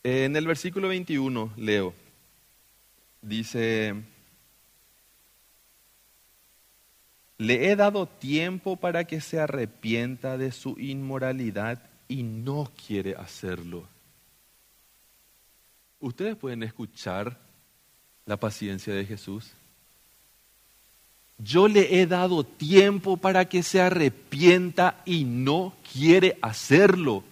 En 0.03 0.35
el 0.35 0.45
versículo 0.45 0.89
21 0.89 1.53
leo, 1.55 1.93
dice, 3.21 4.03
le 7.43 7.69
he 7.69 7.75
dado 7.75 8.07
tiempo 8.07 8.75
para 8.75 9.05
que 9.05 9.21
se 9.21 9.39
arrepienta 9.39 10.37
de 10.37 10.51
su 10.51 10.79
inmoralidad 10.79 11.81
y 12.07 12.23
no 12.23 12.71
quiere 12.87 13.15
hacerlo. 13.15 13.87
Ustedes 15.99 16.35
pueden 16.35 16.63
escuchar 16.63 17.37
la 18.25 18.37
paciencia 18.37 18.93
de 18.93 19.05
Jesús 19.05 19.53
yo 21.37 21.67
le 21.67 21.99
he 21.99 22.07
dado 22.07 22.43
tiempo 22.43 23.17
para 23.17 23.45
que 23.45 23.63
se 23.63 23.81
arrepienta 23.81 25.01
y 25.05 25.23
no 25.25 25.73
quiere 25.91 26.37
hacerlo, 26.41 27.23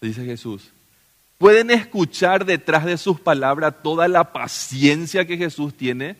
dice 0.00 0.24
Jesús. 0.24 0.70
¿Pueden 1.36 1.70
escuchar 1.70 2.44
detrás 2.44 2.84
de 2.84 2.98
sus 2.98 3.20
palabras 3.20 3.74
toda 3.82 4.08
la 4.08 4.32
paciencia 4.32 5.24
que 5.24 5.36
Jesús 5.36 5.74
tiene 5.74 6.16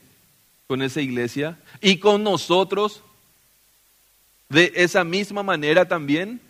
con 0.69 0.81
esa 0.81 1.01
iglesia 1.01 1.59
y 1.81 1.97
con 1.97 2.23
nosotros 2.23 3.03
de 4.49 4.73
esa 4.75 5.05
misma 5.05 5.43
manera 5.43 5.87
también? 5.87 6.41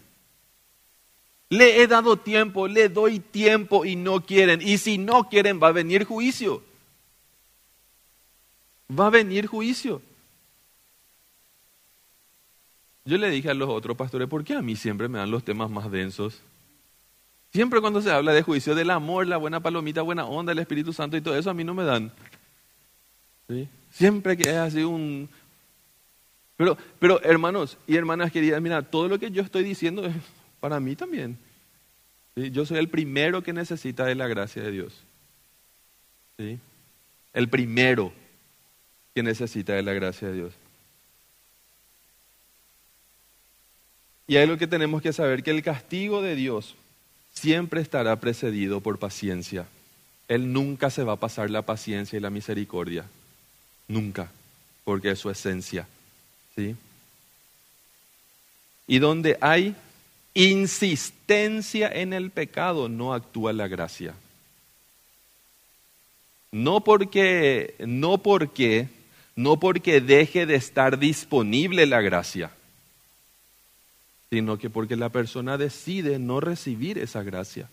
Le 1.50 1.82
he 1.82 1.86
dado 1.86 2.18
tiempo, 2.18 2.68
le 2.68 2.88
doy 2.88 3.20
tiempo 3.20 3.84
y 3.84 3.96
no 3.96 4.24
quieren. 4.24 4.60
Y 4.62 4.78
si 4.78 4.98
no 4.98 5.28
quieren, 5.28 5.60
va 5.62 5.68
a 5.68 5.72
venir 5.72 6.04
juicio. 6.04 6.62
Va 8.90 9.06
a 9.06 9.10
venir 9.10 9.46
juicio. 9.46 10.02
Yo 13.04 13.16
le 13.16 13.30
dije 13.30 13.48
a 13.48 13.54
los 13.54 13.70
otros 13.70 13.96
pastores, 13.96 14.28
¿por 14.28 14.44
qué 14.44 14.54
a 14.54 14.60
mí 14.60 14.76
siempre 14.76 15.08
me 15.08 15.18
dan 15.18 15.30
los 15.30 15.42
temas 15.42 15.70
más 15.70 15.90
densos? 15.90 16.42
Siempre 17.50 17.80
cuando 17.80 18.02
se 18.02 18.10
habla 18.10 18.34
de 18.34 18.42
juicio 18.42 18.74
del 18.74 18.90
amor, 18.90 19.26
la 19.26 19.38
buena 19.38 19.60
palomita, 19.60 20.02
buena 20.02 20.26
onda, 20.26 20.52
el 20.52 20.58
Espíritu 20.58 20.92
Santo 20.92 21.16
y 21.16 21.22
todo 21.22 21.34
eso, 21.34 21.48
a 21.48 21.54
mí 21.54 21.64
no 21.64 21.72
me 21.72 21.84
dan. 21.84 22.12
Siempre 23.90 24.36
que 24.36 24.50
es 24.50 24.56
así 24.56 24.82
un... 24.82 25.30
Pero, 26.58 26.76
pero 26.98 27.22
hermanos 27.22 27.78
y 27.86 27.94
hermanas 27.94 28.32
queridas, 28.32 28.60
mira, 28.60 28.82
todo 28.82 29.06
lo 29.08 29.18
que 29.18 29.30
yo 29.30 29.42
estoy 29.42 29.62
diciendo 29.62 30.04
es 30.04 30.14
para 30.58 30.80
mí 30.80 30.96
también. 30.96 31.38
Yo 32.34 32.66
soy 32.66 32.78
el 32.78 32.88
primero 32.88 33.42
que 33.44 33.52
necesita 33.52 34.04
de 34.04 34.16
la 34.16 34.26
gracia 34.26 34.62
de 34.62 34.72
Dios. 34.72 34.92
El 37.32 37.48
primero 37.48 38.12
que 39.14 39.22
necesita 39.22 39.74
de 39.74 39.84
la 39.84 39.92
gracia 39.92 40.28
de 40.28 40.34
Dios. 40.34 40.54
Y 44.26 44.36
hay 44.36 44.48
lo 44.48 44.58
que 44.58 44.66
tenemos 44.66 45.00
que 45.00 45.12
saber, 45.12 45.44
que 45.44 45.52
el 45.52 45.62
castigo 45.62 46.22
de 46.22 46.34
Dios 46.34 46.74
siempre 47.32 47.80
estará 47.80 48.16
precedido 48.16 48.80
por 48.80 48.98
paciencia. 48.98 49.66
Él 50.26 50.52
nunca 50.52 50.90
se 50.90 51.04
va 51.04 51.12
a 51.12 51.20
pasar 51.20 51.50
la 51.50 51.62
paciencia 51.62 52.16
y 52.16 52.20
la 52.20 52.30
misericordia. 52.30 53.04
Nunca, 53.86 54.32
porque 54.84 55.12
es 55.12 55.20
su 55.20 55.30
esencia. 55.30 55.86
¿Sí? 56.58 56.76
Y 58.86 58.98
donde 58.98 59.38
hay 59.40 59.76
insistencia 60.34 61.88
en 61.88 62.12
el 62.12 62.30
pecado, 62.30 62.88
no 62.88 63.14
actúa 63.14 63.52
la 63.52 63.68
gracia. 63.68 64.14
No 66.50 66.80
porque, 66.80 67.74
no 67.78 68.18
porque, 68.18 68.88
no 69.36 69.60
porque 69.60 70.00
deje 70.00 70.46
de 70.46 70.56
estar 70.56 70.98
disponible 70.98 71.86
la 71.86 72.00
gracia 72.00 72.50
sino 74.30 74.58
que 74.58 74.70
porque 74.70 74.96
la 74.96 75.08
persona 75.08 75.56
decide 75.56 76.18
no 76.18 76.40
recibir 76.40 76.98
esa 76.98 77.22
gracia. 77.22 77.68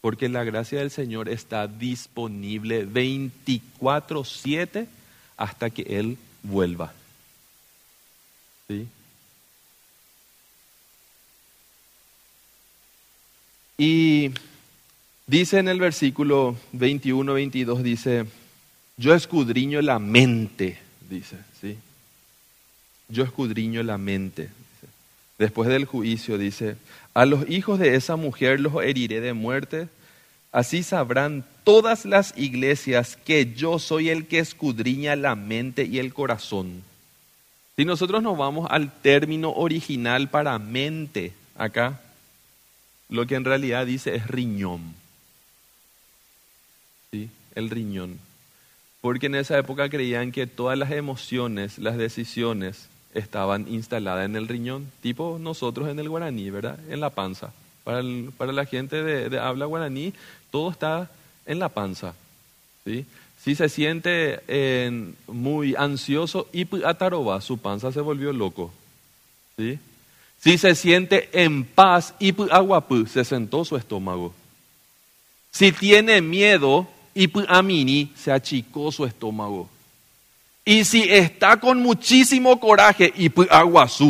Porque 0.00 0.28
la 0.28 0.44
gracia 0.44 0.78
del 0.78 0.90
Señor 0.90 1.28
está 1.28 1.66
disponible 1.66 2.86
24/7 2.86 4.86
hasta 5.36 5.70
que 5.70 5.82
Él 5.82 6.18
vuelva. 6.42 6.92
¿Sí? 8.68 8.88
Y 13.78 14.30
dice 15.26 15.58
en 15.58 15.68
el 15.68 15.78
versículo 15.78 16.56
21-22, 16.72 17.82
dice, 17.82 18.24
yo 18.96 19.14
escudriño 19.14 19.82
la 19.82 19.98
mente, 19.98 20.78
dice, 21.08 21.36
¿sí? 21.60 21.78
Yo 23.08 23.24
escudriño 23.24 23.82
la 23.82 23.98
mente 23.98 24.48
después 25.38 25.68
del 25.68 25.84
juicio, 25.84 26.38
dice, 26.38 26.76
a 27.14 27.26
los 27.26 27.48
hijos 27.48 27.78
de 27.78 27.94
esa 27.94 28.16
mujer 28.16 28.60
los 28.60 28.82
heriré 28.82 29.20
de 29.20 29.32
muerte, 29.32 29.88
así 30.52 30.82
sabrán 30.82 31.44
todas 31.64 32.04
las 32.04 32.36
iglesias 32.36 33.16
que 33.16 33.52
yo 33.54 33.78
soy 33.78 34.08
el 34.08 34.26
que 34.26 34.38
escudriña 34.38 35.16
la 35.16 35.34
mente 35.34 35.84
y 35.84 35.98
el 35.98 36.14
corazón. 36.14 36.82
Si 37.76 37.84
nosotros 37.84 38.22
nos 38.22 38.38
vamos 38.38 38.66
al 38.70 38.90
término 38.90 39.52
original 39.52 40.28
para 40.28 40.58
mente 40.58 41.34
acá, 41.56 42.00
lo 43.10 43.26
que 43.26 43.34
en 43.34 43.44
realidad 43.44 43.84
dice 43.84 44.16
es 44.16 44.26
riñón. 44.26 44.94
¿Sí? 47.10 47.30
El 47.54 47.68
riñón. 47.68 48.18
Porque 49.02 49.26
en 49.26 49.34
esa 49.34 49.58
época 49.58 49.90
creían 49.90 50.32
que 50.32 50.46
todas 50.46 50.78
las 50.78 50.90
emociones, 50.90 51.78
las 51.78 51.98
decisiones, 51.98 52.88
estaban 53.14 53.66
instaladas 53.68 54.24
en 54.24 54.36
el 54.36 54.48
riñón, 54.48 54.90
tipo 55.02 55.38
nosotros 55.40 55.88
en 55.88 55.98
el 55.98 56.08
guaraní, 56.08 56.50
¿verdad? 56.50 56.78
En 56.88 57.00
la 57.00 57.10
panza. 57.10 57.52
Para, 57.84 58.02
para 58.36 58.52
la 58.52 58.64
gente 58.64 59.02
de, 59.02 59.38
habla 59.38 59.66
guaraní, 59.66 60.12
todo 60.50 60.70
está 60.70 61.10
en 61.44 61.58
la 61.58 61.68
panza. 61.68 62.14
¿sí? 62.84 63.06
Si 63.46 63.54
se 63.54 63.68
siente 63.68 65.14
muy 65.28 65.76
ansioso, 65.76 66.48
y 66.52 66.66
ataroba, 66.84 67.40
su 67.40 67.58
panza 67.58 67.92
se 67.92 68.00
volvió 68.00 68.32
loco. 68.32 68.72
Si 69.56 70.58
se 70.58 70.74
siente 70.74 71.30
en 71.32 71.62
paz, 71.62 72.14
y 72.18 72.34
se 73.06 73.24
sentó 73.24 73.64
su 73.64 73.76
estómago. 73.76 74.34
Si 75.52 75.70
tiene 75.70 76.20
miedo, 76.22 76.88
y 77.14 77.30
amini, 77.46 78.12
se 78.16 78.32
achicó 78.32 78.90
su 78.90 79.04
estómago. 79.04 79.70
Y 80.64 80.84
si 80.84 81.04
está 81.04 81.60
con 81.60 81.78
muchísimo 81.78 82.58
coraje, 82.58 83.12
y 83.16 83.30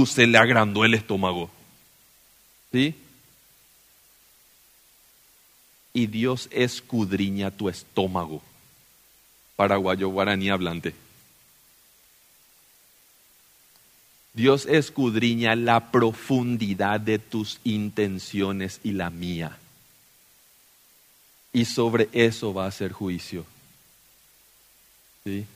se 0.07 0.27
le 0.27 0.39
agrandó 0.39 0.83
el 0.83 0.95
estómago. 0.95 1.51
¿Sí? 2.73 2.95
Y 5.93 6.07
Dios 6.07 6.49
escudriña 6.51 7.51
tu 7.51 7.69
estómago. 7.69 8.41
Paraguayo 9.57 10.09
guaraní 10.11 10.51
hablante. 10.51 10.95
Dios 14.35 14.67
escudriña 14.67 15.57
la 15.57 15.91
profundidad 15.91 17.01
de 17.01 17.19
tus 17.19 17.59
intenciones 17.65 18.81
y 18.85 18.93
la 18.93 19.09
mía. 19.09 19.57
Y 21.55 21.65
sobre 21.65 22.11
eso 22.13 22.53
va 22.53 22.67
a 22.67 22.71
ser 22.71 22.93
juicio. 22.93 23.47
¿Sí? 25.25 25.47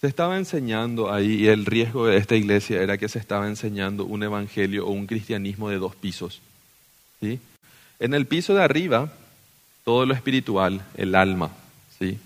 Se 0.00 0.06
estaba 0.06 0.36
enseñando 0.36 1.12
ahí, 1.12 1.42
y 1.42 1.48
el 1.48 1.66
riesgo 1.66 2.06
de 2.06 2.18
esta 2.18 2.36
iglesia 2.36 2.80
era 2.80 2.98
que 2.98 3.08
se 3.08 3.18
estaba 3.18 3.48
enseñando 3.48 4.04
un 4.04 4.22
evangelio 4.22 4.86
o 4.86 4.90
un 4.90 5.06
cristianismo 5.06 5.70
de 5.70 5.78
dos 5.78 5.96
pisos. 5.96 6.40
¿sí? 7.20 7.40
En 7.98 8.14
el 8.14 8.26
piso 8.26 8.54
de 8.54 8.62
arriba 8.62 9.12
todo 9.84 10.06
lo 10.06 10.14
espiritual, 10.14 10.82
el 10.96 11.14
alma, 11.14 11.50
¿sí? 11.98 12.18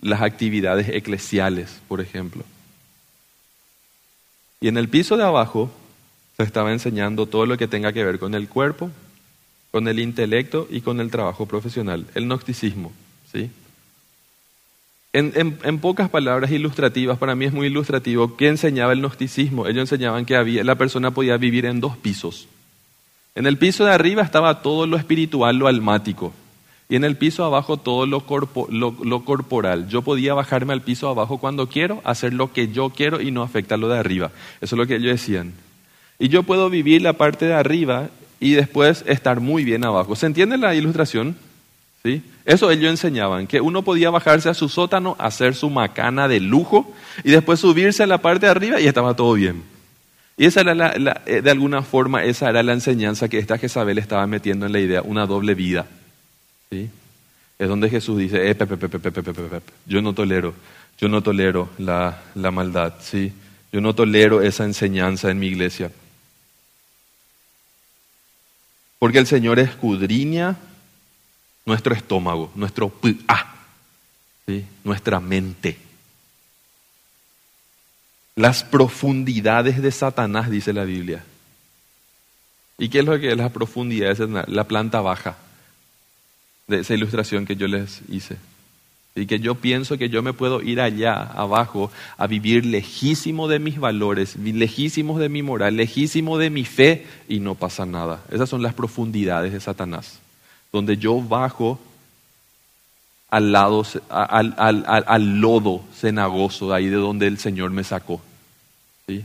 las 0.00 0.22
actividades 0.22 0.88
eclesiales, 0.88 1.80
por 1.86 2.00
ejemplo. 2.00 2.42
Y 4.60 4.68
en 4.68 4.78
el 4.78 4.88
piso 4.88 5.16
de 5.16 5.22
abajo 5.22 5.70
se 6.36 6.42
estaba 6.42 6.72
enseñando 6.72 7.26
todo 7.26 7.46
lo 7.46 7.58
que 7.58 7.68
tenga 7.68 7.92
que 7.92 8.04
ver 8.04 8.18
con 8.18 8.34
el 8.34 8.48
cuerpo, 8.48 8.90
con 9.70 9.86
el 9.86 10.00
intelecto 10.00 10.66
y 10.70 10.80
con 10.80 10.98
el 10.98 11.10
trabajo 11.10 11.46
profesional, 11.46 12.06
el 12.14 12.26
gnosticismo. 12.26 12.90
¿sí? 13.30 13.50
En, 15.16 15.78
pocas 15.78 16.10
palabras 16.10 16.50
ilustrativas, 16.50 17.18
para 17.18 17.36
mí 17.36 17.44
es 17.44 17.52
muy 17.52 17.68
ilustrativo, 17.68 18.36
¿qué 18.36 18.48
enseñaba 18.48 18.92
el 18.92 18.98
gnosticismo? 18.98 19.68
Ellos 19.68 19.82
enseñaban 19.82 20.24
que 20.24 20.64
la 20.64 20.74
persona 20.74 21.12
podía 21.12 21.36
vivir 21.36 21.66
en 21.66 21.78
dos 21.78 21.96
pisos. 21.96 22.48
En 23.36 23.46
el 23.46 23.56
piso 23.56 23.84
de 23.84 23.92
arriba 23.92 24.22
estaba 24.22 24.60
todo 24.60 24.88
lo 24.88 24.96
espiritual, 24.96 25.56
lo 25.56 25.68
almático, 25.68 26.32
y 26.88 26.96
en 26.96 27.04
el 27.04 27.16
piso 27.16 27.44
abajo 27.44 27.76
todo 27.76 28.06
lo, 28.06 28.24
lo, 28.72 29.24
corporal. 29.24 29.86
Yo 29.86 30.02
podía 30.02 30.34
bajarme 30.34 30.72
al 30.72 30.82
piso 30.82 31.08
abajo 31.08 31.38
cuando 31.38 31.68
quiero, 31.68 32.02
hacer 32.02 32.34
lo 32.34 32.52
que 32.52 32.72
yo 32.72 32.90
quiero 32.90 33.20
y 33.20 33.30
no 33.30 33.44
afectar 33.44 33.78
lo 33.78 33.88
de 33.88 33.98
arriba. 34.00 34.32
Eso 34.60 34.74
es 34.74 34.78
lo 34.78 34.86
que 34.88 34.96
ellos 34.96 35.12
decían. 35.12 35.52
Y 36.18 36.28
yo 36.28 36.42
puedo 36.42 36.68
vivir 36.70 37.02
la 37.02 37.12
parte 37.12 37.46
de 37.46 37.54
arriba 37.54 38.08
y 38.40 38.54
después 38.54 39.04
estar 39.06 39.38
muy 39.38 39.62
bien 39.62 39.84
abajo. 39.84 40.16
¿Se 40.16 40.26
entiende 40.26 40.58
la 40.58 40.74
ilustración? 40.74 41.36
¿Sí? 42.02 42.20
Eso 42.44 42.70
ellos 42.70 42.90
enseñaban, 42.90 43.46
que 43.46 43.60
uno 43.60 43.82
podía 43.82 44.10
bajarse 44.10 44.50
a 44.50 44.54
su 44.54 44.68
sótano, 44.68 45.16
hacer 45.18 45.54
su 45.54 45.70
macana 45.70 46.28
de 46.28 46.40
lujo 46.40 46.92
y 47.22 47.30
después 47.30 47.60
subirse 47.60 48.02
a 48.02 48.06
la 48.06 48.18
parte 48.18 48.46
de 48.46 48.52
arriba 48.52 48.80
y 48.80 48.86
estaba 48.86 49.14
todo 49.14 49.32
bien. 49.32 49.62
Y 50.36 50.46
esa 50.46 50.60
era 50.60 50.94
eh, 51.26 51.40
de 51.40 51.50
alguna 51.50 51.82
forma, 51.82 52.24
esa 52.24 52.50
era 52.50 52.62
la 52.62 52.74
enseñanza 52.74 53.28
que 53.28 53.38
esta 53.38 53.56
Jezabel 53.56 53.98
estaba 53.98 54.26
metiendo 54.26 54.66
en 54.66 54.72
la 54.72 54.80
idea, 54.80 55.00
una 55.00 55.26
doble 55.26 55.54
vida. 55.54 55.86
Es 56.70 57.68
donde 57.68 57.88
Jesús 57.88 58.18
dice, 58.18 58.50
eh, 58.50 58.56
yo 59.86 60.02
no 60.02 60.12
tolero, 60.12 60.54
yo 60.98 61.08
no 61.08 61.22
tolero 61.22 61.70
la, 61.78 62.20
la 62.34 62.50
maldad, 62.50 62.94
¿sí? 63.00 63.32
Yo 63.72 63.80
no 63.80 63.94
tolero 63.94 64.42
esa 64.42 64.64
enseñanza 64.64 65.30
en 65.30 65.38
mi 65.38 65.46
iglesia. 65.46 65.90
Porque 68.98 69.18
el 69.18 69.26
Señor 69.26 69.58
escudriña 69.58 70.56
nuestro 71.66 71.94
estómago, 71.94 72.50
nuestro 72.54 72.92
ah, 73.28 73.54
¿sí? 74.46 74.64
nuestra 74.84 75.20
mente. 75.20 75.78
Las 78.36 78.64
profundidades 78.64 79.80
de 79.80 79.92
Satanás, 79.92 80.50
dice 80.50 80.72
la 80.72 80.84
Biblia. 80.84 81.24
¿Y 82.78 82.88
qué 82.88 83.00
es 83.00 83.04
lo 83.04 83.18
que 83.20 83.30
es 83.30 83.36
las 83.36 83.52
profundidades 83.52 84.18
de 84.18 84.24
Satanás? 84.24 84.48
La 84.48 84.64
planta 84.64 85.00
baja 85.00 85.36
de 86.66 86.80
esa 86.80 86.94
ilustración 86.94 87.46
que 87.46 87.56
yo 87.56 87.68
les 87.68 88.02
hice. 88.08 88.36
Y 89.16 89.26
que 89.26 89.38
yo 89.38 89.54
pienso 89.54 89.96
que 89.96 90.08
yo 90.08 90.22
me 90.22 90.32
puedo 90.32 90.60
ir 90.60 90.80
allá 90.80 91.14
abajo 91.14 91.92
a 92.16 92.26
vivir 92.26 92.66
lejísimo 92.66 93.46
de 93.46 93.60
mis 93.60 93.78
valores, 93.78 94.34
lejísimos 94.36 95.20
de 95.20 95.28
mi 95.28 95.42
moral, 95.42 95.76
lejísimo 95.76 96.36
de 96.36 96.50
mi 96.50 96.64
fe 96.64 97.06
y 97.28 97.38
no 97.38 97.54
pasa 97.54 97.86
nada. 97.86 98.24
Esas 98.32 98.48
son 98.48 98.62
las 98.62 98.74
profundidades 98.74 99.52
de 99.52 99.60
Satanás, 99.60 100.18
donde 100.74 100.96
yo 100.96 101.20
bajo 101.22 101.78
al 103.30 103.52
lado, 103.52 103.86
al, 104.08 105.40
lodo 105.40 105.84
cenagoso, 105.94 106.70
de 106.70 106.74
ahí 106.74 106.86
de 106.88 106.96
donde 106.96 107.28
el 107.28 107.38
Señor 107.38 107.70
me 107.70 107.84
sacó. 107.84 108.20
¿Sí? 109.06 109.24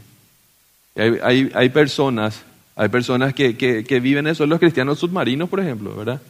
Hay, 0.96 1.18
hay, 1.24 1.52
hay, 1.56 1.70
personas, 1.70 2.44
hay 2.76 2.90
personas 2.90 3.34
que, 3.34 3.58
que, 3.58 3.84
que 3.84 4.00
viven 4.00 4.28
eso, 4.28 4.46
los 4.46 4.60
cristianos 4.60 5.00
submarinos, 5.00 5.50
por 5.50 5.60
ejemplo, 5.60 5.96
¿verdad? 5.96 6.22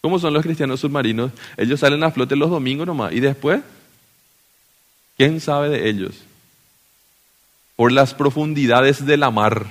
¿Cómo 0.00 0.20
son 0.20 0.32
los 0.32 0.44
cristianos 0.44 0.78
submarinos? 0.78 1.32
Ellos 1.56 1.80
salen 1.80 2.04
a 2.04 2.12
flote 2.12 2.36
los 2.36 2.50
domingos 2.50 2.86
nomás. 2.86 3.12
¿Y 3.12 3.18
después? 3.18 3.60
¿Quién 5.16 5.40
sabe 5.40 5.70
de 5.70 5.88
ellos? 5.88 6.14
Por 7.74 7.90
las 7.90 8.14
profundidades 8.14 9.04
de 9.04 9.16
la 9.16 9.32
mar. 9.32 9.66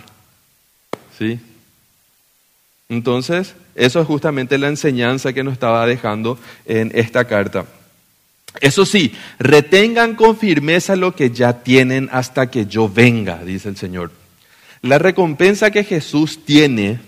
¿Sí? 1.17 1.39
Entonces, 2.89 3.55
eso 3.75 4.01
es 4.01 4.07
justamente 4.07 4.57
la 4.57 4.67
enseñanza 4.67 5.31
que 5.33 5.43
nos 5.43 5.53
estaba 5.53 5.85
dejando 5.85 6.37
en 6.65 6.91
esta 6.93 7.25
carta. 7.25 7.65
Eso 8.61 8.85
sí, 8.85 9.13
retengan 9.37 10.15
con 10.15 10.35
firmeza 10.35 10.95
lo 10.95 11.15
que 11.15 11.29
ya 11.29 11.61
tienen 11.61 12.09
hasta 12.11 12.49
que 12.49 12.65
yo 12.65 12.89
venga, 12.89 13.43
dice 13.43 13.69
el 13.69 13.77
Señor. 13.77 14.11
La 14.81 14.97
recompensa 14.97 15.71
que 15.71 15.83
Jesús 15.83 16.43
tiene 16.45 16.99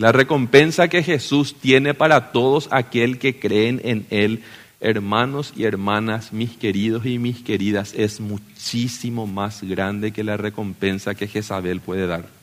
la 0.00 0.12
recompensa 0.12 0.88
que 0.88 1.02
Jesús 1.02 1.56
tiene 1.60 1.92
para 1.92 2.32
todos 2.32 2.68
aquel 2.70 3.18
que 3.18 3.38
creen 3.38 3.82
en 3.84 4.06
Él, 4.08 4.42
hermanos 4.80 5.52
y 5.54 5.64
hermanas, 5.64 6.32
mis 6.32 6.52
queridos 6.52 7.04
y 7.04 7.18
mis 7.18 7.42
queridas, 7.42 7.92
es 7.94 8.18
muchísimo 8.18 9.26
más 9.26 9.62
grande 9.62 10.10
que 10.10 10.24
la 10.24 10.38
recompensa 10.38 11.14
que 11.14 11.28
Jezabel 11.28 11.80
puede 11.80 12.06
dar. 12.06 12.39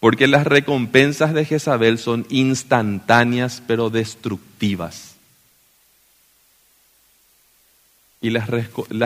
Porque 0.00 0.28
las 0.28 0.46
recompensas 0.46 1.34
de 1.34 1.44
Jezabel 1.44 1.98
son 1.98 2.26
instantáneas 2.30 3.62
pero 3.66 3.90
destructivas. 3.90 5.16
Y 8.20 8.30
las, 8.30 8.48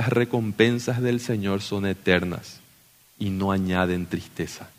recompensas 0.08 1.02
del 1.02 1.20
Señor 1.20 1.60
son 1.60 1.86
eternas 1.86 2.60
y 3.18 3.30
no 3.30 3.52
añaden 3.52 4.06
tristeza. 4.06 4.70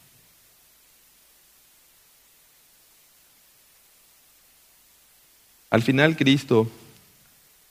Al 5.70 5.82
final 5.82 6.16
Cristo 6.16 6.70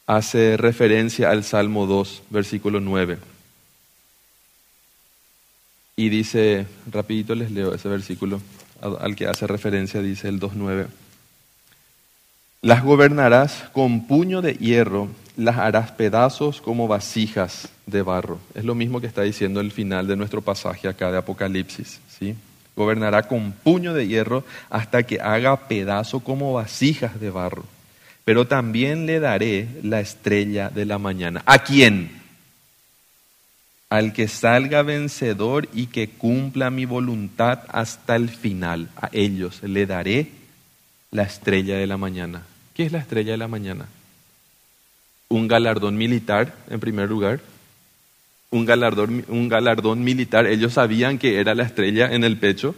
hace 0.07 0.57
referencia 0.57 1.31
al 1.31 1.45
Salmo 1.45 1.87
2, 1.87 2.23
versículo 2.31 2.81
9. 2.81 3.32
Y 6.03 6.09
dice, 6.09 6.67
rapidito 6.91 7.37
les 7.37 7.53
leo 7.53 7.73
ese 7.73 7.89
versículo 7.89 8.41
al 8.81 9.15
que 9.15 9.29
hace 9.29 9.47
referencia, 9.47 10.03
dice 10.03 10.27
el 10.27 10.41
2.9. 10.41 10.89
Las 12.61 12.83
gobernarás 12.83 13.71
con 13.73 14.09
puño 14.09 14.43
de 14.43 14.55
hierro, 14.55 15.07
las 15.37 15.59
harás 15.59 15.93
pedazos 15.93 16.61
como 16.61 16.89
vasijas 16.89 17.69
de 17.87 18.03
barro. 18.03 18.41
Es 18.57 18.65
lo 18.65 18.75
mismo 18.75 19.01
que 19.01 19.07
está 19.07 19.23
diciendo 19.23 19.61
el 19.61 19.71
final 19.71 20.09
de 20.09 20.17
nuestro 20.17 20.43
pasaje 20.43 20.89
acá 20.89 21.13
de 21.13 21.19
Apocalipsis. 21.19 22.01
¿sí? 22.19 22.35
Gobernará 22.75 23.29
con 23.29 23.53
puño 23.53 23.95
de 23.95 24.09
hierro 24.09 24.43
hasta 24.71 25.05
que 25.05 25.21
haga 25.21 25.69
pedazo 25.69 26.19
como 26.19 26.53
vasijas 26.53 27.21
de 27.21 27.31
barro 27.31 27.63
pero 28.25 28.47
también 28.47 29.07
le 29.07 29.19
daré 29.19 29.67
la 29.83 29.99
estrella 29.99 30.71
de 30.71 30.87
la 30.87 30.99
mañana. 30.99 31.43
¿A 31.45 31.65
quién? 31.65 32.22
Al 33.93 34.15
que 34.15 34.27
salga 34.27 34.81
vencedor 34.81 35.69
y 35.75 35.89
que 35.89 36.09
cumpla 36.09 36.71
mi 36.71 36.87
voluntad 36.87 37.59
hasta 37.69 38.17
el 38.17 38.31
final. 38.31 38.89
A 38.97 39.11
ellos 39.13 39.63
le 39.63 39.85
daré 39.85 40.29
la 41.11 41.25
estrella 41.25 41.77
de 41.77 41.87
la 41.87 41.99
mañana. 41.99 42.41
¿Qué 42.73 42.87
es 42.87 42.93
la 42.93 43.01
estrella 43.01 43.33
de 43.33 43.37
la 43.37 43.49
mañana? 43.49 43.85
Un 45.29 45.47
galardón 45.47 45.99
militar, 45.99 46.55
en 46.71 46.81
primer 46.81 47.11
lugar. 47.11 47.41
Un 48.49 48.65
galardón, 48.65 49.27
un 49.29 49.51
galardón 49.51 50.03
militar. 50.03 50.47
Ellos 50.47 50.73
sabían 50.73 51.19
que 51.19 51.39
era 51.39 51.55
la 51.55 51.65
estrella 51.65 52.11
en 52.15 52.25
el 52.25 52.39
pecho. 52.39 52.75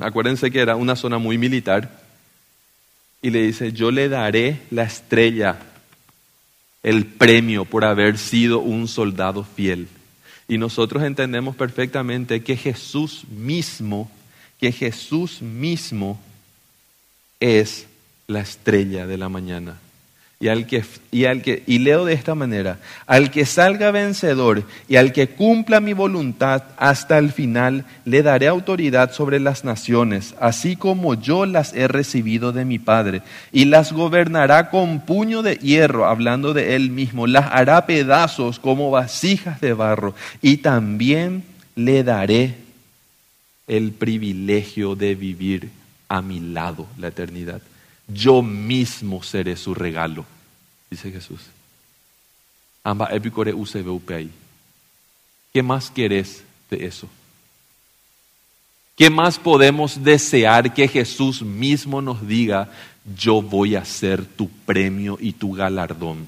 Acuérdense 0.00 0.50
que 0.50 0.58
era 0.58 0.74
una 0.74 0.96
zona 0.96 1.18
muy 1.18 1.38
militar. 1.38 2.02
Y 3.22 3.30
le 3.30 3.42
dice, 3.42 3.72
yo 3.72 3.92
le 3.92 4.08
daré 4.08 4.58
la 4.72 4.82
estrella, 4.82 5.60
el 6.82 7.06
premio 7.06 7.64
por 7.64 7.84
haber 7.84 8.18
sido 8.18 8.58
un 8.58 8.88
soldado 8.88 9.44
fiel. 9.44 9.86
Y 10.48 10.58
nosotros 10.58 11.02
entendemos 11.02 11.56
perfectamente 11.56 12.42
que 12.42 12.56
Jesús 12.56 13.24
mismo, 13.28 14.10
que 14.58 14.72
Jesús 14.72 15.42
mismo 15.42 16.20
es 17.40 17.86
la 18.26 18.40
estrella 18.40 19.06
de 19.06 19.18
la 19.18 19.28
mañana. 19.28 19.80
Y, 20.42 20.48
al 20.48 20.66
que, 20.66 20.82
y, 21.12 21.26
al 21.26 21.40
que, 21.40 21.62
y 21.68 21.78
leo 21.78 22.04
de 22.04 22.14
esta 22.14 22.34
manera, 22.34 22.80
al 23.06 23.30
que 23.30 23.46
salga 23.46 23.92
vencedor 23.92 24.64
y 24.88 24.96
al 24.96 25.12
que 25.12 25.28
cumpla 25.28 25.78
mi 25.78 25.92
voluntad 25.92 26.64
hasta 26.78 27.18
el 27.18 27.30
final, 27.30 27.84
le 28.04 28.24
daré 28.24 28.48
autoridad 28.48 29.12
sobre 29.12 29.38
las 29.38 29.62
naciones, 29.62 30.34
así 30.40 30.74
como 30.74 31.14
yo 31.14 31.46
las 31.46 31.74
he 31.74 31.86
recibido 31.86 32.50
de 32.50 32.64
mi 32.64 32.80
Padre, 32.80 33.22
y 33.52 33.66
las 33.66 33.92
gobernará 33.92 34.68
con 34.68 35.02
puño 35.02 35.42
de 35.42 35.58
hierro, 35.58 36.06
hablando 36.06 36.54
de 36.54 36.74
él 36.74 36.90
mismo, 36.90 37.28
las 37.28 37.46
hará 37.52 37.86
pedazos 37.86 38.58
como 38.58 38.90
vasijas 38.90 39.60
de 39.60 39.74
barro, 39.74 40.16
y 40.40 40.56
también 40.56 41.44
le 41.76 42.02
daré 42.02 42.56
el 43.68 43.92
privilegio 43.92 44.96
de 44.96 45.14
vivir 45.14 45.70
a 46.08 46.20
mi 46.20 46.40
lado 46.40 46.88
la 46.98 47.06
eternidad. 47.06 47.62
Yo 48.08 48.42
mismo 48.42 49.22
seré 49.22 49.56
su 49.56 49.74
regalo, 49.74 50.24
dice 50.90 51.10
Jesús. 51.10 51.40
Amba 52.84 53.08
epicore 53.12 53.54
ahí. 54.08 54.30
¿Qué 55.52 55.62
más 55.62 55.90
querés 55.90 56.42
de 56.70 56.86
eso? 56.86 57.08
¿Qué 58.96 59.08
más 59.10 59.38
podemos 59.38 60.02
desear 60.02 60.74
que 60.74 60.88
Jesús 60.88 61.42
mismo 61.42 62.02
nos 62.02 62.26
diga, 62.26 62.70
yo 63.16 63.40
voy 63.40 63.76
a 63.76 63.84
ser 63.84 64.24
tu 64.24 64.48
premio 64.48 65.16
y 65.20 65.32
tu 65.32 65.52
galardón? 65.52 66.26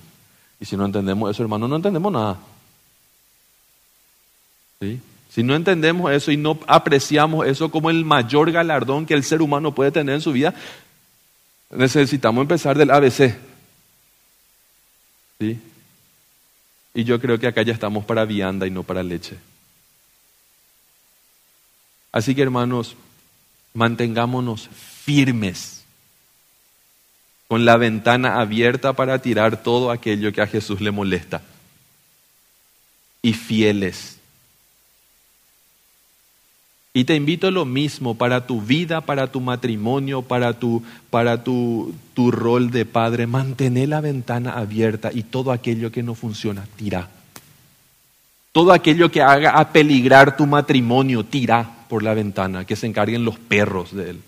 Y 0.61 0.65
si 0.65 0.77
no 0.77 0.87
entendemos 0.87 1.31
eso, 1.31 1.43
hermano, 1.43 1.69
no 1.69 1.77
entendemos 1.77 2.13
nada. 2.13 2.39
¿Sí? 4.81 5.01
Si 5.31 5.43
no 5.43 5.57
entendemos 5.57 6.13
eso 6.13 6.31
y 6.31 6.37
no 6.37 6.59
apreciamos 6.69 7.47
eso 7.47 7.71
como 7.71 7.91
el 7.91 8.05
mayor 8.05 8.53
galardón 8.53 9.05
que 9.05 9.15
el 9.15 9.25
ser 9.25 9.43
humano 9.43 9.75
puede 9.75 9.91
tener 9.91 10.15
en 10.15 10.21
su 10.21 10.33
vida, 10.33 10.55
necesitamos 11.75 12.43
empezar 12.43 12.77
del 12.77 12.91
ABC. 12.91 13.37
¿Sí? 15.41 15.61
Y 16.95 17.05
yo 17.05 17.21
creo 17.21 17.39
que 17.39 17.47
acá 17.47 17.63
ya 17.63 17.73
estamos 17.73 18.05
para 18.05 18.25
vianda 18.25 18.67
y 18.67 18.71
no 18.71 18.83
para 18.83 19.03
leche. 19.03 19.37
Así 22.13 22.35
que 22.35 22.43
hermanos, 22.43 22.97
mantengámonos 23.73 24.69
firmes, 24.69 25.85
con 27.49 27.65
la 27.65 27.77
ventana 27.77 28.41
abierta 28.41 28.93
para 28.93 29.21
tirar 29.21 29.63
todo 29.63 29.91
aquello 29.91 30.33
que 30.33 30.41
a 30.41 30.47
Jesús 30.47 30.81
le 30.81 30.93
molesta. 30.93 31.43
Y 33.21 33.33
fieles 33.33 34.14
y 36.97 37.05
te 37.05 37.17
invito 37.17 37.51
lo 37.51 37.65
mismo 37.65 38.15
para 38.15 38.47
tu 38.47 38.63
vida, 38.63 39.01
para 39.01 39.27
tu 39.27 39.41
matrimonio, 39.41 40.23
para 40.23 40.61
tu, 40.61 40.81
para 41.11 41.43
tu, 41.43 41.93
tu 42.15 42.31
rol 42.31 42.71
de 42.71 42.87
padre. 42.87 43.27
Mantén 43.27 43.91
la 43.91 44.01
ventana 44.01 44.53
abierta 44.53 45.11
y 45.13 45.25
todo 45.25 45.51
aquello 45.51 45.91
que 45.91 46.05
no 46.05 46.15
funciona, 46.15 46.69
tira. 46.77 47.11
Todo 48.53 48.73
aquello 48.73 49.11
que 49.11 49.23
haga 49.23 49.59
a 49.59 49.73
peligrar 49.73 50.37
tu 50.37 50.47
matrimonio, 50.47 51.25
tira 51.25 51.69
por 51.89 52.05
la 52.05 52.15
ventana, 52.15 52.65
que 52.65 52.77
se 52.77 52.87
encarguen 52.87 53.25
los 53.25 53.41
perros 53.41 53.93
de 53.93 54.11
él. 54.11 54.21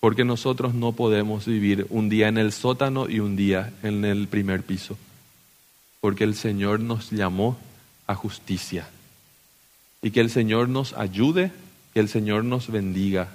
Porque 0.00 0.26
nosotros 0.26 0.74
no 0.74 0.92
podemos 0.92 1.46
vivir 1.46 1.86
un 1.88 2.10
día 2.10 2.28
en 2.28 2.36
el 2.36 2.52
sótano 2.52 3.08
y 3.08 3.20
un 3.20 3.36
día 3.36 3.72
en 3.82 4.04
el 4.04 4.28
primer 4.28 4.62
piso. 4.62 4.98
Porque 6.02 6.24
el 6.24 6.34
Señor 6.34 6.80
nos 6.80 7.10
llamó 7.10 7.56
a 8.06 8.14
justicia. 8.14 8.88
Y 10.02 10.10
que 10.10 10.20
el 10.20 10.30
Señor 10.30 10.68
nos 10.68 10.92
ayude, 10.92 11.52
que 11.92 12.00
el 12.00 12.08
Señor 12.08 12.44
nos 12.44 12.70
bendiga 12.70 13.28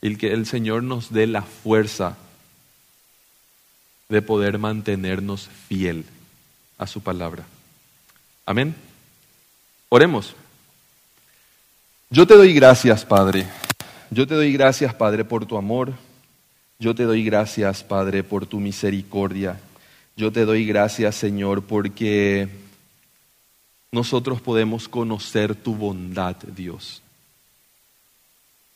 y 0.00 0.16
que 0.16 0.32
el 0.32 0.46
Señor 0.46 0.82
nos 0.82 1.12
dé 1.12 1.26
la 1.26 1.42
fuerza 1.42 2.16
de 4.08 4.22
poder 4.22 4.58
mantenernos 4.58 5.48
fiel 5.68 6.04
a 6.76 6.86
su 6.86 7.02
palabra. 7.02 7.44
Amén. 8.46 8.74
Oremos. 9.88 10.34
Yo 12.10 12.26
te 12.26 12.34
doy 12.34 12.52
gracias, 12.52 13.04
Padre. 13.04 13.46
Yo 14.10 14.26
te 14.26 14.34
doy 14.34 14.52
gracias, 14.52 14.94
Padre, 14.94 15.24
por 15.24 15.46
tu 15.46 15.56
amor. 15.56 15.94
Yo 16.78 16.94
te 16.94 17.04
doy 17.04 17.24
gracias, 17.24 17.82
Padre, 17.82 18.22
por 18.22 18.46
tu 18.46 18.60
misericordia. 18.60 19.58
Yo 20.16 20.30
te 20.30 20.44
doy 20.44 20.66
gracias, 20.66 21.16
Señor, 21.16 21.62
porque 21.64 22.48
nosotros 23.94 24.40
podemos 24.40 24.88
conocer 24.88 25.54
tu 25.54 25.74
bondad, 25.74 26.36
Dios. 26.36 27.00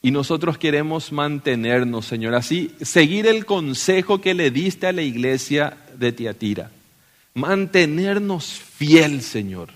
Y 0.01 0.13
nosotros 0.13 0.57
queremos 0.57 1.11
mantenernos, 1.11 2.07
Señor, 2.07 2.37
así, 2.37 2.71
seguir 2.81 3.27
el 3.27 3.45
consejo 3.45 4.21
que 4.21 4.33
le 4.33 4.53
diste 4.53 4.87
a 4.87 4.93
la 4.93 5.03
iglesia 5.03 5.77
de 5.99 6.13
Tiatira. 6.13 6.71
Mantenernos 7.35 8.47
fiel, 8.47 9.23
Señor. 9.23 9.71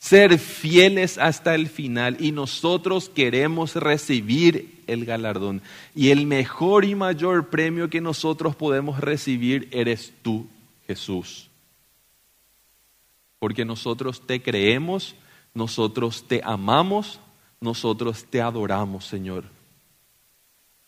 Ser 0.00 0.38
fieles 0.38 1.16
hasta 1.16 1.54
el 1.54 1.68
final. 1.68 2.16
Y 2.18 2.32
nosotros 2.32 3.08
queremos 3.08 3.76
recibir 3.76 4.82
el 4.88 5.04
galardón. 5.04 5.62
Y 5.94 6.10
el 6.10 6.26
mejor 6.26 6.84
y 6.84 6.96
mayor 6.96 7.50
premio 7.50 7.88
que 7.88 8.00
nosotros 8.00 8.56
podemos 8.56 9.00
recibir 9.00 9.68
eres 9.70 10.12
tú, 10.22 10.48
Jesús 10.88 11.47
porque 13.38 13.64
nosotros 13.64 14.26
te 14.26 14.42
creemos, 14.42 15.14
nosotros 15.54 16.24
te 16.26 16.40
amamos, 16.44 17.20
nosotros 17.60 18.24
te 18.28 18.40
adoramos, 18.40 19.04
Señor. 19.04 19.44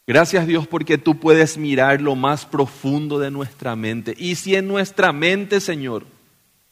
Gracias 0.06 0.46
Dios 0.46 0.66
porque 0.66 0.98
tú 0.98 1.20
puedes 1.20 1.56
mirar 1.56 2.00
lo 2.00 2.16
más 2.16 2.44
profundo 2.44 3.18
de 3.18 3.30
nuestra 3.30 3.76
mente. 3.76 4.14
Y 4.18 4.34
si 4.34 4.56
en 4.56 4.66
nuestra 4.66 5.12
mente, 5.12 5.60
Señor, 5.60 6.04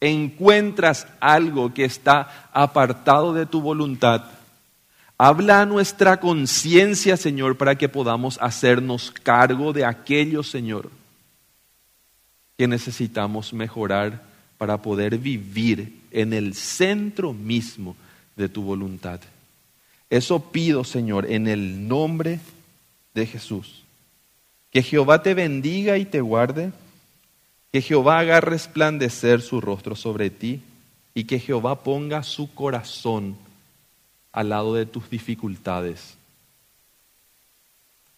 encuentras 0.01 1.07
algo 1.19 1.73
que 1.73 1.85
está 1.85 2.49
apartado 2.51 3.33
de 3.33 3.45
tu 3.45 3.61
voluntad, 3.61 4.25
habla 5.17 5.61
a 5.61 5.65
nuestra 5.65 6.19
conciencia, 6.19 7.17
Señor, 7.17 7.57
para 7.57 7.75
que 7.75 7.87
podamos 7.87 8.37
hacernos 8.41 9.11
cargo 9.11 9.71
de 9.71 9.85
aquello, 9.85 10.43
Señor, 10.43 10.89
que 12.57 12.67
necesitamos 12.67 13.53
mejorar 13.53 14.28
para 14.59 14.81
poder 14.81 15.17
vivir 15.17 16.01
en 16.11 16.33
el 16.33 16.53
centro 16.53 17.31
mismo 17.33 17.95
de 18.35 18.49
tu 18.49 18.61
voluntad. 18.61 19.21
Eso 20.09 20.51
pido, 20.51 20.83
Señor, 20.83 21.31
en 21.31 21.47
el 21.47 21.87
nombre 21.87 22.41
de 23.13 23.25
Jesús. 23.25 23.83
Que 24.69 24.83
Jehová 24.83 25.23
te 25.23 25.33
bendiga 25.33 25.97
y 25.97 26.03
te 26.03 26.19
guarde, 26.19 26.73
que 27.71 27.81
Jehová 27.81 28.19
haga 28.19 28.41
resplandecer 28.41 29.41
su 29.41 29.61
rostro 29.61 29.95
sobre 29.95 30.29
ti 30.29 30.61
y 31.13 31.23
que 31.23 31.39
Jehová 31.39 31.81
ponga 31.81 32.21
su 32.23 32.53
corazón 32.53 33.37
al 34.33 34.49
lado 34.49 34.75
de 34.75 34.85
tus 34.85 35.09
dificultades. 35.09 36.17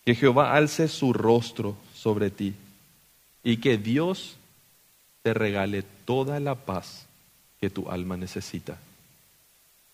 Que 0.04 0.16
Jehová 0.16 0.56
alce 0.56 0.88
su 0.88 1.14
rostro 1.14 1.78
sobre 1.94 2.32
ti 2.32 2.56
y 3.44 3.58
que 3.58 3.78
Dios 3.78 4.38
te 5.22 5.34
regale 5.34 5.84
toda 6.06 6.40
la 6.40 6.56
paz 6.56 7.06
que 7.60 7.70
tu 7.70 7.90
alma 7.90 8.18
necesita. 8.18 8.78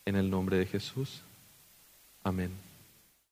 En 0.05 0.15
el 0.15 0.29
nombre 0.29 0.57
de 0.57 0.65
Jesús. 0.65 1.21
Amén. 2.23 2.66